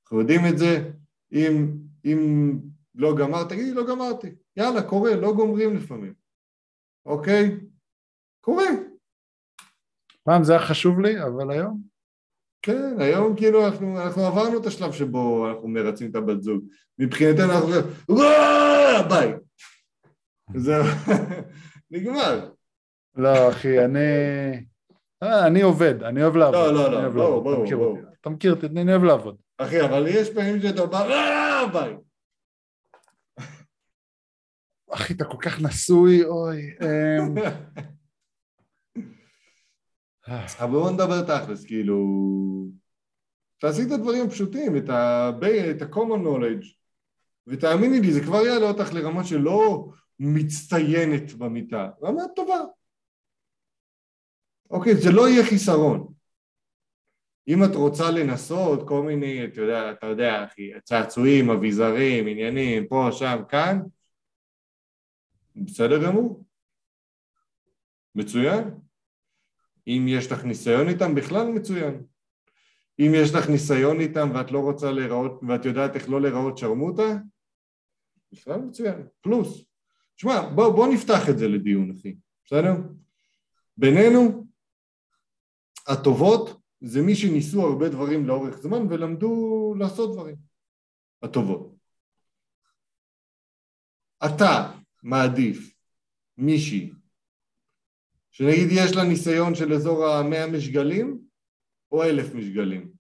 [0.05, 0.91] אנחנו יודעים את זה,
[1.33, 1.73] אם,
[2.05, 2.53] אם
[2.95, 4.29] לא גמרת, תגידי לא גמרתי.
[4.57, 6.15] יאללה, קורה, לא גומרים לפעמים.
[7.07, 7.57] אוקיי?
[8.41, 8.65] קורה.
[10.25, 11.81] פעם זה היה חשוב לי, אבל היום,
[12.63, 16.65] כן, היום כאילו אנחנו, אנחנו עברנו את השלב שבו אנחנו מרצים את הבת זוג.
[16.99, 19.33] מבחינתנו אנחנו אומרים, וואו, ביי.
[20.57, 20.85] זהו,
[21.91, 22.51] נגמר.
[23.17, 23.99] לא אחי, אני...
[25.23, 26.55] אה, אני עובד, אני אוהב לעבוד.
[26.55, 27.99] לא, לא, אני לא, אוהב ברור, לעבוד, אתה ברור, מכיר ברור.
[27.99, 28.11] אותי.
[28.21, 29.37] אתה מכיר אותי, אני אוהב לעבוד.
[29.59, 31.97] אחי, אבל יש פעמים שאתה בא, וואו, ביי.
[34.91, 36.63] אחי, אתה כל כך נשוי, אוי.
[40.31, 41.97] אה, אבל בואו נדבר תכלס, כאילו...
[43.59, 44.89] תעשי את הדברים הפשוטים, את
[45.83, 46.67] ה-common knowledge,
[47.47, 49.89] ותאמיני לי, זה כבר יעלה אותך לרמה שלא
[50.19, 52.59] מצטיינת במיטה, רמה טובה.
[54.71, 56.13] אוקיי, זה לא יהיה חיסרון.
[57.49, 63.09] אם את רוצה לנסות כל מיני, אתה יודע, אתה יודע, אחי, צעצועים, אביזרים, עניינים, פה,
[63.13, 63.81] שם, כאן,
[65.57, 66.45] בסדר גמור.
[68.15, 68.90] מצוין.
[69.97, 72.03] אם יש לך ניסיון איתם, בכלל מצוין.
[72.99, 77.17] אם יש לך ניסיון איתם ואת לא רוצה להיראות, ואת יודעת איך לא להיראות שרמוטה,
[78.33, 79.65] בכלל מצוין, פלוס.
[80.17, 82.73] שמע, בוא, בוא נפתח את זה לדיון, אחי, בסדר?
[83.77, 84.47] בינינו,
[85.87, 90.37] הטובות זה מי שניסו הרבה דברים לאורך זמן ולמדו לעשות דברים.
[91.23, 91.75] הטובות.
[94.25, 94.73] אתה
[95.03, 95.75] מעדיף
[96.39, 96.91] מישהי
[98.31, 101.21] שנגיד יש לה ניסיון של אזור המאה משגלים
[101.93, 102.93] או אלף משגלים.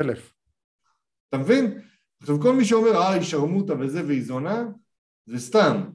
[0.00, 0.34] אלף.
[1.28, 1.80] אתה מבין?
[2.20, 4.64] עכשיו כל מי שאומר אה היא שרמוטה וזה והיא זונה
[5.26, 5.90] זה סתם.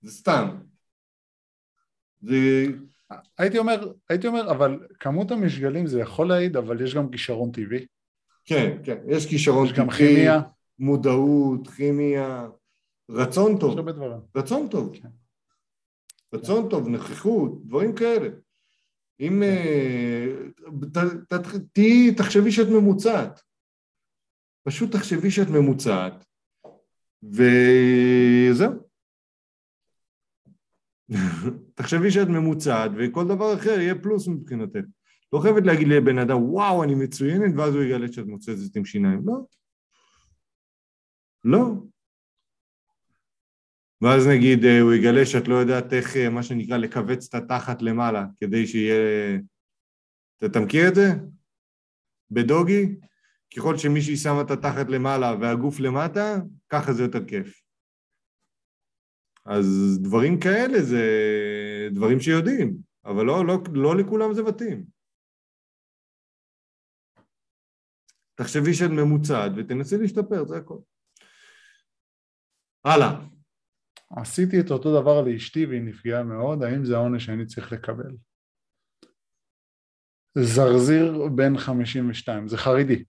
[0.00, 0.58] זה סתם.
[2.20, 2.36] זה...
[3.38, 7.86] הייתי אומר, הייתי אומר, אבל כמות המשגלים זה יכול להעיד, אבל יש גם כישרון טבעי.
[8.44, 10.40] כן, כן, יש כישרון יש גם טבעי, כימיה,
[10.78, 12.48] מודעות, כימיה,
[13.10, 14.20] רצון יש טוב, הרבה דברים.
[14.36, 15.08] רצון טוב, כן.
[16.34, 18.28] רצון טוב, נוכחות, דברים כאלה.
[19.20, 19.42] אם...
[19.42, 20.26] אה,
[20.94, 23.40] ת- ת- תהיי, תחשבי שאת ממוצעת.
[24.64, 26.24] פשוט תחשבי שאת ממוצעת,
[27.22, 28.72] וזהו.
[31.74, 34.80] תחשבי שאת ממוצעת, וכל דבר אחר יהיה פלוס מבחינתך.
[35.32, 39.22] לא חייבת להגיד לבן אדם, וואו, אני מצוינת, ואז הוא יגלה שאת מוצצת עם שיניים.
[39.24, 39.34] לא.
[41.44, 41.74] לא.
[44.02, 47.82] ואז נגיד אה, הוא יגלה שאת לא יודעת איך, אה, מה שנקרא, לכווץ את התחת
[47.82, 49.38] למעלה, כדי שיהיה...
[50.44, 51.06] אתה, מכיר את זה?
[52.30, 52.96] בדוגי,
[53.56, 56.36] ככל שמישהי שמה את התחת למעלה והגוף למטה,
[56.68, 57.62] ככה זה יותר כיף.
[59.46, 61.04] אז דברים כאלה זה
[61.94, 64.84] דברים שיודעים, אבל לא, לא, לא לכולם זה מתאים.
[68.34, 70.78] תחשבי שאת ממוצעת ותנסי להשתפר, זה הכל.
[72.84, 73.37] הלאה.
[74.10, 78.10] עשיתי את אותו דבר לאשתי והיא נפגעה מאוד, האם זה העונש שאני צריך לקבל?
[80.38, 83.04] זרזיר בן 52, זה חרדי.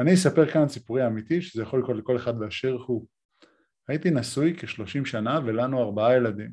[0.00, 3.06] אני אספר כאן סיפורי אמיתי, שזה יכול לקרות לכל אחד באשר הוא.
[3.88, 6.50] הייתי נשוי כ-30 שנה ולנו ארבעה ילדים.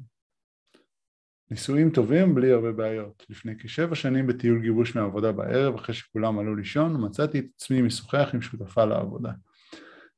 [1.52, 3.26] נישואים טובים בלי הרבה בעיות.
[3.30, 8.30] לפני כשבע שנים בטיול גיבוש מהעבודה בערב, אחרי שכולם עלו לישון, מצאתי את עצמי משוחח
[8.34, 9.31] עם שותפה לעבודה.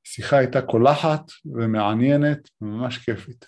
[0.06, 3.46] השיחה הייתה קולחת ומעניינת וממש כיפית.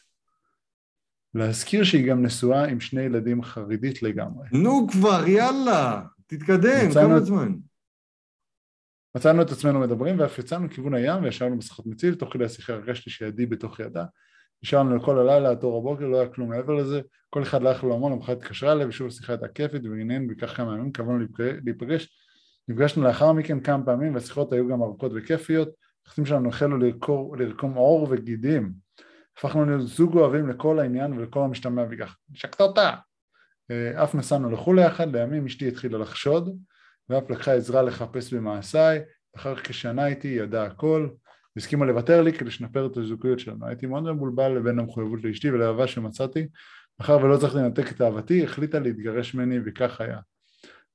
[1.34, 4.48] להזכיר שהיא גם נשואה עם שני ילדים חרדית לגמרי.
[4.52, 7.54] נו כבר, יאללה, תתקדם, כמה זמן?
[9.16, 13.10] מצאנו את עצמנו מדברים ואף יצאנו לכיוון הים וישבנו בשיחות מציל, תוך כדי השיחה הרגשתי
[13.10, 14.06] שידי בתוך ידה.
[14.64, 18.10] נשארנו לכל הלילה עד תור הבוקר, לא היה כלום מעבר לזה, כל אחד הלך לעולמו,
[18.10, 21.26] למחרת התקשרה אליי ושוב השיחה הייתה כיפית והנה בכך כמה ימים קבענו
[21.66, 22.10] להיפגש.
[22.68, 25.70] נפגשנו לאחר מכן כמה פעמים והשיחות היו גם ארוכות וכיפיות,
[26.08, 26.78] החיים שלנו החלו
[27.38, 28.74] לרקום עור וגידים,
[29.38, 32.94] הפכנו להיות זוג אוהבים לכל העניין ולכל המשתמע בכך, שקת אותה!
[33.72, 36.58] אה, אף נסענו לחו"ל יחד, לימים אשתי התחילה לחשוד
[37.10, 39.00] ואף לקחה עזרה לחפש במעשיי,
[39.36, 41.10] אחר כשנה איתי היא ידעה הכל,
[41.58, 43.68] הסכימה לוותר לי כדי לשנפר את הזוגיות שלנו.
[43.68, 46.48] הייתי מאוד מבולבל לבין המחויבות לאשתי ולאהבה שמצאתי,
[47.00, 50.20] מאחר ולא הצלחתי לנתק את אהבתי, החליטה להתגרש ממני וכך היה.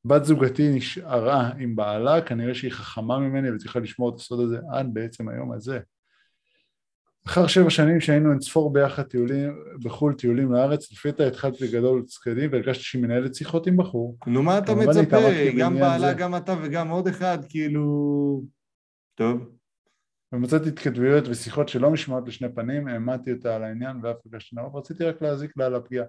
[0.05, 4.87] בת זוגתי נשארה עם בעלה, כנראה שהיא חכמה ממני וצריכה לשמור את הסוד הזה עד
[4.93, 5.81] בעצם היום הזה.
[7.27, 9.53] אחר שבע שנים שהיינו אין ספור ביחד טיולים,
[9.83, 14.17] בחו"ל טיולים לארץ, לפתע התחלתי לגדול צקדים והרגשתי שהיא מנהלת שיחות עם בחור.
[14.27, 15.17] נו מה אתה מצפה?
[15.59, 16.15] גם בעלה, זה.
[16.19, 18.43] גם אתה וגם עוד אחד, כאילו...
[19.15, 19.60] טוב.
[20.33, 25.05] ומצאתי התכתבויות ושיחות שלא משמעות לשני פנים, העמדתי אותה על העניין ואף פגשתי נאור, רציתי
[25.05, 26.07] רק להזיק לה על הפגיעה.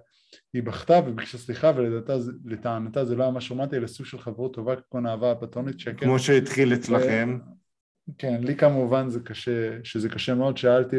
[0.54, 4.76] היא בכתה וביקשה סליחה ולטענתה זה לא היה מה שרומנטי אלא סוג של חברות טובה
[4.76, 6.06] כגון אהבה הפטרונית שקר.
[6.06, 7.38] כמו שהתחיל אצלכם.
[8.18, 10.96] כן, לי כמובן זה קשה, שזה קשה מאוד, שאלתי,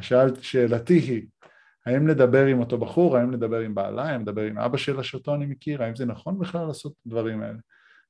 [0.00, 1.26] שאלתי, שאלתי היא
[1.86, 5.34] האם לדבר עם אותו בחור, האם לדבר עם בעלה, האם לדבר עם אבא שלה שאותו
[5.34, 7.58] אני מכיר, האם זה נכון בכלל לעשות את הדברים האלה.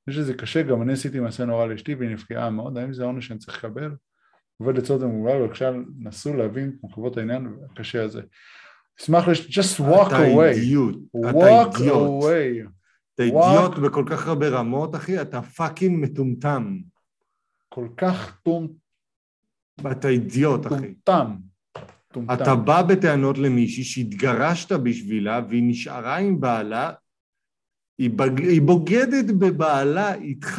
[0.07, 3.03] אני חושב שזה קשה, גם אני עשיתי מעשה נורא לאשתי והיא נפגעה מאוד, האם זה
[3.03, 3.95] העונש שאני צריך לקבל?
[4.59, 8.23] עובד לצוות המוגבל, בבקשה נסו להבין את מורכבות העניין הקשה הזה.
[9.01, 9.59] אשמח לש...
[9.59, 10.43] just walk אתה away.
[10.43, 10.97] אידיוט.
[11.17, 12.23] walk אתה אידיוט.
[12.23, 12.69] away.
[13.15, 16.79] אתה אידיוט בכל כך הרבה רמות, אחי, אתה fucking מטומטם.
[17.69, 18.69] כל כך טום...
[19.93, 20.95] אתה אידיוט, אחי.
[20.95, 21.37] טומטם.
[22.33, 26.93] אתה בא בטענות למישהי שהתגרשת בשבילה והיא נשארה עם בעלה
[28.03, 28.39] היא, בג...
[28.39, 30.57] היא בוגדת בבעלה איתך,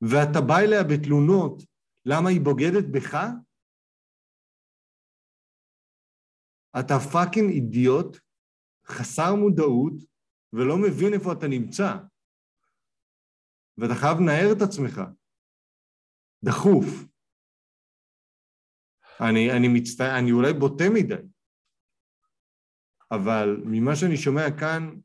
[0.00, 1.62] ואתה בא אליה בתלונות,
[2.06, 3.14] למה היא בוגדת בך?
[6.80, 8.18] אתה פאקינג אידיוט,
[8.86, 9.92] חסר מודעות,
[10.52, 11.96] ולא מבין איפה אתה נמצא.
[13.78, 15.00] ואתה חייב לנער את עצמך.
[16.44, 16.86] דחוף.
[19.20, 21.14] אני, אני מצטער, אני אולי בוטה מדי,
[23.10, 25.00] אבל ממה שאני שומע כאן,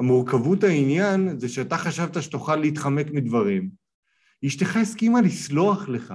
[0.00, 3.70] המורכבות העניין זה שאתה חשבת שתוכל להתחמק מדברים.
[4.46, 6.14] אשתך הסכימה לסלוח לך.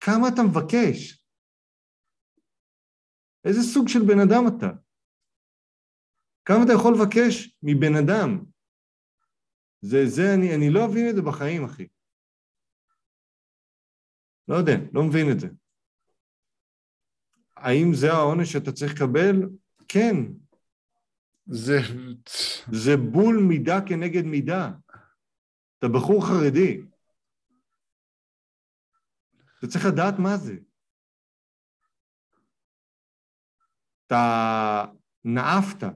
[0.00, 1.22] כמה אתה מבקש?
[3.44, 4.66] איזה סוג של בן אדם אתה?
[6.44, 8.44] כמה אתה יכול לבקש מבן אדם?
[9.80, 11.88] זה, זה, אני, אני לא אבין את זה בחיים, אחי.
[14.48, 15.48] לא יודע, לא מבין את זה.
[17.56, 19.48] האם זה העונש שאתה צריך לקבל?
[19.88, 20.14] כן.
[21.46, 21.76] זה...
[22.72, 24.70] זה בול מידה כנגד מידה.
[25.78, 26.80] אתה בחור חרדי.
[29.58, 30.54] אתה צריך לדעת מה זה.
[34.06, 34.84] אתה
[35.24, 35.86] נאפת.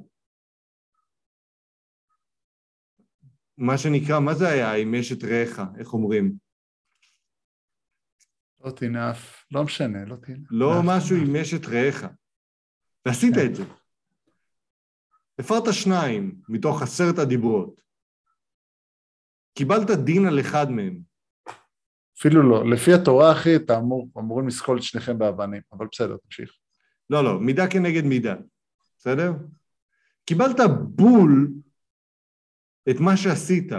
[3.59, 6.33] מה שנקרא, מה זה היה עם אשת רעך, איך אומרים?
[8.61, 10.39] לא תנאף, לא משנה, לא תנאף.
[10.51, 12.11] לא משהו עם אשת רעך.
[13.07, 13.80] ועשית את זה.
[15.39, 17.81] הפרת שניים מתוך עשרת הדיברות.
[19.55, 21.01] קיבלת דין על אחד מהם.
[22.19, 22.70] אפילו לא.
[22.70, 26.52] לפי התורה, אחי, אתה אמור, אמורים לסקול את שניכם באבנים, אבל בסדר, תמשיך.
[27.11, 28.35] לא, לא, מידה כנגד מידה,
[28.98, 29.32] בסדר?
[30.24, 30.57] קיבלת
[30.89, 31.48] בול
[32.90, 33.73] את מה שעשית.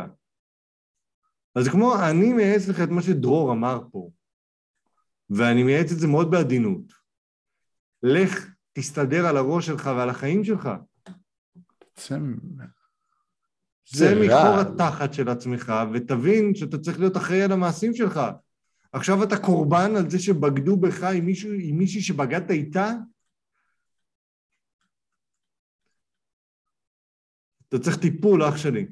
[1.56, 4.10] אז כמו, אני מייעץ לך את מה שדרור אמר פה,
[5.30, 6.94] ואני מייעץ את זה מאוד בעדינות.
[8.04, 10.70] לך תסתדר על הראש שלך ועל החיים שלך.
[12.08, 12.16] צא
[13.86, 18.20] צא מחור התחת של עצמך ותבין שאתה צריך להיות אחראי על המעשים שלך.
[18.94, 22.90] עכשיו אתה קורבן על זה שבגדו בך עם, מישהו, עם מישהי שבגדת איתה?
[27.68, 28.88] אתה צריך טיפול, אח שלי.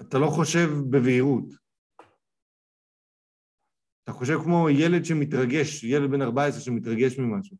[0.00, 1.44] אתה לא חושב בבהירות.
[4.04, 7.56] אתה חושב כמו ילד שמתרגש, ילד בן 14 שמתרגש ממשהו.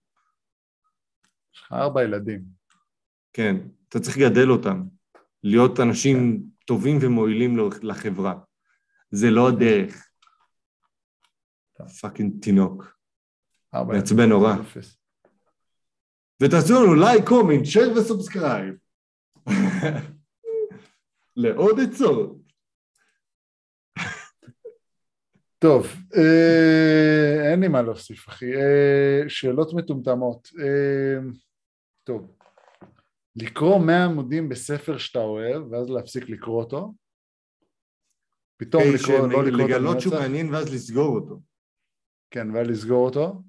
[1.55, 2.66] יש לך ארבע ילדים.
[3.37, 3.57] כן,
[3.89, 4.83] אתה צריך לגדל אותם,
[5.43, 8.39] להיות אנשים טובים ומועילים לחברה.
[9.11, 10.09] זה לא הדרך.
[12.01, 12.99] פאקינג תינוק.
[13.73, 14.29] מעצבן.
[14.29, 14.55] נורא.
[16.43, 18.75] ותעשו לנו like, comment, share ו subscribe.
[21.37, 22.37] לעוד עצות.
[25.59, 25.87] טוב,
[26.17, 28.55] אה, אין לי מה להוסיף, אחי.
[28.55, 30.49] אה, שאלות מטומטמות.
[30.61, 31.31] אה,
[32.05, 32.36] טוב,
[33.43, 36.95] לקרוא 100 עמודים בספר שאתה אוהב, ואז להפסיק לקרוא אותו.
[38.57, 40.15] פתאום לקרוא, לא לקרוא אותו אוקיי, לגלות שהוא.
[40.15, 41.41] מעניין ואז לסגור אותו.
[42.31, 43.43] כן, ואז לסגור אותו.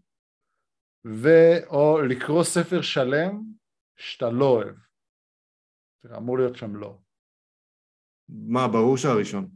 [1.07, 1.27] ו...
[1.67, 3.41] או לקרוא ספר שלם
[3.97, 4.75] שאתה לא אוהב.
[6.17, 6.97] אמור להיות שם לא.
[8.29, 9.49] מה, ברור שהראשון.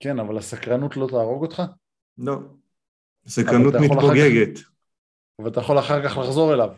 [0.00, 1.62] כן, אבל הסקרנות לא תהרוג אותך,
[2.18, 2.38] לא.
[3.26, 4.58] סקרנות אתה יכול אחר כך- מתפוגגת.
[5.40, 6.68] אבל אתה יכול אחר כך לחזור אליו.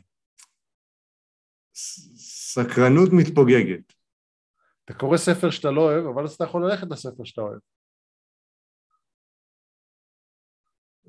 [2.17, 3.93] סקרנות מתפוגגת.
[4.85, 7.59] אתה קורא ספר שאתה לא אוהב, אבל אז אתה יכול ללכת לספר שאתה אוהב.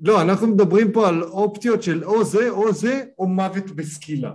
[0.00, 4.32] לא, אנחנו מדברים פה על אופציות של או זה, או זה, או מוות בסקילה.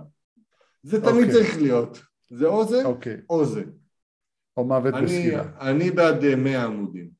[0.82, 1.32] זה תמיד אוקיי.
[1.32, 1.98] צריך להיות.
[2.30, 3.16] זה או זה, אוקיי.
[3.30, 3.64] או זה.
[4.56, 5.44] או מוות אני, בסקילה.
[5.60, 7.10] אני בעד אה, 100 עמודים.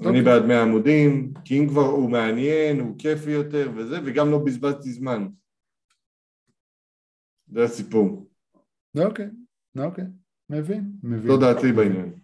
[0.00, 0.22] אני אוקיי.
[0.22, 4.92] בעד 100 עמודים, כי אם כבר הוא מעניין, הוא כיפי יותר וזה, וגם לא בזבזתי
[4.92, 5.28] זמן.
[7.52, 8.30] זה הסיפור.
[8.98, 9.26] אוקיי,
[9.78, 10.04] אוקיי.
[10.50, 11.26] מבין, מבין.
[11.26, 12.20] זו דעתי בעניין.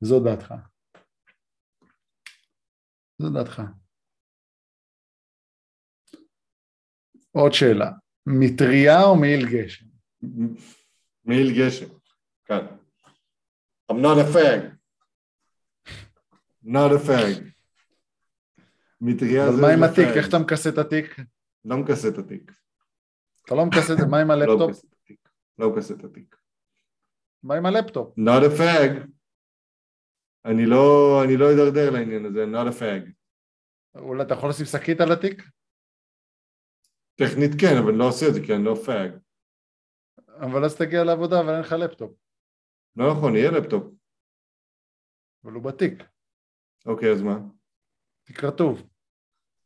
[0.00, 0.54] זו דעתך.
[3.18, 3.62] זו דעתך.
[7.32, 7.90] עוד שאלה,
[8.26, 9.86] מטריה או מעיל גשם?
[11.24, 11.86] מעיל גשם.
[12.44, 12.66] כאן.
[13.92, 14.74] I'm not a fag.
[16.64, 17.54] not a fag.
[19.00, 20.08] מטריה אבל זה מה עם התיק?
[20.16, 21.16] איך אתה מכסה את התיק?
[21.64, 22.63] לא מכסה את התיק.
[23.44, 24.84] אתה לא מכסה את זה, מה עם לא הלפטופ?
[25.58, 26.36] לא מכסה את התיק.
[27.42, 28.18] מה עם הלפטופ?
[28.18, 29.08] not a fag.
[30.44, 33.10] אני לא, אני לא אדרדר לעניין הזה, not a fag.
[34.00, 35.42] אולי אתה יכול לשים שקית על התיק?
[37.14, 39.10] טכנית כן, אבל אני לא עושה את זה כי אני לא fag.
[40.40, 42.12] אבל אז תגיע לעבודה אבל אין לך לפטופ,
[42.96, 43.84] לא נכון, יהיה לפטופ.
[45.44, 46.02] אבל הוא בתיק,
[46.86, 47.38] אוקיי, אז מה?
[48.22, 48.82] תיק רטוב,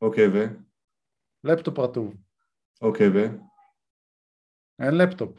[0.00, 0.38] אוקיי, ו?
[1.44, 2.14] לפטופ רטוב,
[2.82, 3.47] אוקיי, ו?
[4.78, 5.38] אין לפטופ,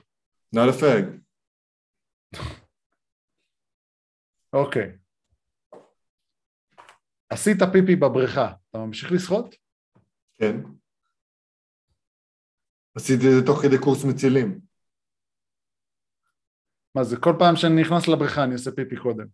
[0.55, 1.19] not a fag.
[4.53, 4.97] אוקיי.
[7.29, 9.55] עשית פיפי בבריכה, אתה ממשיך לשחות?
[10.37, 10.55] כן.
[12.95, 14.59] עשיתי את זה תוך כדי קורס מצילים.
[16.95, 19.27] מה זה, כל פעם שאני נכנס לבריכה אני עושה פיפי קודם.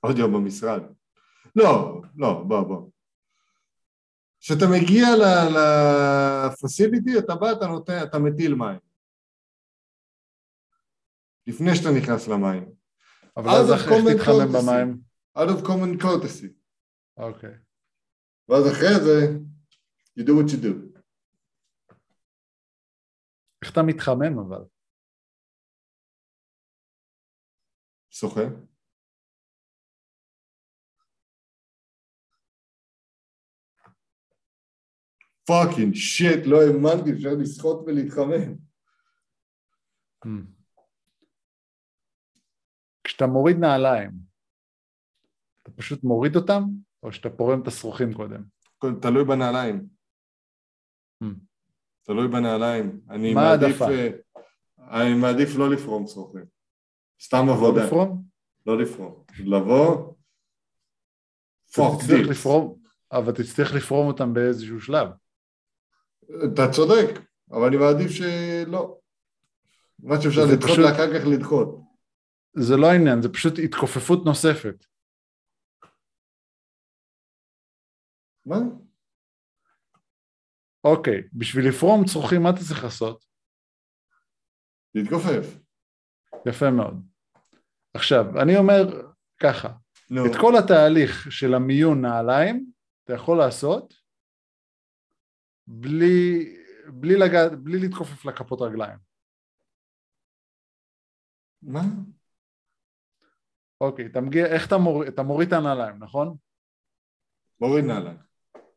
[0.00, 0.82] עוד יום במשרד.
[1.56, 2.90] לא, לא, בוא, בוא.
[4.40, 5.06] כשאתה מגיע
[6.48, 8.78] לפסיליטי, אתה בא, אתה נותן, אתה מטיל מים.
[11.46, 12.72] לפני שאתה נכנס למים.
[13.36, 14.62] אבל Out אז of אחרי איך common תתחמם courtesy.
[14.62, 15.00] במים.
[15.38, 16.48] out of common courtesy.
[17.16, 17.54] אוקיי.
[18.48, 19.38] ואז אחרי זה,
[20.18, 20.98] you do what you do.
[23.62, 24.64] איך אתה מתחמם אבל?
[28.10, 28.40] שוחה.
[35.48, 38.54] fucking shit, לא האמנתי, אפשר לשחות ולהתחמם.
[40.24, 40.28] Hmm.
[43.04, 44.10] כשאתה מוריד נעליים,
[45.62, 46.62] אתה פשוט מוריד אותם,
[47.02, 48.42] או שאתה פורם את השרוכים קודם?
[49.00, 49.86] תלוי בנעליים.
[51.24, 51.26] Hmm.
[52.02, 53.00] תלוי בנעליים.
[53.10, 53.82] אני מה מעדיף...
[53.82, 54.18] העדפה?
[54.78, 56.44] אה, אני מעדיף לא לפרום שרוכים.
[57.22, 57.84] סתם לא עבודה.
[57.84, 58.24] לפרום?
[58.66, 59.24] לא לפרום.
[59.38, 60.14] לבוא...
[61.74, 62.28] פוק דיפס.
[62.30, 62.78] לפרום,
[63.12, 65.08] אבל תצטרך לפרום אותם באיזשהו שלב.
[66.30, 68.98] אתה צודק, אבל אני מעדיף שלא.
[69.98, 71.80] מה שאפשר לדחות פשוט- ואחר כך לדחות.
[72.56, 74.84] זה לא העניין, זה פשוט התכופפות נוספת.
[78.46, 78.56] מה?
[80.84, 83.24] אוקיי, בשביל לפרום צרוכים מה אתה צריך לעשות?
[84.94, 85.58] להתכופף.
[86.48, 86.94] יפה מאוד.
[87.94, 89.68] עכשיו, אני אומר ככה,
[90.10, 90.26] נו.
[90.26, 92.70] את כל התהליך של המיון נעליים
[93.04, 93.94] אתה יכול לעשות
[95.70, 96.56] בלי,
[96.92, 98.98] בלי, לגעת, בלי להתכופף לכפות רגליים.
[101.62, 101.80] מה?
[103.80, 106.36] אוקיי, אתה מגיע, איך אתה מוריד, אתה מוריד את הנעליים, נכון?
[107.60, 108.18] מוריד נעליים.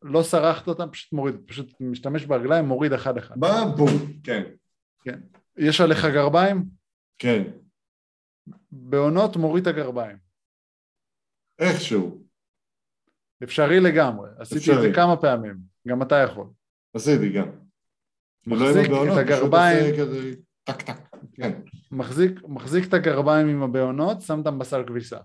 [0.02, 3.38] לא סרחת אותם, פשוט מוריד, פשוט משתמש ברגליים, מוריד אחד אחד.
[3.38, 3.48] מה?
[3.76, 4.20] בום.
[4.24, 4.42] כן.
[5.56, 6.64] יש עליך גרביים?
[7.18, 7.42] כן,
[8.70, 10.18] בעונות מוריד את הגרביים.
[11.58, 12.26] איכשהו.
[13.44, 14.30] אפשרי לגמרי.
[14.38, 14.82] עשיתי את.
[14.82, 15.56] זה כמה פעמים,
[15.88, 16.46] גם אתה יכול.
[16.94, 17.46] עשיתי גם.
[18.46, 19.94] לא עם מחזיק הבעונות, את הגרביים.
[20.64, 20.96] טק טק.
[21.34, 21.60] כן.
[21.90, 25.18] מחזיק, מחזיק את הגרביים עם הבעונות, שם אותם בסל כביסה,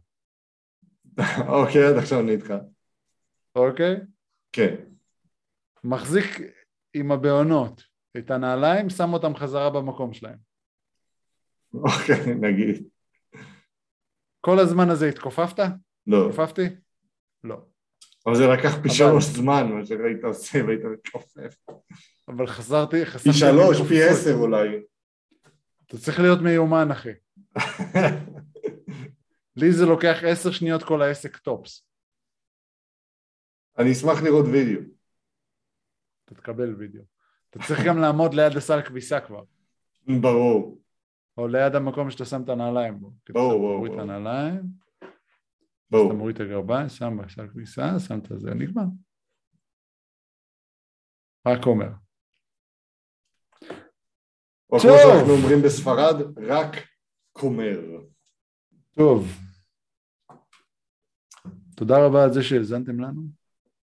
[1.47, 2.53] אוקיי, עד עכשיו אני איתך.
[3.55, 3.95] אוקיי?
[4.51, 4.75] כן.
[5.83, 6.25] מחזיק
[6.93, 7.83] עם הבעונות
[8.17, 10.37] את הנעליים, שם אותם חזרה במקום שלהם.
[11.73, 12.87] אוקיי, נגיד.
[14.41, 15.63] כל הזמן הזה התכופפת?
[16.07, 16.29] לא.
[16.29, 16.61] התכופפתי?
[17.43, 17.61] לא.
[18.27, 21.55] אבל זה לקח פי שלוש זמן מה שראית עושה והיית מתכופף.
[22.27, 23.31] אבל חזרתי, חסמתי...
[23.31, 23.81] פי שלוש.
[23.87, 24.67] פי עשר אולי.
[25.85, 27.09] אתה צריך להיות מיומן, אחי.
[29.59, 31.87] לי זה לוקח עשר שניות כל העסק טופס.
[33.77, 34.81] אני אשמח לראות וידאו.
[36.25, 37.01] אתה תקבל וידאו.
[37.49, 39.43] אתה צריך גם לעמוד ליד הסל כביסה כבר,
[40.21, 40.81] ברור.
[41.37, 43.11] או ליד המקום שאתה שם את הנעליים בו.
[43.29, 43.87] ברור, ברור,
[45.91, 46.03] ברור.
[46.03, 46.11] ברור.
[46.11, 48.83] אתה מוריד את הגרביים, שם בסל כביסה, שם את זה, נגמר.
[51.47, 51.89] רק אומר.
[54.71, 54.79] או כמו.
[54.79, 56.75] שאנחנו אומרים בספרד, רק
[57.31, 57.79] כומר.
[58.97, 59.27] טוב.
[61.75, 63.21] תודה רבה על זה שהאזנתם לנו.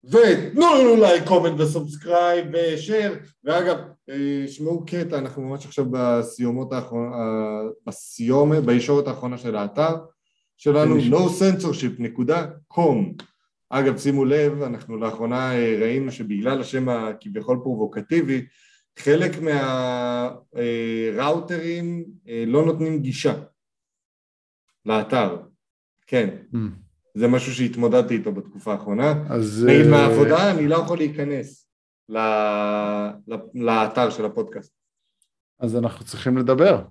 [0.04, 3.14] ותנו לנו לייק, comment ו subscribe ושאר.
[3.44, 3.76] ואגב,
[4.10, 7.12] אה, שמעו קטע, אנחנו ממש עכשיו בסיומות האחרונות,
[7.86, 9.96] בסיומת, בישורת האחרונה של האתר
[10.62, 13.22] שלנו, nocensorship.com.
[13.70, 18.46] אגב, שימו לב, אנחנו לאחרונה אה, ראינו שבגלל השם הכביכול פרובוקטיבי,
[18.98, 19.30] חלק
[20.52, 22.04] מהראוטרים
[22.46, 23.34] לא נותנים גישה
[24.86, 25.42] לאתר.
[26.06, 26.56] כן, Mm.
[27.14, 29.14] זה משהו שהתמודדתי איתו בתקופה האחרונה.
[29.30, 29.64] אז...
[29.68, 31.68] נגיד אה, מהעבודה אני לא יכול להיכנס
[32.08, 32.18] ל-
[33.26, 34.72] ל- לאתר של הפודקאסט.
[35.60, 36.84] אז אנחנו צריכים לדבר.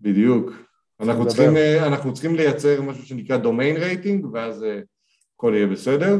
[0.00, 0.50] בדיוק.
[1.00, 1.28] אנחנו.
[1.28, 4.80] צריכים, אה, אנחנו צריכים לייצר משהו שנקרא דומיין רייטינג ואז אה,
[5.36, 6.18] הכל יהיה בסדר.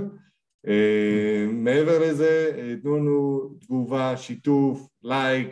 [0.68, 2.50] אה, מעבר לזה,
[2.82, 5.48] תנו לנו תגובה, שיתוף, לייק,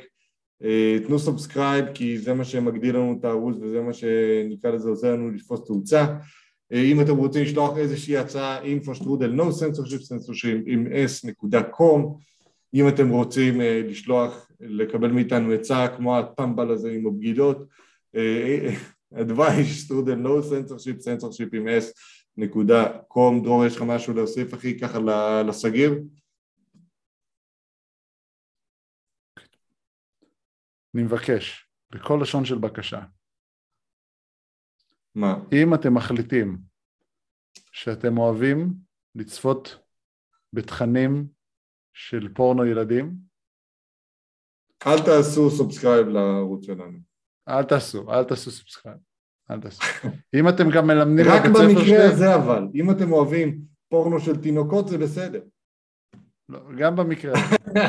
[1.06, 5.30] תנו subscribe כי זה מה שמגדיל לנו את הערוץ וזה מה שנקרא לזה עוזר לנו
[5.30, 6.06] לתפוס תאוצה.
[6.72, 12.00] אם אתם רוצים לשלוח איזושהי הצעה, info שטרודל no censorship censorship עם s.com
[12.74, 17.66] אם אתם רוצים לשלוח, לקבל מאיתנו עצה כמו הטמבל הזה עם הבגידות,
[19.14, 24.98] advice שטרודל no censorship censorship עם s.com דרור יש לך משהו להוסיף אחי ככה
[25.48, 25.92] לסגיר?
[30.94, 33.00] אני מבקש, בכל לשון של בקשה,
[35.14, 35.34] מה?
[35.52, 36.58] אם אתם מחליטים
[37.72, 38.74] שאתם אוהבים
[39.14, 39.78] לצפות
[40.52, 41.28] בתכנים
[41.92, 43.16] של פורנו ילדים,
[44.86, 47.09] אל תעשו subscribe לערוץ שלנו.
[47.50, 48.98] אל תעשו, אל תעשו subscribe,
[49.50, 49.82] אל תעשו.
[50.34, 54.98] אם אתם גם מלמדים רק במקרה הזה אבל, אם אתם אוהבים פורנו של תינוקות זה
[54.98, 55.42] בסדר.
[56.48, 57.56] לא, גם במקרה הזה.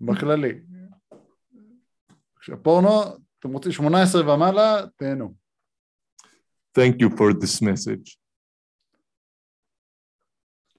[0.00, 0.60] בכללי.
[2.40, 3.02] כשפורנו,
[3.38, 5.34] אתם רוצים 18 ומעלה, תהנו.
[6.78, 8.21] Thank you for this message.